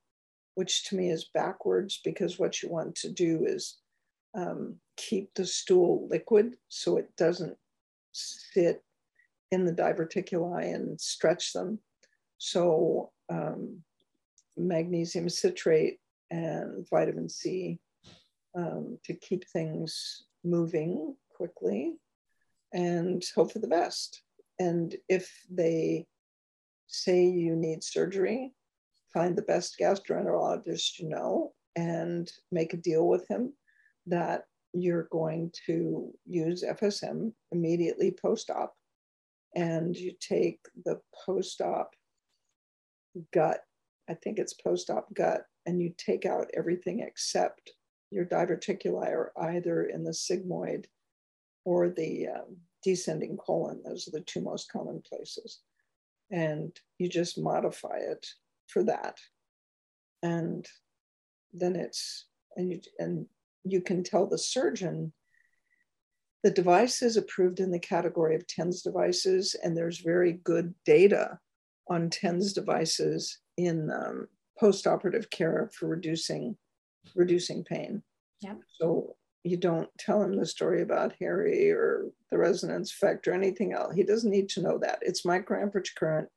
which 0.56 0.86
to 0.86 0.96
me 0.96 1.12
is 1.12 1.30
backwards 1.34 2.02
because 2.04 2.40
what 2.40 2.64
you 2.64 2.70
want 2.70 2.96
to 2.96 3.12
do 3.12 3.46
is 3.46 3.78
um, 4.34 4.76
keep 4.98 5.34
the 5.36 5.46
stool 5.46 6.08
liquid 6.10 6.56
so 6.70 6.98
it 6.98 7.10
doesn't 7.18 7.56
sit 8.14 8.82
in 9.52 9.66
the 9.66 9.74
diverticuli 9.74 10.74
and 10.74 11.00
stretch 11.00 11.54
them. 11.54 11.80
So 12.38 13.12
um, 13.30 13.82
magnesium 14.58 15.30
citrate 15.30 16.00
and 16.32 16.88
vitamin 16.90 17.30
C 17.30 17.80
um, 18.56 18.98
to 19.04 19.14
keep 19.14 19.48
things 19.50 20.24
moving 20.44 21.16
quickly 21.30 21.96
and 22.74 23.24
hope 23.36 23.52
for 23.52 23.60
the 23.60 23.68
best. 23.68 24.22
And 24.60 24.96
if 25.10 25.32
they 25.50 26.08
say 26.88 27.26
you 27.26 27.56
need 27.56 27.84
surgery, 27.84 28.54
find 29.14 29.36
the 29.36 29.42
best 29.42 29.78
gastroenterologist 29.80 31.00
you 31.00 31.10
know 31.10 31.54
and 31.76 32.32
make 32.52 32.74
a 32.74 32.78
deal 32.78 33.08
with 33.08 33.28
him 33.30 33.54
that 34.08 34.44
you're 34.74 35.08
going 35.12 35.52
to 35.66 36.14
use 36.26 36.64
FSM 36.64 37.32
immediately 37.52 38.16
post 38.22 38.50
op. 38.50 38.74
And 39.56 39.96
you 39.96 40.14
take 40.20 40.60
the 40.84 41.00
post 41.26 41.62
op 41.62 41.92
gut, 43.34 43.59
I 44.09 44.13
think 44.13 44.39
it's 44.39 44.53
post 44.53 44.89
op 44.89 45.13
gut, 45.13 45.41
and 45.66 45.82
you 45.82 45.93
take 45.97 46.26
out 46.26 46.49
everything 46.55 46.99
except 46.99 47.72
your 48.11 48.26
diverticuli 48.26 49.07
are 49.07 49.32
either 49.38 49.84
in 49.86 50.03
the 50.03 50.11
sigmoid 50.11 50.86
or 51.66 51.89
the 51.89 52.28
um, 52.28 52.57
descending 52.84 53.38
colon. 53.38 53.82
Those 53.84 54.07
are 54.07 54.11
the 54.11 54.22
two 54.22 54.41
most 54.41 54.72
common 54.72 55.01
places. 55.07 55.59
And 56.32 56.72
you 56.97 57.09
just 57.09 57.38
modify 57.38 57.97
it 57.97 58.26
for 58.68 58.84
that. 58.84 59.18
And 60.24 60.66
then 61.53 61.76
it's, 61.76 62.26
and 62.55 62.72
you, 62.72 62.82
and 62.99 63.26
you 63.63 63.82
can 63.82 64.03
tell 64.03 64.28
the 64.28 64.38
surgeon 64.38 65.13
the 66.43 66.51
device 66.51 67.01
is 67.01 67.18
approved 67.18 67.59
in 67.59 67.72
the 67.72 67.80
category 67.80 68.36
of 68.36 68.45
TENS 68.45 68.84
devices, 68.84 69.55
and 69.63 69.76
there's 69.76 70.01
very 70.01 70.34
good 70.43 70.76
data 70.86 71.39
on 71.88 72.10
TENS 72.10 72.54
devices 72.54 73.40
in 73.58 73.92
um, 73.92 74.28
post-operative 74.60 75.30
care 75.30 75.70
for 75.74 75.88
reducing 75.88 76.58
reducing 77.16 77.64
pain. 77.64 78.02
Yeah. 78.42 78.56
So 78.80 79.16
you 79.44 79.58
don't 79.58 79.90
tell 80.00 80.24
him 80.24 80.36
the 80.36 80.46
story 80.46 80.82
about 80.82 81.14
Harry 81.20 81.70
or 81.70 82.08
the 82.32 82.38
resonance 82.38 82.92
effect 82.92 83.28
or 83.28 83.34
anything 83.34 83.74
else. 83.74 83.94
He 83.94 84.04
doesn't 84.04 84.32
need 84.32 84.50
to 84.50 84.62
know 84.62 84.80
that. 84.80 85.00
It's 85.04 85.22
microamperage 85.22 85.94
current. 85.96 86.28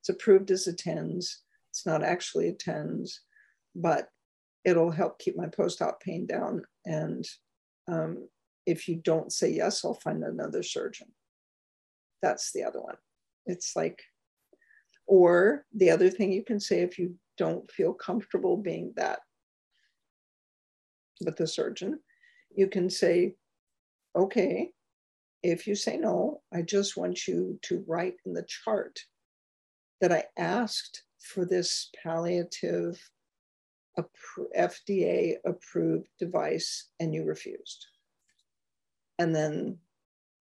It's 0.00 0.10
approved 0.10 0.50
as 0.50 0.66
a 0.66 0.74
TENS. 0.74 1.40
It's 1.70 1.86
not 1.86 2.02
actually 2.02 2.48
a 2.48 2.52
TENS, 2.52 3.20
but 3.74 4.08
it'll 4.64 4.90
help 4.90 5.18
keep 5.18 5.36
my 5.36 5.46
post-op 5.46 6.00
pain 6.02 6.26
down. 6.26 6.64
And 6.84 7.26
um, 7.88 8.28
if 8.66 8.88
you 8.88 8.96
don't 8.96 9.32
say 9.32 9.50
yes, 9.50 9.82
I'll 9.84 9.94
find 9.94 10.22
another 10.22 10.62
surgeon. 10.62 11.08
That's 12.20 12.52
the 12.52 12.64
other 12.64 12.80
one. 12.82 12.96
It's 13.46 13.74
like, 13.74 14.02
or 15.06 15.64
the 15.74 15.90
other 15.90 16.10
thing 16.10 16.32
you 16.32 16.44
can 16.44 16.60
say 16.60 16.80
if 16.80 16.98
you 16.98 17.14
don't 17.36 17.70
feel 17.70 17.92
comfortable 17.92 18.56
being 18.56 18.92
that 18.96 19.20
with 21.24 21.36
the 21.36 21.46
surgeon, 21.46 21.98
you 22.54 22.66
can 22.66 22.88
say, 22.90 23.34
okay, 24.16 24.70
if 25.42 25.66
you 25.66 25.74
say 25.74 25.96
no, 25.96 26.42
I 26.52 26.62
just 26.62 26.96
want 26.96 27.26
you 27.26 27.58
to 27.62 27.84
write 27.86 28.16
in 28.26 28.34
the 28.34 28.44
chart 28.46 28.98
that 30.00 30.12
I 30.12 30.24
asked 30.36 31.04
for 31.20 31.44
this 31.44 31.90
palliative 32.02 33.00
FDA 34.56 35.34
approved 35.44 36.08
device 36.18 36.88
and 37.00 37.14
you 37.14 37.24
refused. 37.24 37.86
And 39.18 39.34
then 39.34 39.78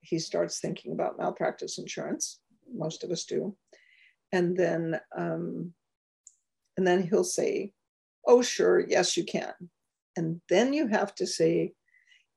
he 0.01 0.19
starts 0.19 0.59
thinking 0.59 0.93
about 0.93 1.17
malpractice 1.17 1.77
insurance. 1.77 2.39
Most 2.73 3.03
of 3.03 3.11
us 3.11 3.25
do. 3.25 3.55
And 4.31 4.55
then 4.55 4.99
um, 5.17 5.73
And 6.77 6.87
then 6.87 7.03
he'll 7.03 7.23
say, 7.23 7.73
Oh, 8.25 8.41
sure, 8.41 8.79
yes, 8.79 9.17
you 9.17 9.23
can. 9.23 9.53
And 10.15 10.41
then 10.49 10.73
you 10.73 10.87
have 10.87 11.13
to 11.15 11.27
say, 11.27 11.73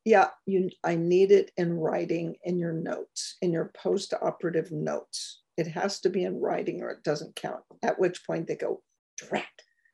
Yeah, 0.05 0.28
you 0.47 0.70
I 0.84 0.97
need 0.97 1.30
it 1.32 1.53
in 1.57 1.78
writing 1.78 2.36
in 2.45 2.59
your 2.59 2.72
notes, 2.72 3.36
in 3.43 3.53
your 3.53 3.70
post-operative 3.76 4.72
notes. 4.72 5.43
It 5.57 5.66
has 5.68 6.01
to 6.01 6.11
be 6.11 6.24
in 6.24 6.40
writing 6.40 6.82
or 6.82 6.90
it 6.90 7.05
doesn't 7.05 7.36
count. 7.36 7.62
At 7.82 7.99
which 7.99 8.26
point 8.26 8.47
they 8.47 8.57
go, 8.57 8.82
drat 9.16 9.45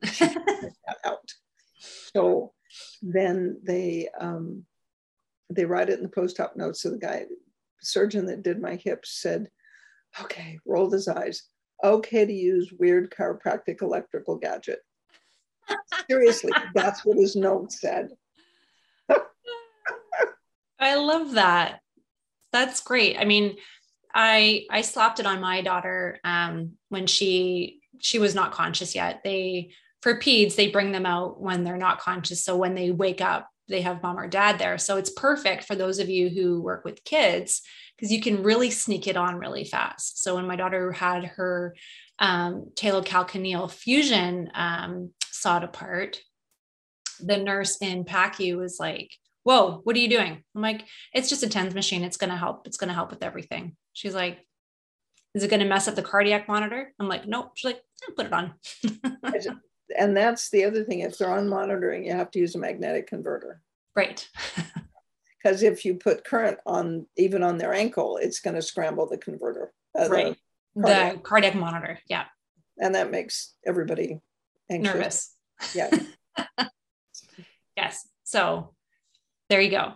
out. 1.05 1.33
So 2.15 2.53
then 3.03 3.61
they 3.65 4.09
um, 4.21 4.65
they 5.51 5.65
write 5.65 5.89
it 5.89 5.99
in 5.99 6.05
the 6.05 6.09
post-op 6.09 6.57
notes. 6.57 6.83
So 6.83 6.91
the 6.91 6.99
guy, 6.99 7.25
surgeon 7.81 8.27
that 8.27 8.43
did 8.43 8.61
my 8.61 8.77
hips 8.77 9.21
said, 9.21 9.49
okay, 10.21 10.59
rolled 10.67 10.93
his 10.93 11.09
eyes. 11.09 11.43
Okay 11.83 12.25
to 12.27 12.33
use 12.33 12.73
weird 12.73 13.11
chiropractic 13.11 13.83
electrical 13.83 14.37
gadget. 14.37 14.81
Seriously, 16.09 16.53
that's 16.75 17.05
what 17.05 17.19
his 17.19 17.37
note 17.37 17.73
said. 17.73 18.11
I 20.81 20.97
love 20.97 21.33
that. 21.33 21.81
That's 22.53 22.81
great. 22.81 23.19
I 23.19 23.25
mean, 23.25 23.57
I 24.15 24.65
I 24.71 24.81
slapped 24.83 25.21
it 25.21 25.27
on 25.27 25.41
my 25.41 25.61
daughter 25.63 26.19
um, 26.25 26.73
when 26.89 27.07
she 27.07 27.81
she 27.99 28.19
was 28.19 28.35
not 28.35 28.53
conscious 28.53 28.95
yet. 28.95 29.21
They 29.23 29.71
for 30.03 30.19
peds 30.19 30.57
they 30.57 30.69
bring 30.69 30.93
them 30.93 31.07
out 31.07 31.41
when 31.41 31.65
they're 31.65 31.77
not 31.77 32.01
conscious. 32.01 32.45
So 32.45 32.57
when 32.57 32.75
they 32.75 32.91
wake 32.91 33.21
up, 33.21 33.49
they 33.69 33.83
have 33.83 34.03
mom 34.03 34.19
or 34.19 34.27
dad 34.27 34.59
there. 34.59 34.79
So 34.79 34.97
it's 34.97 35.11
perfect 35.11 35.65
for 35.65 35.75
those 35.75 35.99
of 35.99 36.09
you 36.09 36.29
who 36.29 36.61
work 36.61 36.85
with 36.85 37.05
kids 37.05 37.63
because 37.97 38.13
you 38.13 38.21
can 38.21 38.43
really 38.43 38.71
sneak 38.71 39.07
it 39.07 39.17
on 39.17 39.37
really 39.37 39.65
fast. 39.65 40.23
So 40.23 40.37
when 40.37 40.47
my 40.47 40.57
daughter 40.57 40.93
had 40.93 41.25
her 41.25 41.75
um, 42.19 42.71
talocalcaneal 42.75 43.71
fusion 43.71 44.51
um, 44.55 45.11
sawed 45.31 45.65
apart, 45.65 46.21
the 47.21 47.37
nurse 47.37 47.79
in 47.81 48.05
PACU 48.05 48.57
was 48.57 48.79
like, 48.79 49.11
Whoa, 49.45 49.81
what 49.85 49.97
are 49.97 50.01
you 50.01 50.11
doing? 50.11 50.43
I'm 50.55 50.63
like, 50.63 50.85
It's 51.13 51.29
just 51.29 51.43
a 51.43 51.49
TENS 51.49 51.75
machine. 51.75 52.05
It's 52.05 52.17
going 52.17 52.31
to 52.31 52.37
help. 52.37 52.67
It's 52.67 52.77
going 52.77 52.89
to 52.89 52.95
help 52.95 53.11
with 53.11 53.23
everything. 53.23 53.77
She's 53.93 54.15
like, 54.15 54.39
Is 55.35 55.43
it 55.43 55.51
going 55.51 55.61
to 55.61 55.67
mess 55.67 55.89
up 55.89 55.95
the 55.95 56.03
cardiac 56.03 56.49
monitor? 56.49 56.93
I'm 56.99 57.09
like, 57.09 57.27
Nope. 57.27 57.53
She's 57.57 57.73
like, 57.73 57.83
Put 58.17 58.27
it 58.27 58.33
on. 58.33 58.55
and 59.97 60.17
that's 60.17 60.51
the 60.51 60.65
other 60.65 60.85
thing. 60.85 61.01
If 61.01 61.19
they're 61.19 61.31
on 61.31 61.49
monitoring, 61.49 62.05
you 62.05 62.13
have 62.13 62.31
to 62.33 62.39
use 62.39 62.55
a 62.55 62.59
magnetic 62.59 63.07
converter. 63.07 63.61
Right. 63.95 64.29
Because 65.43 65.63
if 65.63 65.85
you 65.85 65.95
put 65.95 66.25
current 66.25 66.59
on 66.67 67.07
even 67.17 67.43
on 67.43 67.59
their 67.59 67.73
ankle, 67.73 68.17
it's 68.17 68.41
going 68.41 68.57
to 68.57 68.63
scramble 68.63 69.07
the 69.07 69.19
converter. 69.19 69.73
Uh, 69.99 70.09
right. 70.09 70.37
The 70.75 70.83
cardiac. 70.83 71.13
the 71.15 71.21
cardiac 71.21 71.55
monitor. 71.55 71.99
Yeah. 72.09 72.25
And 72.79 72.95
that 72.95 73.11
makes 73.11 73.55
everybody 73.67 74.21
anxious. 74.71 74.95
nervous. 74.95 75.35
Yeah. 75.75 75.91
yes. 77.77 78.07
So 78.25 78.75
there 79.49 79.61
you 79.61 79.71
go. 79.71 79.93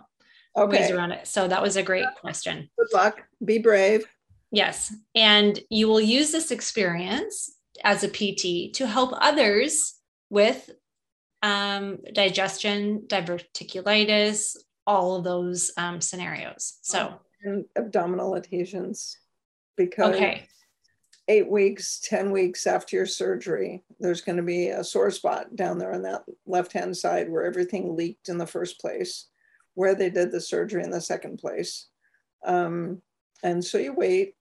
Okay. 0.57 0.81
Ways 0.81 0.91
around 0.91 1.11
it. 1.11 1.27
So 1.27 1.47
that 1.47 1.61
was 1.61 1.75
a 1.75 1.83
great 1.83 2.05
question. 2.21 2.69
Good 2.77 2.93
luck. 2.93 3.21
Be 3.43 3.57
brave. 3.57 4.05
Yes. 4.51 4.93
And 5.15 5.59
you 5.69 5.87
will 5.87 6.01
use 6.01 6.31
this 6.31 6.51
experience 6.51 7.51
as 7.83 8.03
a 8.03 8.07
PT 8.07 8.73
to 8.75 8.87
help 8.87 9.13
others 9.19 9.95
with 10.29 10.69
um, 11.41 11.99
digestion, 12.13 13.03
diverticulitis, 13.07 14.55
all 14.87 15.15
of 15.15 15.23
those 15.23 15.71
um, 15.77 16.01
scenarios. 16.01 16.79
So, 16.81 17.19
and 17.43 17.65
abdominal 17.75 18.35
adhesions, 18.35 19.17
because 19.75 20.15
okay. 20.15 20.47
eight 21.27 21.49
weeks, 21.49 21.99
10 22.03 22.31
weeks 22.31 22.65
after 22.65 22.95
your 22.95 23.05
surgery, 23.05 23.83
there's 23.99 24.21
going 24.21 24.37
to 24.37 24.43
be 24.43 24.69
a 24.69 24.83
sore 24.83 25.11
spot 25.11 25.55
down 25.55 25.77
there 25.77 25.93
on 25.93 26.03
that 26.03 26.23
left 26.45 26.73
hand 26.73 26.95
side 26.95 27.29
where 27.29 27.45
everything 27.45 27.95
leaked 27.95 28.29
in 28.29 28.37
the 28.37 28.47
first 28.47 28.79
place, 28.79 29.27
where 29.73 29.95
they 29.95 30.09
did 30.09 30.31
the 30.31 30.41
surgery 30.41 30.83
in 30.83 30.91
the 30.91 31.01
second 31.01 31.37
place. 31.37 31.87
Um, 32.45 33.01
and 33.43 33.63
so 33.63 33.77
you 33.77 33.93
wait 33.93 34.35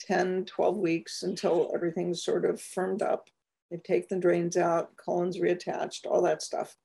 10, 0.00 0.44
12 0.46 0.76
weeks 0.76 1.22
until 1.22 1.70
everything's 1.74 2.24
sort 2.24 2.44
of 2.44 2.60
firmed 2.60 3.02
up. 3.02 3.28
They 3.70 3.78
take 3.78 4.08
the 4.08 4.16
drains 4.16 4.56
out, 4.56 4.96
colon's 4.96 5.38
reattached, 5.38 6.06
all 6.06 6.22
that 6.22 6.42
stuff. 6.42 6.76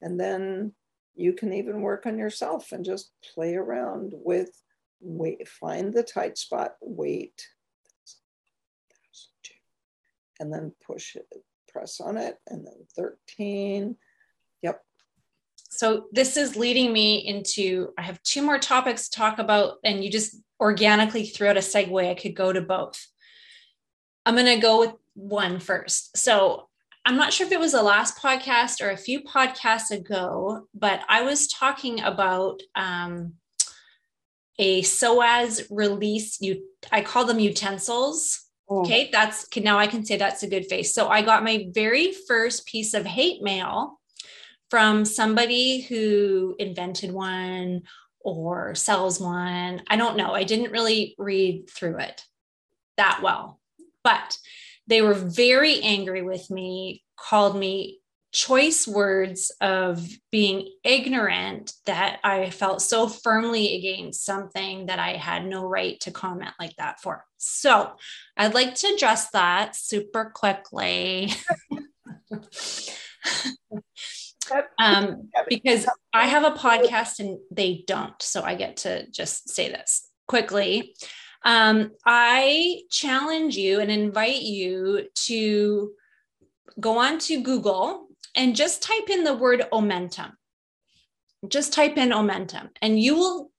And 0.00 0.18
then 0.18 0.72
you 1.14 1.32
can 1.32 1.52
even 1.52 1.82
work 1.82 2.06
on 2.06 2.18
yourself 2.18 2.72
and 2.72 2.84
just 2.84 3.10
play 3.34 3.54
around 3.54 4.12
with 4.14 4.50
wait, 5.00 5.48
find 5.48 5.92
the 5.92 6.02
tight 6.02 6.38
spot, 6.38 6.76
wait, 6.80 7.46
and 10.40 10.52
then 10.52 10.72
push 10.84 11.16
it, 11.16 11.26
press 11.68 12.00
on 12.00 12.16
it, 12.16 12.38
and 12.48 12.66
then 12.66 12.86
13. 12.96 13.96
Yep. 14.62 14.82
So 15.80 16.08
this 16.12 16.36
is 16.36 16.56
leading 16.56 16.92
me 16.92 17.26
into 17.26 17.94
I 17.96 18.02
have 18.02 18.22
two 18.22 18.42
more 18.42 18.58
topics 18.58 19.08
to 19.08 19.16
talk 19.16 19.38
about, 19.38 19.78
and 19.82 20.04
you 20.04 20.10
just 20.10 20.36
organically 20.60 21.24
threw 21.24 21.48
out 21.48 21.56
a 21.56 21.60
segue. 21.60 22.06
I 22.06 22.12
could 22.12 22.36
go 22.36 22.52
to 22.52 22.60
both. 22.60 23.02
I'm 24.26 24.34
going 24.34 24.44
to 24.44 24.60
go 24.60 24.80
with 24.80 24.92
one 25.14 25.58
first. 25.58 26.18
So 26.18 26.68
I'm 27.06 27.16
not 27.16 27.32
sure 27.32 27.46
if 27.46 27.52
it 27.54 27.58
was 27.58 27.72
the 27.72 27.82
last 27.82 28.18
podcast 28.18 28.82
or 28.82 28.90
a 28.90 28.96
few 28.98 29.22
podcasts 29.22 29.90
ago, 29.90 30.66
but 30.74 31.00
I 31.08 31.22
was 31.22 31.48
talking 31.48 32.02
about 32.02 32.60
um, 32.74 33.36
a 34.58 34.82
psoas 34.82 35.66
release. 35.70 36.42
You, 36.42 36.62
I 36.92 37.00
call 37.00 37.24
them 37.24 37.40
utensils. 37.40 38.38
Oh. 38.68 38.82
Okay, 38.82 39.08
that's 39.10 39.46
now 39.56 39.78
I 39.78 39.86
can 39.86 40.04
say 40.04 40.18
that's 40.18 40.42
a 40.42 40.46
good 40.46 40.66
face. 40.66 40.94
So 40.94 41.08
I 41.08 41.22
got 41.22 41.42
my 41.42 41.68
very 41.70 42.12
first 42.28 42.66
piece 42.66 42.92
of 42.92 43.06
hate 43.06 43.42
mail 43.42 43.99
from 44.70 45.04
somebody 45.04 45.80
who 45.82 46.54
invented 46.58 47.12
one 47.12 47.82
or 48.20 48.74
sells 48.74 49.20
one. 49.20 49.82
I 49.88 49.96
don't 49.96 50.16
know. 50.16 50.32
I 50.32 50.44
didn't 50.44 50.72
really 50.72 51.14
read 51.18 51.68
through 51.68 51.98
it 51.98 52.22
that 52.96 53.20
well, 53.22 53.60
but 54.04 54.38
they 54.86 55.02
were 55.02 55.14
very 55.14 55.80
angry 55.80 56.22
with 56.22 56.50
me, 56.50 57.02
called 57.16 57.56
me 57.56 58.00
choice 58.32 58.86
words 58.86 59.50
of 59.60 60.06
being 60.30 60.68
ignorant 60.84 61.72
that 61.86 62.20
I 62.22 62.50
felt 62.50 62.80
so 62.80 63.08
firmly 63.08 63.76
against 63.76 64.24
something 64.24 64.86
that 64.86 65.00
I 65.00 65.14
had 65.14 65.44
no 65.44 65.66
right 65.66 65.98
to 66.00 66.12
comment 66.12 66.52
like 66.60 66.76
that 66.76 67.00
for. 67.00 67.24
So 67.38 67.92
I'd 68.36 68.54
like 68.54 68.76
to 68.76 68.86
address 68.88 69.30
that 69.30 69.74
super 69.74 70.30
quickly. 70.32 71.32
um, 74.78 75.28
because 75.48 75.86
I 76.12 76.26
have 76.26 76.44
a 76.44 76.56
podcast 76.56 77.20
and 77.20 77.38
they 77.50 77.84
don't. 77.86 78.20
So 78.20 78.42
I 78.42 78.54
get 78.54 78.78
to 78.78 79.08
just 79.10 79.50
say 79.50 79.68
this 79.68 80.08
quickly. 80.28 80.94
Um, 81.44 81.92
I 82.04 82.82
challenge 82.90 83.56
you 83.56 83.80
and 83.80 83.90
invite 83.90 84.42
you 84.42 85.08
to 85.26 85.92
go 86.78 86.98
on 86.98 87.18
to 87.20 87.42
Google 87.42 88.08
and 88.36 88.54
just 88.54 88.82
type 88.82 89.08
in 89.08 89.24
the 89.24 89.34
word 89.34 89.62
omentum. 89.72 90.32
Just 91.48 91.72
type 91.72 91.96
in 91.96 92.10
omentum, 92.10 92.68
and 92.82 93.00
you 93.00 93.16
will 93.16 93.50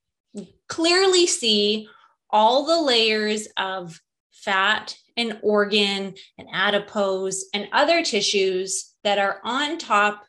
clearly 0.70 1.26
see 1.26 1.88
all 2.30 2.66
the 2.66 2.80
layers 2.80 3.48
of 3.58 4.00
fat 4.32 4.96
and 5.18 5.40
organ 5.42 6.14
and 6.38 6.48
adipose 6.54 7.46
and 7.54 7.68
other 7.72 8.04
tissues 8.04 8.94
that 9.04 9.18
are 9.18 9.40
on 9.44 9.78
top 9.78 10.24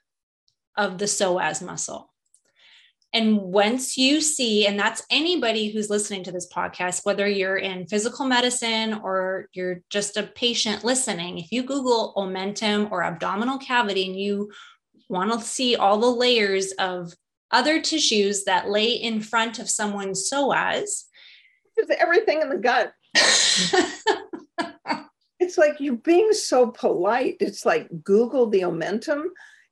of 0.77 0.99
the 0.99 1.05
psoas 1.07 1.65
muscle. 1.65 2.13
And 3.15 3.39
once 3.39 3.99
you 3.99 4.23
see, 4.23 4.67
and 4.67 4.79
that's 4.79 5.05
anybody 5.11 5.71
who's 5.71 5.91
listening 5.91 6.25
to 6.25 6.33
this 6.33 6.51
podcast, 6.51 7.05
whether 7.05 7.29
you're 7.29 7.59
in 7.59 7.87
physical 7.87 8.25
medicine 8.25 8.95
or 9.03 9.49
you're 9.53 9.83
just 9.91 10.17
a 10.17 10.23
patient 10.23 10.83
listening, 10.83 11.37
if 11.37 11.53
you 11.53 11.63
Google 11.63 12.15
omentum 12.17 12.91
or 12.91 13.03
abdominal 13.03 13.59
cavity 13.59 14.07
and 14.07 14.19
you 14.19 14.51
want 15.11 15.31
to 15.31 15.41
see 15.41 15.77
all 15.77 15.99
the 15.99 16.07
layers 16.07 16.73
of 16.73 17.13
other 17.51 17.83
tissues 17.83 18.45
that 18.45 18.71
lay 18.71 18.93
in 18.93 19.21
front 19.21 19.59
of 19.59 19.69
someone's 19.69 20.31
psoas, 20.31 21.05
there's 21.77 21.91
everything 21.99 22.41
in 22.41 22.49
the 22.49 22.57
gut. 22.57 22.95
it's 25.39 25.59
like 25.59 25.75
you're 25.81 25.97
being 25.97 26.33
so 26.33 26.69
polite. 26.69 27.37
It's 27.41 27.67
like 27.67 27.91
Google 28.03 28.49
the 28.49 28.63
omentum 28.63 29.25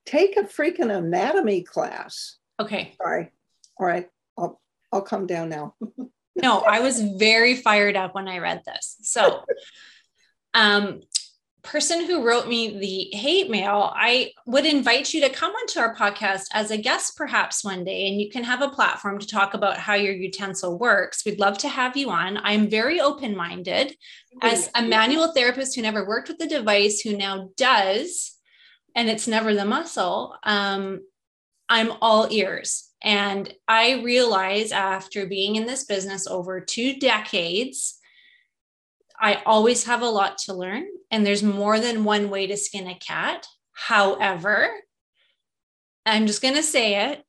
take 0.07 0.37
a 0.37 0.43
freaking 0.43 0.95
anatomy 0.95 1.63
class. 1.63 2.37
Okay. 2.59 2.95
Sorry. 2.97 3.31
All 3.79 3.87
right. 3.87 4.09
I'll 4.39 4.61
I'll 4.93 5.03
come 5.03 5.27
down 5.27 5.49
now. 5.49 5.75
no, 6.37 6.61
I 6.61 6.81
was 6.81 7.01
very 7.01 7.57
fired 7.57 7.97
up 7.97 8.15
when 8.15 8.29
I 8.29 8.39
read 8.39 8.63
this. 8.67 8.97
So 9.03 9.45
um 10.55 11.01
person 11.63 12.07
who 12.07 12.27
wrote 12.27 12.49
me 12.49 12.79
the 12.79 13.17
hate 13.17 13.51
mail, 13.51 13.93
I 13.95 14.33
would 14.47 14.65
invite 14.65 15.13
you 15.13 15.21
to 15.23 15.29
come 15.29 15.53
onto 15.53 15.79
our 15.79 15.95
podcast 15.95 16.47
as 16.53 16.71
a 16.71 16.79
guest 16.79 17.17
perhaps 17.17 17.65
one 17.65 17.85
day, 17.85 18.09
and 18.09 18.21
you 18.21 18.31
can 18.31 18.45
have 18.45 18.63
a 18.63 18.71
platform 18.71 19.19
to 19.19 19.27
talk 19.27 19.55
about 19.55 19.77
how 19.77 19.95
your 19.95 20.15
utensil 20.15 20.79
works. 20.79 21.25
We'd 21.25 21.39
love 21.39 21.59
to 21.59 21.69
have 21.69 21.97
you 21.97 22.11
on. 22.11 22.39
I'm 22.43 22.69
very 22.69 23.01
open 23.01 23.37
minded 23.37 23.95
as 24.43 24.71
a 24.75 24.83
manual 24.83 25.33
therapist 25.33 25.77
who 25.77 25.83
never 25.83 26.07
worked 26.07 26.29
with 26.29 26.39
the 26.39 26.47
device, 26.47 27.01
who 27.01 27.17
now 27.17 27.51
does 27.57 28.40
and 28.95 29.09
it's 29.09 29.29
never 29.29 29.55
the 29.55 29.65
muscle, 29.65 30.37
um, 30.43 31.01
I'm 31.69 31.93
all 32.01 32.29
ears. 32.31 32.91
And 33.03 33.53
I 33.67 34.03
realize 34.03 34.73
after 34.73 35.27
being 35.27 35.57
in 35.57 35.67
this 35.67 35.85
business 35.85 36.27
over 36.27 36.61
two 36.61 36.99
decades, 36.99 37.99
I 39.19 39.43
always 39.47 39.85
have 39.85 40.03
a 40.03 40.09
lot 40.09 40.39
to 40.39 40.55
learn, 40.55 40.87
and 41.11 41.25
there's 41.25 41.43
more 41.43 41.79
than 41.79 42.05
one 42.05 42.31
way 42.31 42.47
to 42.47 42.57
skin 42.57 42.89
a 42.89 42.95
cat. 42.95 43.47
However, 43.73 44.71
I'm 46.07 46.27
just 46.27 46.43
going 46.43 46.55
to 46.55 46.63
say 46.63 47.11
it 47.11 47.23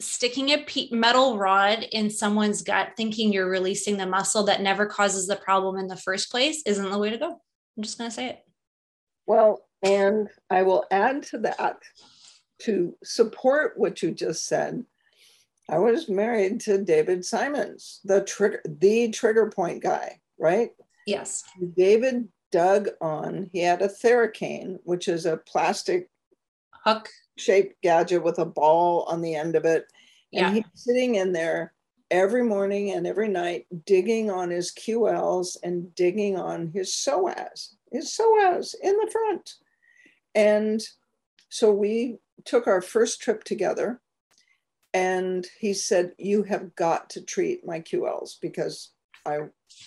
sticking 0.00 0.50
a 0.50 0.66
metal 0.90 1.38
rod 1.38 1.86
in 1.92 2.10
someone's 2.10 2.62
gut, 2.62 2.90
thinking 2.96 3.32
you're 3.32 3.48
releasing 3.48 3.96
the 3.96 4.06
muscle 4.06 4.44
that 4.44 4.60
never 4.60 4.86
causes 4.86 5.26
the 5.26 5.36
problem 5.36 5.76
in 5.76 5.86
the 5.86 5.96
first 5.96 6.30
place, 6.30 6.62
isn't 6.66 6.90
the 6.90 6.98
way 6.98 7.10
to 7.10 7.18
go. 7.18 7.30
I'm 7.30 7.82
just 7.82 7.98
going 7.98 8.10
to 8.10 8.14
say 8.14 8.26
it. 8.26 8.38
Well, 9.26 9.65
and 9.86 10.28
I 10.50 10.62
will 10.62 10.84
add 10.90 11.22
to 11.24 11.38
that 11.38 11.78
to 12.62 12.96
support 13.04 13.74
what 13.76 14.02
you 14.02 14.12
just 14.12 14.46
said. 14.46 14.84
I 15.68 15.78
was 15.78 16.08
married 16.08 16.60
to 16.60 16.82
David 16.82 17.24
Simons, 17.24 18.00
the 18.04 18.22
trigger, 18.22 18.62
the 18.64 19.10
trigger 19.10 19.50
point 19.50 19.82
guy, 19.82 20.20
right? 20.38 20.70
Yes. 21.06 21.44
David 21.76 22.28
dug 22.52 22.88
on, 23.00 23.50
he 23.52 23.60
had 23.60 23.82
a 23.82 23.88
Theracane, 23.88 24.78
which 24.84 25.08
is 25.08 25.26
a 25.26 25.36
plastic 25.36 26.08
hook 26.84 27.08
shaped 27.36 27.80
gadget 27.82 28.22
with 28.22 28.38
a 28.38 28.46
ball 28.46 29.02
on 29.08 29.20
the 29.20 29.34
end 29.34 29.56
of 29.56 29.64
it. 29.64 29.86
And 30.32 30.40
yeah. 30.40 30.52
he's 30.54 30.64
sitting 30.74 31.16
in 31.16 31.32
there 31.32 31.72
every 32.10 32.44
morning 32.44 32.92
and 32.92 33.06
every 33.06 33.28
night, 33.28 33.66
digging 33.84 34.30
on 34.30 34.50
his 34.50 34.72
QLs 34.72 35.56
and 35.62 35.94
digging 35.94 36.38
on 36.38 36.68
his 36.68 36.90
psoas, 36.90 37.74
his 37.90 38.16
psoas 38.16 38.74
in 38.82 38.96
the 38.96 39.10
front. 39.10 39.54
And 40.36 40.80
so 41.48 41.72
we 41.72 42.18
took 42.44 42.68
our 42.68 42.80
first 42.80 43.20
trip 43.20 43.42
together. 43.42 44.00
And 44.94 45.44
he 45.58 45.74
said, 45.74 46.12
You 46.18 46.44
have 46.44 46.76
got 46.76 47.10
to 47.10 47.20
treat 47.20 47.66
my 47.66 47.80
QLs 47.80 48.36
because 48.40 48.92
I, 49.26 49.40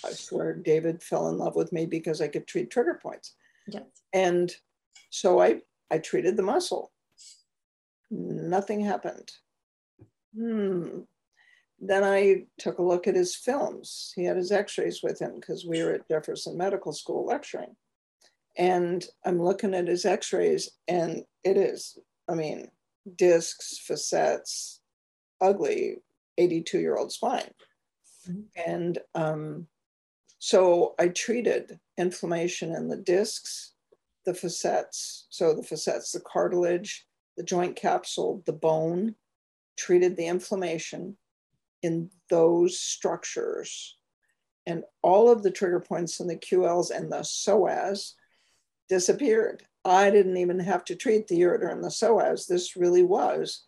I 0.05 0.11
swear 0.11 0.53
David 0.53 1.01
fell 1.01 1.29
in 1.29 1.37
love 1.37 1.55
with 1.55 1.71
me 1.71 1.85
because 1.85 2.21
I 2.21 2.27
could 2.27 2.47
treat 2.47 2.69
trigger 2.69 2.99
points. 3.01 3.35
Yes. 3.67 3.83
And 4.11 4.53
so 5.09 5.39
I, 5.39 5.61
I 5.89 5.99
treated 5.99 6.35
the 6.35 6.43
muscle 6.43 6.91
Nothing 8.11 8.81
happened. 8.81 9.31
Hmm. 10.35 11.01
Then 11.79 12.03
I 12.03 12.45
took 12.57 12.79
a 12.79 12.83
look 12.83 13.07
at 13.07 13.15
his 13.15 13.35
films. 13.35 14.11
He 14.15 14.25
had 14.25 14.35
his 14.35 14.51
x 14.51 14.77
rays 14.77 15.01
with 15.01 15.19
him 15.19 15.35
because 15.35 15.65
we 15.65 15.83
were 15.83 15.93
at 15.93 16.07
Jefferson 16.09 16.57
Medical 16.57 16.91
School 16.91 17.25
lecturing. 17.25 17.75
And 18.59 19.05
I'm 19.25 19.41
looking 19.41 19.73
at 19.73 19.87
his 19.87 20.05
x 20.05 20.33
rays, 20.33 20.69
and 20.89 21.23
it 21.45 21.55
is, 21.55 21.97
I 22.27 22.35
mean, 22.35 22.67
discs, 23.15 23.79
facets, 23.79 24.81
ugly 25.39 25.99
82 26.37 26.79
year 26.79 26.97
old 26.97 27.13
spine. 27.13 27.49
Mm-hmm. 28.29 28.41
And 28.69 28.99
um, 29.15 29.67
so 30.39 30.93
I 30.99 31.07
treated 31.07 31.79
inflammation 31.97 32.75
in 32.75 32.89
the 32.89 32.97
discs, 32.97 33.73
the 34.25 34.33
facets. 34.33 35.27
So 35.29 35.53
the 35.53 35.63
facets, 35.63 36.11
the 36.11 36.19
cartilage, 36.19 37.07
the 37.37 37.43
joint 37.43 37.77
capsule, 37.77 38.43
the 38.45 38.53
bone, 38.53 39.15
treated 39.77 40.17
the 40.17 40.27
inflammation 40.27 41.15
in 41.81 42.09
those 42.29 42.77
structures. 42.77 43.95
And 44.65 44.83
all 45.01 45.31
of 45.31 45.43
the 45.43 45.51
trigger 45.51 45.79
points 45.79 46.19
in 46.19 46.27
the 46.27 46.35
QLs 46.35 46.91
and 46.91 47.09
the 47.09 47.19
psoas 47.19 48.15
disappeared. 48.89 49.63
I 49.85 50.09
didn't 50.09 50.37
even 50.37 50.59
have 50.59 50.83
to 50.85 50.95
treat 50.95 51.27
the 51.27 51.39
ureter 51.39 51.71
and 51.71 51.83
the 51.83 51.89
psoas. 51.89 52.47
This 52.47 52.75
really 52.75 53.03
was 53.03 53.65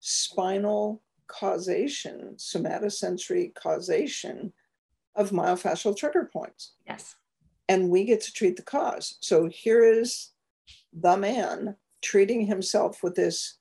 spinal 0.00 1.02
causation, 1.28 2.34
somatosensory 2.36 3.54
causation 3.54 4.52
of 5.14 5.30
myofascial 5.30 5.96
trigger 5.96 6.28
points. 6.30 6.74
Yes. 6.86 7.16
And 7.68 7.88
we 7.88 8.04
get 8.04 8.20
to 8.22 8.32
treat 8.32 8.56
the 8.56 8.62
cause. 8.62 9.16
So 9.20 9.46
here 9.46 9.82
is 9.84 10.30
the 10.92 11.16
man 11.16 11.76
treating 12.02 12.46
himself 12.46 13.02
with 13.02 13.14
this 13.14 13.58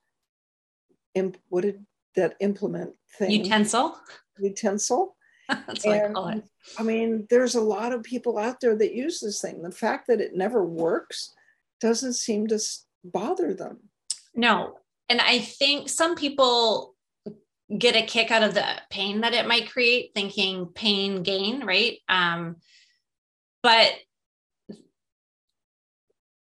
imp, 1.16 1.38
what 1.50 1.62
did 1.62 1.86
that 2.16 2.36
implement 2.40 2.92
thing 3.18 3.30
utensil 3.30 3.98
utensil 4.40 5.15
that's 5.68 5.86
what 5.86 5.98
and, 5.98 6.08
I 6.08 6.12
call 6.12 6.28
it. 6.30 6.44
I 6.78 6.84
mean, 6.84 7.28
there's 7.30 7.56
a 7.56 7.62
lot 7.62 7.94
of 7.94 8.04
people 8.04 8.38
out 8.38 8.60
there 8.60 8.76
that 8.76 8.94
use 8.94 9.20
this 9.20 9.42
thing. 9.42 9.62
The 9.62 9.72
fact 9.72 10.08
that 10.08 10.22
it 10.22 10.36
never 10.36 10.64
works 10.64 11.34
doesn't 11.82 12.14
seem 12.14 12.48
to 12.48 12.60
bother 13.04 13.54
them. 13.54 13.90
No. 14.34 14.80
And 15.10 15.22
I 15.22 15.40
think 15.40 15.90
some 15.90 16.16
people 16.16 16.96
get 17.76 17.96
a 17.96 18.06
kick 18.06 18.32
out 18.32 18.44
of 18.44 18.54
the 18.54 18.66
pain 18.90 19.22
that 19.22 19.34
it 19.34 19.48
might 19.48 19.72
create, 19.72 20.12
thinking 20.14 20.68
pain 20.68 21.24
gain, 21.24 21.66
right? 21.66 22.00
Um, 22.08 22.58
but 23.62 23.94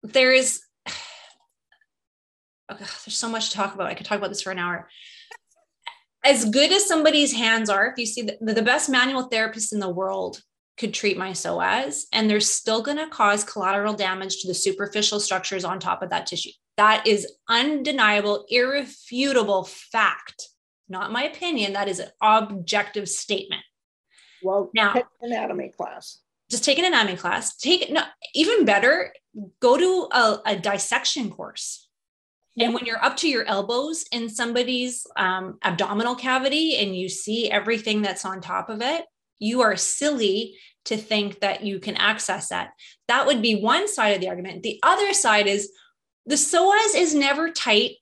there 0.03 0.33
is 0.33 0.63
oh, 0.87 2.77
there's 2.79 3.17
so 3.17 3.29
much 3.29 3.51
to 3.51 3.57
talk 3.57 3.75
about. 3.75 3.89
I 3.89 3.95
could 3.95 4.07
talk 4.07 4.19
about 4.19 4.31
this 4.31 4.43
for 4.43 4.51
an 4.51 4.59
hour. 4.59 4.89
As 6.25 6.45
good 6.45 6.73
as 6.73 6.87
somebody's 6.87 7.33
hands 7.33 7.71
are, 7.71 7.87
if 7.87 7.99
you 7.99 8.07
see 8.07 8.23
the, 8.23 8.37
the 8.41 8.63
best 8.63 8.89
manual 8.89 9.25
therapist 9.25 9.73
in 9.73 9.81
the 9.81 9.89
world 9.89 10.43
could 10.77 10.95
treat 10.95 11.19
my 11.19 11.31
psoas, 11.31 12.05
and 12.13 12.29
they're 12.29 12.41
still 12.41 12.83
going 12.83 12.97
to 12.97 13.09
cause 13.09 13.45
collateral 13.45 13.95
damage 13.95 14.41
to 14.41 14.49
the 14.49 14.55
superficial 14.55 15.21
structures 15.21 15.65
on 15.65 15.81
top 15.81 16.03
of 16.03 16.11
that 16.11 16.27
tissue. 16.27 16.51
That 16.77 17.07
is 17.07 17.27
undeniable, 17.49 18.47
irrefutable 18.49 19.65
fact. 19.65 20.49
Not 20.89 21.13
my 21.13 21.25
opinion. 21.25 21.73
That 21.73 21.89
is 21.89 21.99
an 21.99 22.09
objective 22.23 23.09
statement. 23.09 23.63
Well, 24.43 24.71
now, 24.75 24.95
anatomy 25.21 25.73
class. 25.77 26.21
Just 26.49 26.65
take 26.65 26.79
an 26.79 26.85
anatomy 26.85 27.17
class. 27.17 27.57
Take 27.57 27.91
no, 27.91 28.03
even 28.35 28.65
better. 28.65 29.13
Go 29.61 29.77
to 29.77 30.09
a, 30.17 30.41
a 30.47 30.57
dissection 30.57 31.31
course 31.31 31.88
and 32.59 32.75
when 32.75 32.87
you're 32.87 33.03
up 33.05 33.17
to 33.19 33.29
your 33.29 33.45
elbows 33.45 34.05
in 34.11 34.29
somebody's 34.29 35.07
um, 35.17 35.59
abdominal 35.63 36.15
cavity 36.15 36.77
and 36.77 36.97
you 36.97 37.09
see 37.09 37.51
everything 37.51 38.03
that's 38.03 38.25
on 38.25 38.41
top 38.41 38.69
of 38.69 38.83
it, 38.83 39.05
you 39.39 39.61
are 39.63 39.77
silly 39.77 40.57
to 40.87 40.97
think 40.97 41.41
that 41.41 41.63
you 41.63 41.79
can 41.79 41.97
access 41.97 42.49
that. 42.49 42.71
That 43.07 43.27
would 43.27 43.43
be 43.43 43.61
one 43.61 43.89
side 43.89 44.15
of 44.15 44.21
the 44.21 44.29
argument. 44.29 44.63
The 44.63 44.81
other 44.83 45.13
side 45.13 45.47
is 45.47 45.71
the 46.27 46.35
psoas 46.35 46.95
is 46.95 47.15
never 47.15 47.51
tight 47.51 47.97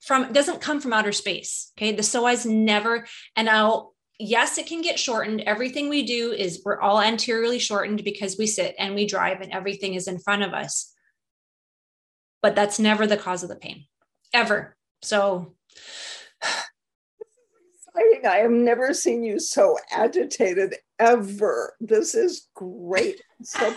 from 0.00 0.32
doesn't 0.32 0.60
come 0.60 0.80
from 0.80 0.92
outer 0.92 1.12
space. 1.12 1.72
Okay. 1.78 1.92
The 1.92 2.02
psoas 2.02 2.44
never, 2.46 3.06
and 3.36 3.46
now 3.46 3.90
yes, 4.18 4.58
it 4.58 4.66
can 4.66 4.82
get 4.82 4.98
shortened. 4.98 5.40
Everything 5.42 5.88
we 5.88 6.04
do 6.04 6.32
is 6.32 6.62
we're 6.64 6.80
all 6.80 7.00
anteriorly 7.00 7.58
shortened 7.58 8.04
because 8.04 8.36
we 8.38 8.46
sit 8.46 8.74
and 8.78 8.94
we 8.94 9.06
drive 9.06 9.40
and 9.40 9.52
everything 9.52 9.94
is 9.94 10.08
in 10.08 10.18
front 10.18 10.42
of 10.42 10.52
us. 10.52 10.92
But 12.42 12.54
that's 12.54 12.78
never 12.78 13.06
the 13.06 13.16
cause 13.16 13.42
of 13.42 13.48
the 13.48 13.56
pain 13.56 13.86
ever. 14.34 14.76
So 15.02 15.54
exciting. 17.96 18.26
I 18.26 18.36
have 18.38 18.50
never 18.50 18.92
seen 18.92 19.22
you 19.22 19.38
so 19.38 19.78
agitated 19.90 20.74
ever. 20.98 21.74
This 21.80 22.14
is 22.14 22.48
great. 22.54 23.22
So 23.46 23.74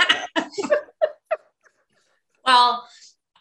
well, 2.46 2.88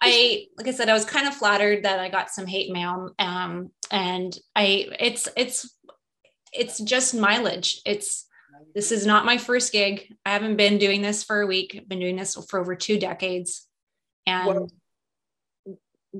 I 0.03 0.47
like 0.57 0.67
I 0.67 0.73
said, 0.73 0.89
I 0.89 0.93
was 0.93 1.05
kind 1.05 1.29
of 1.29 1.35
flattered 1.35 1.85
that 1.85 2.01
I 2.01 2.09
got 2.09 2.31
some 2.31 2.47
hate 2.47 2.73
mail. 2.73 3.13
Um, 3.21 3.71
and 3.93 4.37
I 4.57 4.89
it's 4.99 5.29
it's 5.37 5.73
it's 6.53 6.81
just 6.81 7.15
mileage. 7.15 7.81
It's 7.87 8.27
this 8.75 8.91
is 8.91 9.07
not 9.07 9.25
my 9.25 9.39
first 9.39 9.73
gig. 9.73 10.13
I 10.25 10.33
haven't 10.33 10.57
been 10.57 10.79
doing 10.79 11.01
this 11.01 11.23
for 11.23 11.41
a 11.41 11.47
week. 11.47 11.77
I've 11.79 11.89
been 11.89 12.01
doing 12.01 12.17
this 12.17 12.35
for 12.51 12.59
over 12.59 12.75
two 12.75 12.99
decades. 12.99 13.67
And 14.27 14.49
well, 14.49 14.71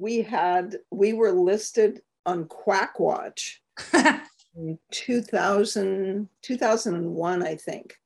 we 0.01 0.23
had 0.23 0.77
we 0.91 1.13
were 1.13 1.33
listed 1.33 2.03
on 2.25 2.45
Quackwatch 2.45 3.57
in 4.57 4.79
2000 4.93 6.29
2001 6.43 7.43
I 7.43 7.57
think. 7.57 7.97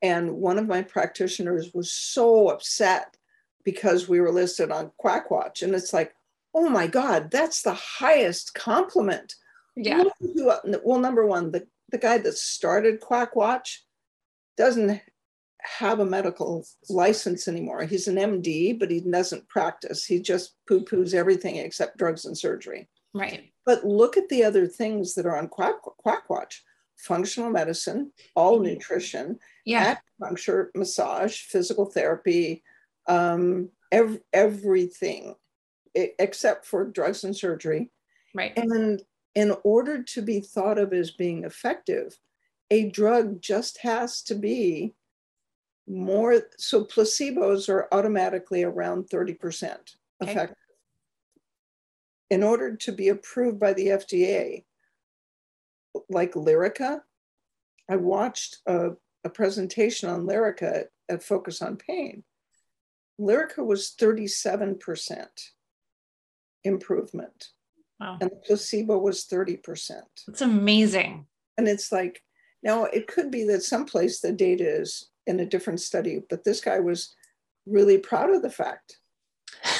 And 0.00 0.32
one 0.32 0.58
of 0.58 0.66
my 0.66 0.82
practitioners 0.82 1.72
was 1.72 1.92
so 1.92 2.48
upset 2.48 3.16
because 3.64 4.08
we 4.08 4.20
were 4.20 4.32
listed 4.32 4.72
on 4.72 4.90
Quackwatch. 5.02 5.62
And 5.62 5.74
it's 5.74 5.92
like 5.92 6.14
oh 6.54 6.68
my 6.68 6.86
god 6.86 7.30
that's 7.30 7.62
the 7.62 7.74
highest 7.74 8.54
compliment. 8.54 9.34
Yeah. 9.76 10.04
Well 10.20 10.98
number 10.98 11.26
one 11.26 11.52
the, 11.52 11.66
the 11.90 11.98
guy 11.98 12.18
that 12.18 12.36
started 12.36 13.00
Quackwatch 13.00 13.78
doesn't 14.56 15.00
have 15.62 16.00
a 16.00 16.04
medical 16.04 16.64
license 16.88 17.48
anymore. 17.48 17.84
He's 17.84 18.08
an 18.08 18.16
MD, 18.16 18.78
but 18.78 18.90
he 18.90 19.00
doesn't 19.00 19.48
practice. 19.48 20.04
He 20.04 20.20
just 20.20 20.54
poo 20.68 20.84
poos 20.84 21.14
everything 21.14 21.56
except 21.56 21.98
drugs 21.98 22.24
and 22.24 22.36
surgery. 22.36 22.88
Right. 23.14 23.52
But 23.64 23.84
look 23.84 24.16
at 24.16 24.28
the 24.28 24.44
other 24.44 24.66
things 24.66 25.14
that 25.14 25.26
are 25.26 25.36
on 25.36 25.48
Quack, 25.48 25.82
Quack 25.98 26.28
Watch 26.28 26.62
functional 27.02 27.50
medicine, 27.50 28.12
all 28.34 28.54
mm-hmm. 28.56 28.74
nutrition, 28.74 29.38
yeah. 29.64 29.96
acupuncture, 30.20 30.68
massage, 30.74 31.36
physical 31.40 31.86
therapy, 31.86 32.62
um, 33.08 33.70
ev- 33.90 34.20
everything 34.32 35.34
except 35.94 36.64
for 36.64 36.88
drugs 36.88 37.24
and 37.24 37.36
surgery. 37.36 37.90
Right. 38.34 38.52
And 38.56 39.02
in 39.34 39.54
order 39.64 40.02
to 40.02 40.22
be 40.22 40.40
thought 40.40 40.78
of 40.78 40.92
as 40.92 41.10
being 41.10 41.44
effective, 41.44 42.16
a 42.70 42.88
drug 42.88 43.42
just 43.42 43.78
has 43.82 44.22
to 44.22 44.34
be 44.34 44.94
more. 45.92 46.42
So 46.58 46.84
placebos 46.84 47.68
are 47.68 47.88
automatically 47.92 48.64
around 48.64 49.08
30% 49.10 49.76
effective. 50.20 50.42
Okay. 50.42 50.52
In 52.30 52.42
order 52.42 52.76
to 52.76 52.92
be 52.92 53.08
approved 53.08 53.60
by 53.60 53.74
the 53.74 53.88
FDA, 53.88 54.64
like 56.08 56.32
Lyrica, 56.32 57.00
I 57.90 57.96
watched 57.96 58.58
a, 58.66 58.90
a 59.24 59.28
presentation 59.28 60.08
on 60.08 60.26
Lyrica 60.26 60.80
at, 60.80 60.86
at 61.08 61.22
Focus 61.22 61.60
on 61.60 61.76
Pain. 61.76 62.24
Lyrica 63.20 63.64
was 63.64 63.94
37% 64.00 65.26
improvement. 66.64 67.48
Wow. 68.00 68.18
And 68.20 68.30
the 68.30 68.36
placebo 68.36 68.98
was 68.98 69.26
30%. 69.26 70.00
It's 70.28 70.40
amazing. 70.40 71.26
And 71.58 71.68
it's 71.68 71.92
like, 71.92 72.22
now 72.62 72.84
it 72.84 73.06
could 73.06 73.30
be 73.30 73.44
that 73.44 73.62
someplace 73.62 74.20
the 74.20 74.32
data 74.32 74.64
is 74.64 75.11
in 75.26 75.40
a 75.40 75.46
different 75.46 75.80
study, 75.80 76.20
but 76.28 76.44
this 76.44 76.60
guy 76.60 76.80
was 76.80 77.14
really 77.66 77.98
proud 77.98 78.30
of 78.30 78.42
the 78.42 78.50
fact 78.50 78.98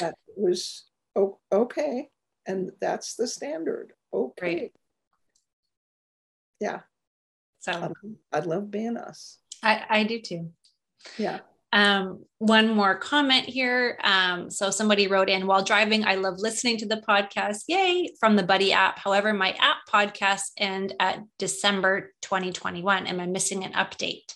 that 0.00 0.14
it 0.28 0.34
was 0.36 0.84
oh, 1.16 1.38
okay. 1.52 2.08
And 2.46 2.72
that's 2.80 3.14
the 3.14 3.26
standard. 3.26 3.92
Okay. 4.12 4.54
Great. 4.56 4.72
Yeah. 6.60 6.80
So 7.60 7.92
I'd 8.32 8.46
love 8.46 8.70
being 8.70 8.96
us. 8.96 9.38
I, 9.62 9.84
I 9.88 10.04
do 10.04 10.20
too. 10.20 10.50
Yeah. 11.16 11.40
Um, 11.72 12.24
one 12.38 12.74
more 12.74 12.96
comment 12.96 13.46
here. 13.46 13.98
Um, 14.04 14.50
so 14.50 14.70
somebody 14.70 15.06
wrote 15.06 15.30
in 15.30 15.46
while 15.46 15.64
driving, 15.64 16.04
I 16.04 16.16
love 16.16 16.34
listening 16.38 16.76
to 16.78 16.86
the 16.86 17.02
podcast. 17.08 17.62
Yay 17.68 18.10
from 18.20 18.36
the 18.36 18.42
Buddy 18.42 18.72
app. 18.72 18.98
However, 18.98 19.32
my 19.32 19.52
app 19.52 19.78
podcasts 19.90 20.50
end 20.58 20.94
at 21.00 21.20
December 21.38 22.12
2021. 22.20 23.06
Am 23.06 23.20
I 23.20 23.26
missing 23.26 23.64
an 23.64 23.72
update? 23.72 24.34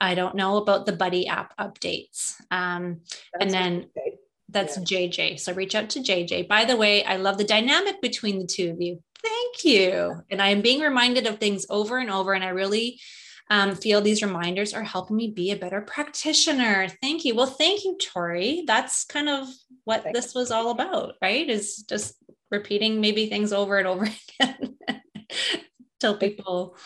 I 0.00 0.14
don't 0.14 0.34
know 0.34 0.56
about 0.56 0.86
the 0.86 0.92
Buddy 0.92 1.26
app 1.26 1.56
updates. 1.58 2.40
Um, 2.50 3.00
and 3.38 3.50
then 3.50 3.90
that's 4.48 4.76
yeah. 4.78 5.08
JJ. 5.08 5.40
So 5.40 5.52
reach 5.52 5.74
out 5.74 5.90
to 5.90 6.00
JJ. 6.00 6.48
By 6.48 6.64
the 6.64 6.76
way, 6.76 7.04
I 7.04 7.16
love 7.16 7.38
the 7.38 7.44
dynamic 7.44 8.00
between 8.00 8.38
the 8.38 8.46
two 8.46 8.70
of 8.70 8.80
you. 8.80 9.02
Thank 9.22 9.64
you. 9.64 10.22
And 10.30 10.40
I 10.40 10.48
am 10.48 10.62
being 10.62 10.80
reminded 10.80 11.26
of 11.26 11.38
things 11.38 11.66
over 11.68 11.98
and 11.98 12.10
over. 12.10 12.32
And 12.32 12.42
I 12.42 12.48
really 12.48 13.00
um, 13.50 13.74
feel 13.74 14.00
these 14.00 14.22
reminders 14.22 14.72
are 14.72 14.82
helping 14.82 15.16
me 15.16 15.28
be 15.28 15.50
a 15.50 15.56
better 15.56 15.80
practitioner. 15.80 16.88
Thank 17.02 17.24
you. 17.24 17.34
Well, 17.34 17.46
thank 17.46 17.84
you, 17.84 17.98
Tori. 17.98 18.64
That's 18.66 19.04
kind 19.04 19.28
of 19.28 19.48
what 19.84 20.04
Thanks. 20.04 20.18
this 20.18 20.34
was 20.34 20.50
all 20.50 20.70
about, 20.70 21.14
right? 21.20 21.48
Is 21.48 21.82
just 21.82 22.14
repeating 22.50 23.00
maybe 23.00 23.26
things 23.26 23.52
over 23.52 23.78
and 23.78 23.88
over 23.88 24.08
again. 24.40 24.76
Tell 26.00 26.16
people. 26.16 26.76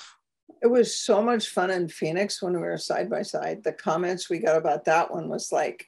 It 0.64 0.70
was 0.70 0.96
so 0.96 1.22
much 1.22 1.50
fun 1.50 1.70
in 1.70 1.88
Phoenix 1.88 2.42
when 2.42 2.54
we 2.54 2.58
were 2.58 2.78
side 2.78 3.08
by 3.08 3.22
side. 3.22 3.62
The 3.62 3.72
comments 3.72 4.28
we 4.28 4.38
got 4.38 4.56
about 4.56 4.86
that 4.86 5.12
one 5.12 5.28
was 5.28 5.52
like 5.52 5.86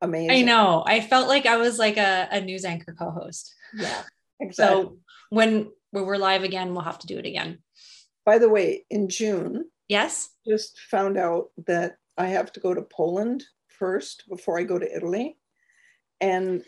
amazing. 0.00 0.30
I 0.30 0.42
know. 0.42 0.84
I 0.86 1.00
felt 1.00 1.28
like 1.28 1.44
I 1.44 1.56
was 1.58 1.78
like 1.78 1.98
a, 1.98 2.28
a 2.30 2.40
news 2.40 2.64
anchor 2.64 2.94
co-host. 2.98 3.54
Yeah, 3.74 4.02
exactly. 4.40 4.82
So 4.82 4.98
when 5.30 5.70
we're 5.92 6.16
live 6.16 6.44
again, 6.44 6.72
we'll 6.72 6.82
have 6.82 7.00
to 7.00 7.06
do 7.06 7.18
it 7.18 7.26
again. 7.26 7.58
By 8.24 8.38
the 8.38 8.48
way, 8.48 8.86
in 8.90 9.08
June, 9.08 9.64
Yes. 9.88 10.30
Just 10.46 10.78
found 10.78 11.16
out 11.16 11.50
that 11.66 11.96
I 12.18 12.28
have 12.28 12.52
to 12.52 12.60
go 12.60 12.74
to 12.74 12.82
Poland 12.82 13.44
first 13.68 14.24
before 14.28 14.58
I 14.58 14.64
go 14.64 14.78
to 14.78 14.96
Italy. 14.96 15.38
And 16.20 16.64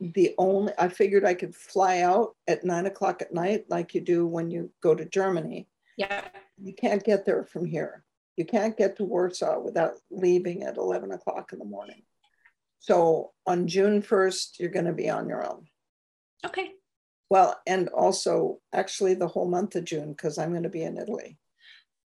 the 0.00 0.34
only, 0.38 0.72
I 0.78 0.88
figured 0.88 1.24
I 1.24 1.34
could 1.34 1.56
fly 1.56 2.00
out 2.00 2.36
at 2.46 2.64
nine 2.64 2.86
o'clock 2.86 3.20
at 3.20 3.34
night, 3.34 3.64
like 3.68 3.94
you 3.94 4.00
do 4.00 4.26
when 4.26 4.50
you 4.50 4.70
go 4.80 4.94
to 4.94 5.04
Germany. 5.04 5.66
Yeah. 5.96 6.26
You 6.62 6.74
can't 6.74 7.04
get 7.04 7.24
there 7.24 7.44
from 7.44 7.64
here. 7.64 8.04
You 8.36 8.44
can't 8.44 8.76
get 8.76 8.96
to 8.96 9.04
Warsaw 9.04 9.60
without 9.60 9.92
leaving 10.10 10.62
at 10.62 10.76
11 10.76 11.12
o'clock 11.12 11.52
in 11.52 11.58
the 11.58 11.64
morning. 11.64 12.02
So 12.80 13.32
on 13.46 13.68
June 13.68 14.02
1st, 14.02 14.58
you're 14.58 14.70
going 14.70 14.86
to 14.86 14.92
be 14.92 15.08
on 15.08 15.28
your 15.28 15.46
own. 15.46 15.66
Okay. 16.44 16.70
Well, 17.30 17.60
and 17.66 17.88
also 17.88 18.58
actually 18.72 19.14
the 19.14 19.28
whole 19.28 19.48
month 19.48 19.76
of 19.76 19.84
June, 19.84 20.10
because 20.12 20.38
I'm 20.38 20.50
going 20.50 20.64
to 20.64 20.68
be 20.68 20.82
in 20.82 20.98
Italy. 20.98 21.38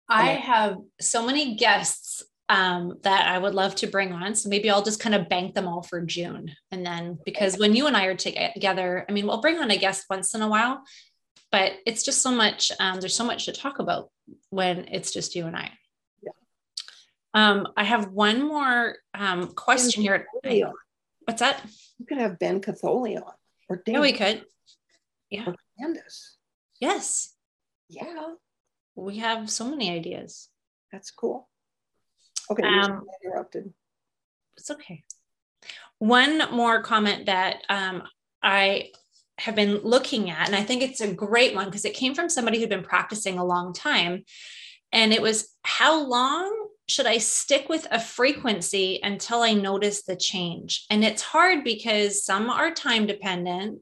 I 0.09 0.31
have 0.31 0.77
so 1.01 1.25
many 1.25 1.55
guests 1.55 2.23
um, 2.49 2.97
that 3.03 3.27
I 3.27 3.37
would 3.37 3.53
love 3.53 3.75
to 3.75 3.87
bring 3.87 4.13
on. 4.13 4.35
So 4.35 4.47
maybe 4.47 4.69
I'll 4.69 4.83
just 4.83 5.01
kind 5.01 5.15
of 5.15 5.27
bank 5.27 5.53
them 5.53 5.67
all 5.67 5.81
for 5.81 6.01
June. 6.01 6.51
And 6.71 6.85
then 6.85 7.17
because 7.25 7.57
when 7.57 7.75
you 7.75 7.87
and 7.87 7.97
I 7.97 8.05
are 8.05 8.15
together, 8.15 9.05
I 9.07 9.11
mean, 9.11 9.27
we'll 9.27 9.41
bring 9.41 9.57
on 9.57 9.71
a 9.71 9.77
guest 9.77 10.05
once 10.09 10.33
in 10.33 10.41
a 10.41 10.47
while, 10.47 10.81
but 11.51 11.73
it's 11.85 12.03
just 12.03 12.21
so 12.21 12.31
much, 12.31 12.71
um, 12.79 12.99
there's 12.99 13.15
so 13.15 13.25
much 13.25 13.45
to 13.45 13.51
talk 13.51 13.79
about 13.79 14.09
when 14.49 14.87
it's 14.89 15.11
just 15.11 15.35
you 15.35 15.45
and 15.45 15.55
I. 15.55 15.71
Yeah. 16.21 16.31
Um, 17.33 17.67
I 17.77 17.83
have 17.83 18.11
one 18.11 18.47
more 18.47 18.95
um, 19.13 19.47
question 19.53 20.01
here. 20.01 20.27
What's 21.25 21.39
that? 21.39 21.61
You 21.99 22.05
could 22.05 22.17
have 22.17 22.39
Ben 22.39 22.61
Catholi 22.61 23.17
on. 23.17 23.33
Or 23.69 23.81
Dan. 23.85 23.95
Yeah, 23.95 24.01
we 24.01 24.13
could. 24.13 24.45
Yeah. 25.29 25.45
Or 25.47 25.55
Candace. 25.79 26.37
Yes. 26.79 27.33
Yeah 27.89 28.33
we 28.97 29.17
have 29.19 29.49
so 29.49 29.69
many 29.69 29.91
ideas. 29.91 30.49
That's 30.91 31.11
cool. 31.11 31.47
Okay, 32.49 32.63
um, 32.63 33.05
interrupted. 33.23 33.71
It's 34.57 34.71
okay. 34.71 35.03
One 35.99 36.51
more 36.51 36.81
comment 36.81 37.27
that 37.27 37.57
um, 37.69 38.03
I 38.41 38.91
have 39.39 39.55
been 39.55 39.77
looking 39.83 40.29
at, 40.29 40.47
and 40.47 40.55
I 40.55 40.63
think 40.63 40.81
it's 40.81 41.01
a 41.01 41.13
great 41.13 41.53
one 41.55 41.65
because 41.65 41.85
it 41.85 41.93
came 41.93 42.15
from 42.15 42.29
somebody 42.29 42.59
who'd 42.59 42.69
been 42.69 42.83
practicing 42.83 43.37
a 43.37 43.45
long 43.45 43.73
time. 43.73 44.23
And 44.91 45.13
it 45.13 45.21
was 45.21 45.53
how 45.63 46.05
long 46.05 46.69
should 46.87 47.05
I 47.05 47.17
stick 47.17 47.67
with 47.67 47.85
a 47.91 47.99
frequency 47.99 48.99
until 49.03 49.41
I 49.41 49.53
notice 49.53 50.03
the 50.03 50.15
change? 50.15 50.85
And 50.89 51.03
it's 51.03 51.21
hard 51.21 51.63
because 51.63 52.23
some 52.23 52.49
are 52.49 52.71
time 52.71 53.05
dependent. 53.05 53.81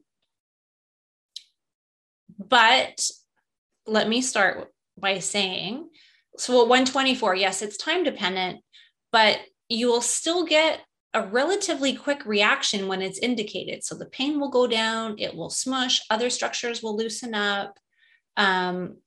But 2.38 3.00
let 3.86 4.08
me 4.08 4.20
start 4.20 4.72
by 4.98 5.20
saying, 5.20 5.88
so 6.36 6.64
124, 6.64 7.34
yes, 7.36 7.62
it's 7.62 7.76
time 7.76 8.04
dependent, 8.04 8.60
but 9.12 9.38
you 9.68 9.86
will 9.86 10.02
still 10.02 10.44
get 10.44 10.80
a 11.16 11.26
relatively 11.28 11.96
quick 11.96 12.26
reaction 12.26 12.88
when 12.88 13.00
it's 13.00 13.18
indicated. 13.18 13.82
So 13.82 13.94
the 13.94 14.04
pain 14.04 14.38
will 14.38 14.50
go 14.50 14.66
down, 14.66 15.16
it 15.18 15.34
will 15.34 15.48
smush, 15.48 15.98
other 16.10 16.28
structures 16.28 16.82
will 16.82 16.94
loosen 16.94 17.32
up. 17.34 17.78
Um, 18.36 18.98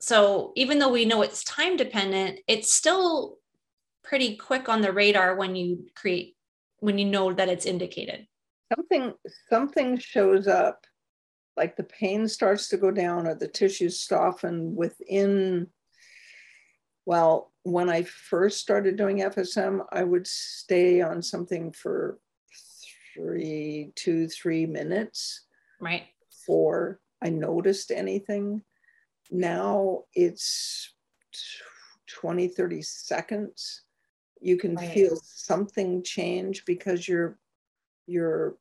so 0.00 0.52
even 0.56 0.80
though 0.80 0.90
we 0.90 1.04
know 1.04 1.22
it's 1.22 1.44
time 1.44 1.76
dependent, 1.76 2.40
it's 2.48 2.72
still 2.72 3.38
pretty 4.02 4.36
quick 4.36 4.68
on 4.68 4.80
the 4.80 4.92
radar 4.92 5.36
when 5.36 5.54
you 5.54 5.86
create, 5.94 6.34
when 6.80 6.98
you 6.98 7.04
know 7.04 7.32
that 7.32 7.48
it's 7.48 7.66
indicated. 7.66 8.26
Something, 8.74 9.14
something 9.48 9.96
shows 9.96 10.48
up 10.48 10.84
like 11.56 11.76
the 11.76 11.84
pain 11.84 12.26
starts 12.26 12.68
to 12.70 12.76
go 12.76 12.90
down 12.90 13.28
or 13.28 13.36
the 13.36 13.46
tissues 13.46 14.00
soften 14.00 14.74
within 14.74 15.68
well 17.06 17.52
when 17.62 17.88
i 17.88 18.02
first 18.02 18.58
started 18.60 18.96
doing 18.96 19.18
fsm 19.18 19.84
i 19.92 20.02
would 20.02 20.26
stay 20.26 21.00
on 21.00 21.22
something 21.22 21.72
for 21.72 22.18
three 23.14 23.92
two 23.94 24.28
three 24.28 24.66
minutes 24.66 25.46
right 25.80 26.04
before 26.30 27.00
i 27.22 27.28
noticed 27.28 27.90
anything 27.90 28.62
now 29.30 30.02
it's 30.14 30.92
20 32.08 32.48
30 32.48 32.82
seconds 32.82 33.82
you 34.40 34.56
can 34.56 34.74
right. 34.74 34.92
feel 34.92 35.16
something 35.22 36.02
change 36.02 36.64
because 36.64 37.08
you're 37.08 37.38
you're 38.06 38.56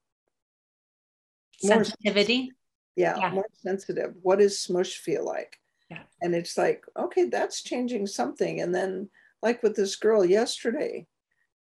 sensitivity 1.57 2.51
yeah, 2.95 3.17
yeah, 3.17 3.31
more 3.31 3.45
sensitive. 3.61 4.13
What 4.21 4.39
does 4.39 4.59
smush 4.59 4.97
feel 4.97 5.25
like? 5.25 5.57
Yeah. 5.93 6.03
And 6.21 6.35
it's 6.35 6.57
like, 6.57 6.83
okay, 6.97 7.25
that's 7.25 7.63
changing 7.63 8.07
something. 8.07 8.61
And 8.61 8.73
then, 8.73 9.09
like 9.41 9.61
with 9.61 9.75
this 9.75 9.95
girl 9.95 10.23
yesterday, 10.23 11.05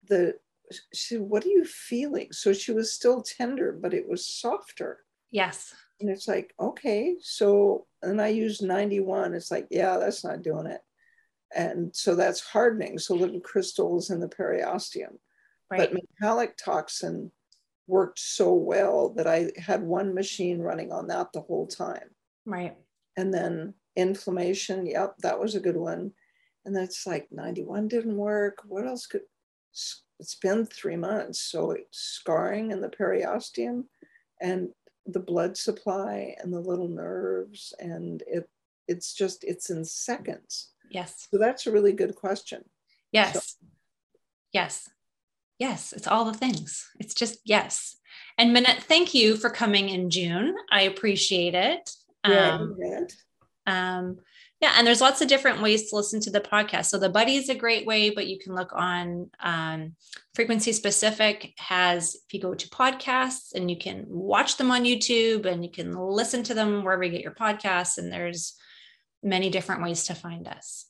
the 0.07 0.35
she 0.93 1.17
what 1.17 1.45
are 1.45 1.49
you 1.49 1.65
feeling? 1.65 2.31
So 2.31 2.53
she 2.53 2.71
was 2.71 2.93
still 2.93 3.21
tender, 3.21 3.71
but 3.71 3.93
it 3.93 4.07
was 4.07 4.27
softer. 4.27 4.99
Yes. 5.31 5.73
And 5.99 6.09
it's 6.09 6.27
like, 6.27 6.53
okay, 6.59 7.15
so 7.21 7.85
and 8.01 8.21
I 8.21 8.29
use 8.29 8.61
91. 8.61 9.33
It's 9.33 9.51
like, 9.51 9.67
yeah, 9.69 9.97
that's 9.97 10.23
not 10.23 10.41
doing 10.41 10.65
it. 10.65 10.81
And 11.55 11.95
so 11.95 12.15
that's 12.15 12.41
hardening. 12.41 12.99
So 12.99 13.15
little 13.15 13.39
crystals 13.41 14.11
in 14.11 14.19
the 14.19 14.27
periosteum. 14.27 15.17
Right. 15.69 15.91
But 15.91 15.93
metallic 15.93 16.57
toxin 16.57 17.31
worked 17.87 18.19
so 18.19 18.53
well 18.53 19.09
that 19.17 19.27
I 19.27 19.51
had 19.57 19.81
one 19.81 20.13
machine 20.13 20.59
running 20.59 20.91
on 20.91 21.07
that 21.07 21.33
the 21.33 21.41
whole 21.41 21.67
time. 21.67 22.09
Right. 22.45 22.77
And 23.17 23.33
then 23.33 23.73
inflammation, 23.99 24.85
yep, 24.85 25.15
that 25.19 25.39
was 25.39 25.55
a 25.55 25.59
good 25.59 25.77
one. 25.77 26.11
And 26.65 26.75
that's 26.75 27.07
like 27.07 27.27
91 27.31 27.87
didn't 27.87 28.17
work. 28.17 28.59
What 28.65 28.85
else 28.85 29.05
could 29.07 29.21
it's 30.19 30.35
been 30.35 30.65
three 30.65 30.97
months. 30.97 31.39
So 31.39 31.71
it's 31.71 31.97
scarring 31.97 32.71
in 32.71 32.81
the 32.81 32.89
periosteum 32.89 33.85
and 34.41 34.69
the 35.05 35.19
blood 35.19 35.57
supply 35.57 36.35
and 36.41 36.53
the 36.53 36.59
little 36.59 36.89
nerves. 36.89 37.73
And 37.79 38.21
it 38.27 38.49
it's 38.87 39.13
just, 39.13 39.43
it's 39.43 39.69
in 39.69 39.85
seconds. 39.85 40.71
Yes. 40.89 41.27
So 41.29 41.37
that's 41.37 41.67
a 41.67 41.71
really 41.71 41.93
good 41.93 42.15
question. 42.15 42.63
Yes. 43.11 43.33
So, 43.33 43.67
yes. 44.51 44.89
Yes. 45.59 45.93
It's 45.93 46.07
all 46.07 46.25
the 46.25 46.33
things. 46.33 46.89
It's 46.99 47.13
just 47.13 47.39
yes. 47.45 47.97
And 48.39 48.51
Minette, 48.51 48.83
thank 48.83 49.13
you 49.13 49.37
for 49.37 49.51
coming 49.51 49.89
in 49.89 50.09
June. 50.09 50.55
I 50.71 50.81
appreciate 50.81 51.53
it. 51.53 51.91
Um, 52.23 52.75
yeah, 52.79 53.01
um, 53.65 54.19
yeah, 54.61 54.73
and 54.75 54.85
there's 54.85 54.99
lots 54.99 55.21
of 55.21 55.29
different 55.29 55.61
ways 55.61 55.89
to 55.89 55.95
listen 55.95 56.19
to 56.21 56.31
the 56.31 56.41
podcast. 56.41 56.87
So 56.87 56.99
the 56.99 57.07
buddy 57.09 57.37
is 57.37 57.47
a 57.47 57.55
great 57.55 57.85
way, 57.85 58.09
but 58.09 58.27
you 58.27 58.37
can 58.37 58.53
look 58.53 58.73
on 58.73 59.29
um, 59.39 59.95
frequency 60.35 60.73
specific 60.73 61.53
has 61.57 62.15
if 62.15 62.33
you 62.33 62.41
go 62.41 62.53
to 62.53 62.69
podcasts 62.69 63.53
and 63.55 63.71
you 63.71 63.77
can 63.77 64.05
watch 64.07 64.57
them 64.57 64.69
on 64.69 64.83
YouTube 64.83 65.45
and 65.45 65.63
you 65.63 65.71
can 65.71 65.93
listen 65.93 66.43
to 66.43 66.53
them 66.53 66.83
wherever 66.83 67.03
you 67.03 67.11
get 67.11 67.21
your 67.21 67.33
podcasts. 67.33 67.97
And 67.97 68.11
there's 68.11 68.55
many 69.23 69.49
different 69.49 69.81
ways 69.81 70.03
to 70.05 70.13
find 70.13 70.45
us. 70.45 70.87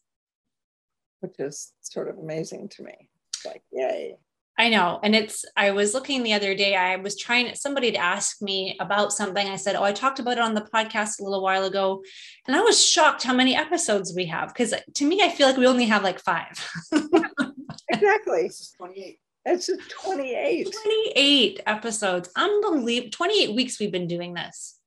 Which 1.19 1.35
is 1.37 1.71
sort 1.81 2.09
of 2.09 2.17
amazing 2.17 2.69
to 2.69 2.83
me. 2.83 3.09
Like, 3.45 3.61
yay. 3.71 4.15
I 4.59 4.67
know. 4.67 4.99
And 5.01 5.15
it's, 5.15 5.45
I 5.55 5.71
was 5.71 5.93
looking 5.93 6.21
the 6.21 6.33
other 6.33 6.53
day, 6.53 6.75
I 6.75 6.97
was 6.97 7.17
trying, 7.17 7.55
somebody 7.55 7.93
to 7.93 7.97
ask 7.97 8.41
me 8.41 8.75
about 8.81 9.13
something. 9.13 9.47
I 9.47 9.55
said, 9.55 9.77
Oh, 9.77 9.83
I 9.83 9.93
talked 9.93 10.19
about 10.19 10.33
it 10.33 10.39
on 10.39 10.53
the 10.53 10.67
podcast 10.73 11.21
a 11.21 11.23
little 11.23 11.41
while 11.41 11.63
ago. 11.63 12.03
And 12.45 12.57
I 12.57 12.59
was 12.59 12.85
shocked 12.85 13.23
how 13.23 13.33
many 13.33 13.55
episodes 13.55 14.13
we 14.13 14.25
have. 14.25 14.53
Cause 14.53 14.73
to 14.95 15.05
me, 15.05 15.21
I 15.21 15.29
feel 15.29 15.47
like 15.47 15.55
we 15.55 15.65
only 15.65 15.85
have 15.85 16.03
like 16.03 16.19
five. 16.19 16.69
exactly. 16.91 18.41
It's 18.47 18.73
28. 18.73 19.19
It's 19.45 19.69
28. 20.03 20.75
28 20.83 21.61
episodes. 21.65 22.29
Unbelievable. 22.35 23.11
28 23.11 23.55
weeks 23.55 23.79
we've 23.79 23.93
been 23.93 24.07
doing 24.07 24.33
this. 24.33 24.77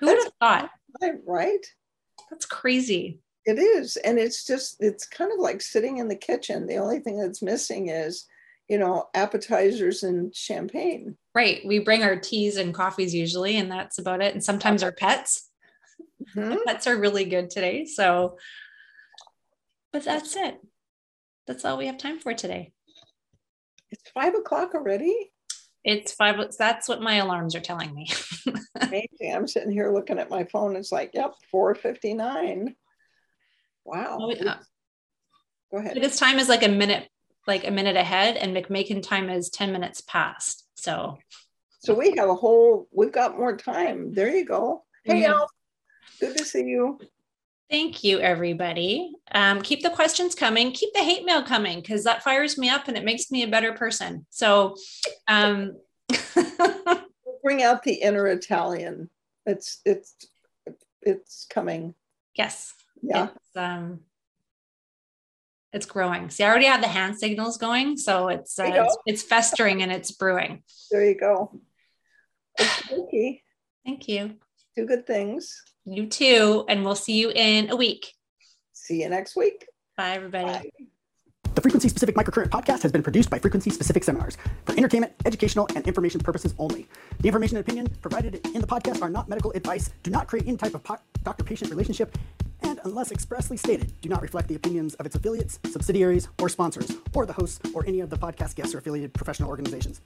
Who 0.00 0.06
would 0.06 0.18
have 0.22 0.32
thought? 0.38 0.70
Right. 1.26 1.66
That's 2.30 2.44
crazy. 2.44 3.20
It 3.46 3.58
is. 3.58 3.96
And 3.96 4.18
it's 4.18 4.44
just, 4.44 4.76
it's 4.80 5.06
kind 5.06 5.32
of 5.32 5.38
like 5.38 5.62
sitting 5.62 5.96
in 5.96 6.08
the 6.08 6.16
kitchen. 6.16 6.66
The 6.66 6.76
only 6.76 6.98
thing 6.98 7.18
that's 7.18 7.40
missing 7.40 7.88
is 7.88 8.26
you 8.68 8.78
know, 8.78 9.08
appetizers 9.14 10.02
and 10.02 10.34
champagne. 10.34 11.16
Right. 11.34 11.60
We 11.64 11.78
bring 11.78 12.02
our 12.02 12.16
teas 12.16 12.56
and 12.56 12.74
coffees 12.74 13.14
usually, 13.14 13.56
and 13.56 13.70
that's 13.70 13.98
about 13.98 14.22
it. 14.22 14.34
And 14.34 14.42
sometimes 14.42 14.82
our 14.82 14.92
pets. 14.92 15.48
Mm-hmm. 16.34 16.56
pets 16.66 16.86
are 16.86 16.96
really 16.96 17.24
good 17.24 17.50
today. 17.50 17.84
So, 17.84 18.38
but 19.92 20.04
that's 20.04 20.34
it. 20.34 20.58
That's 21.46 21.64
all 21.64 21.78
we 21.78 21.86
have 21.86 21.98
time 21.98 22.18
for 22.18 22.34
today. 22.34 22.72
It's 23.90 24.10
five 24.10 24.34
o'clock 24.34 24.74
already. 24.74 25.30
It's 25.84 26.12
five. 26.12 26.36
That's 26.58 26.88
what 26.88 27.00
my 27.00 27.16
alarms 27.16 27.54
are 27.54 27.60
telling 27.60 27.94
me. 27.94 28.08
Amazing. 28.80 29.32
I'm 29.32 29.46
sitting 29.46 29.70
here 29.70 29.92
looking 29.92 30.18
at 30.18 30.30
my 30.30 30.44
phone. 30.44 30.74
It's 30.74 30.90
like, 30.90 31.12
yep, 31.14 31.34
459. 31.52 32.74
Wow. 33.84 34.18
Oh, 34.20 34.30
yeah. 34.30 34.56
Go 35.70 35.78
ahead. 35.78 35.94
But 35.94 36.02
this 36.02 36.18
time 36.18 36.40
is 36.40 36.48
like 36.48 36.64
a 36.64 36.68
minute 36.68 37.08
like 37.46 37.66
a 37.66 37.70
minute 37.70 37.96
ahead 37.96 38.36
and 38.36 38.56
McMakin 38.56 39.02
time 39.02 39.28
is 39.28 39.50
10 39.50 39.72
minutes 39.72 40.00
past. 40.00 40.64
So 40.74 41.18
so 41.80 41.94
we 41.94 42.14
have 42.16 42.28
a 42.28 42.34
whole 42.34 42.88
we've 42.92 43.12
got 43.12 43.38
more 43.38 43.56
time. 43.56 44.12
There 44.12 44.34
you 44.34 44.44
go. 44.44 44.84
Hey. 45.04 45.24
Al, 45.24 45.48
good 46.20 46.36
to 46.36 46.44
see 46.44 46.64
you. 46.64 46.98
Thank 47.70 48.04
you, 48.04 48.20
everybody. 48.20 49.12
Um, 49.32 49.60
keep 49.60 49.82
the 49.82 49.90
questions 49.90 50.34
coming. 50.34 50.70
Keep 50.70 50.94
the 50.94 51.00
hate 51.00 51.24
mail 51.24 51.42
coming 51.42 51.80
because 51.80 52.04
that 52.04 52.22
fires 52.22 52.56
me 52.56 52.68
up 52.68 52.86
and 52.86 52.96
it 52.96 53.04
makes 53.04 53.30
me 53.30 53.42
a 53.42 53.48
better 53.48 53.72
person. 53.72 54.24
So, 54.30 54.76
um, 55.26 55.76
bring 57.42 57.62
out 57.64 57.82
the 57.82 57.94
inner 57.94 58.26
Italian. 58.28 59.10
It's 59.46 59.80
it's 59.84 60.14
it's 61.02 61.46
coming. 61.50 61.94
Yes. 62.34 62.74
Yeah. 63.02 63.28
It's, 63.34 63.56
um, 63.56 64.00
it's 65.76 65.86
growing. 65.86 66.30
See, 66.30 66.42
I 66.42 66.48
already 66.48 66.66
have 66.66 66.80
the 66.80 66.88
hand 66.88 67.18
signals 67.18 67.58
going, 67.58 67.96
so 67.96 68.28
it's 68.28 68.58
uh, 68.58 68.64
it's, 68.64 68.96
it's, 69.06 69.22
festering 69.22 69.82
and 69.82 69.92
it's 69.92 70.10
brewing. 70.10 70.62
There 70.90 71.04
you 71.04 71.14
go. 71.14 71.60
Okay. 72.90 73.42
Thank 73.84 74.08
you. 74.08 74.36
Do 74.74 74.86
good 74.86 75.06
things. 75.06 75.54
You 75.84 76.06
too, 76.06 76.64
and 76.68 76.84
we'll 76.84 76.96
see 76.96 77.20
you 77.20 77.30
in 77.30 77.70
a 77.70 77.76
week. 77.76 78.12
See 78.72 79.02
you 79.02 79.08
next 79.08 79.36
week. 79.36 79.66
Bye, 79.96 80.12
everybody. 80.12 80.46
Bye. 80.46 80.70
The 81.54 81.62
Frequency 81.62 81.88
Specific 81.88 82.14
Microcurrent 82.14 82.50
podcast 82.50 82.82
has 82.82 82.92
been 82.92 83.02
produced 83.02 83.30
by 83.30 83.38
Frequency 83.38 83.70
Specific 83.70 84.04
Seminars 84.04 84.36
for 84.66 84.76
entertainment, 84.76 85.14
educational, 85.24 85.66
and 85.74 85.86
information 85.86 86.20
purposes 86.20 86.54
only. 86.58 86.86
The 87.20 87.28
information 87.28 87.56
and 87.56 87.64
opinion 87.64 87.88
provided 88.02 88.46
in 88.54 88.60
the 88.60 88.66
podcast 88.66 89.00
are 89.00 89.08
not 89.08 89.28
medical 89.28 89.52
advice, 89.52 89.90
do 90.02 90.10
not 90.10 90.26
create 90.26 90.46
any 90.46 90.58
type 90.58 90.74
of 90.74 90.82
po- 90.82 90.98
doctor 91.22 91.44
patient 91.44 91.70
relationship, 91.70 92.16
and 92.40 92.45
unless 92.86 93.10
expressly 93.10 93.56
stated, 93.56 93.92
do 94.00 94.08
not 94.08 94.22
reflect 94.22 94.48
the 94.48 94.54
opinions 94.54 94.94
of 94.94 95.06
its 95.06 95.16
affiliates, 95.16 95.58
subsidiaries, 95.70 96.28
or 96.40 96.48
sponsors, 96.48 96.90
or 97.14 97.26
the 97.26 97.32
hosts 97.32 97.60
or 97.74 97.84
any 97.86 98.00
of 98.00 98.10
the 98.10 98.16
podcast 98.16 98.54
guests 98.54 98.74
or 98.74 98.78
affiliated 98.78 99.12
professional 99.12 99.50
organizations. 99.50 100.00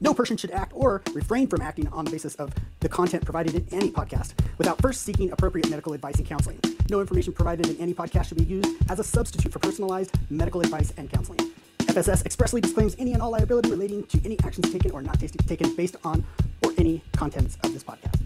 No 0.00 0.14
person 0.14 0.36
should 0.36 0.52
act 0.52 0.72
or 0.76 1.02
refrain 1.12 1.48
from 1.48 1.62
acting 1.62 1.88
on 1.88 2.04
the 2.04 2.10
basis 2.10 2.36
of 2.36 2.52
the 2.80 2.88
content 2.88 3.24
provided 3.24 3.54
in 3.54 3.66
any 3.72 3.90
podcast 3.90 4.34
without 4.58 4.80
first 4.80 5.02
seeking 5.02 5.32
appropriate 5.32 5.68
medical 5.70 5.94
advice 5.94 6.16
and 6.16 6.26
counseling. 6.26 6.60
No 6.90 7.00
information 7.00 7.32
provided 7.32 7.68
in 7.68 7.76
any 7.78 7.94
podcast 7.94 8.26
should 8.26 8.38
be 8.38 8.44
used 8.44 8.68
as 8.90 9.00
a 9.00 9.04
substitute 9.04 9.52
for 9.52 9.58
personalized 9.58 10.14
medical 10.30 10.60
advice 10.60 10.92
and 10.96 11.10
counseling. 11.10 11.40
FSS 11.80 12.24
expressly 12.26 12.60
disclaims 12.60 12.94
any 12.98 13.14
and 13.14 13.22
all 13.22 13.30
liability 13.30 13.70
relating 13.70 14.04
to 14.04 14.20
any 14.24 14.38
actions 14.44 14.70
taken 14.70 14.90
or 14.92 15.02
not 15.02 15.18
taken 15.18 15.74
based 15.74 15.96
on 16.04 16.24
or 16.62 16.72
any 16.76 17.02
contents 17.16 17.56
of 17.64 17.72
this 17.72 17.82
podcast. 17.82 18.20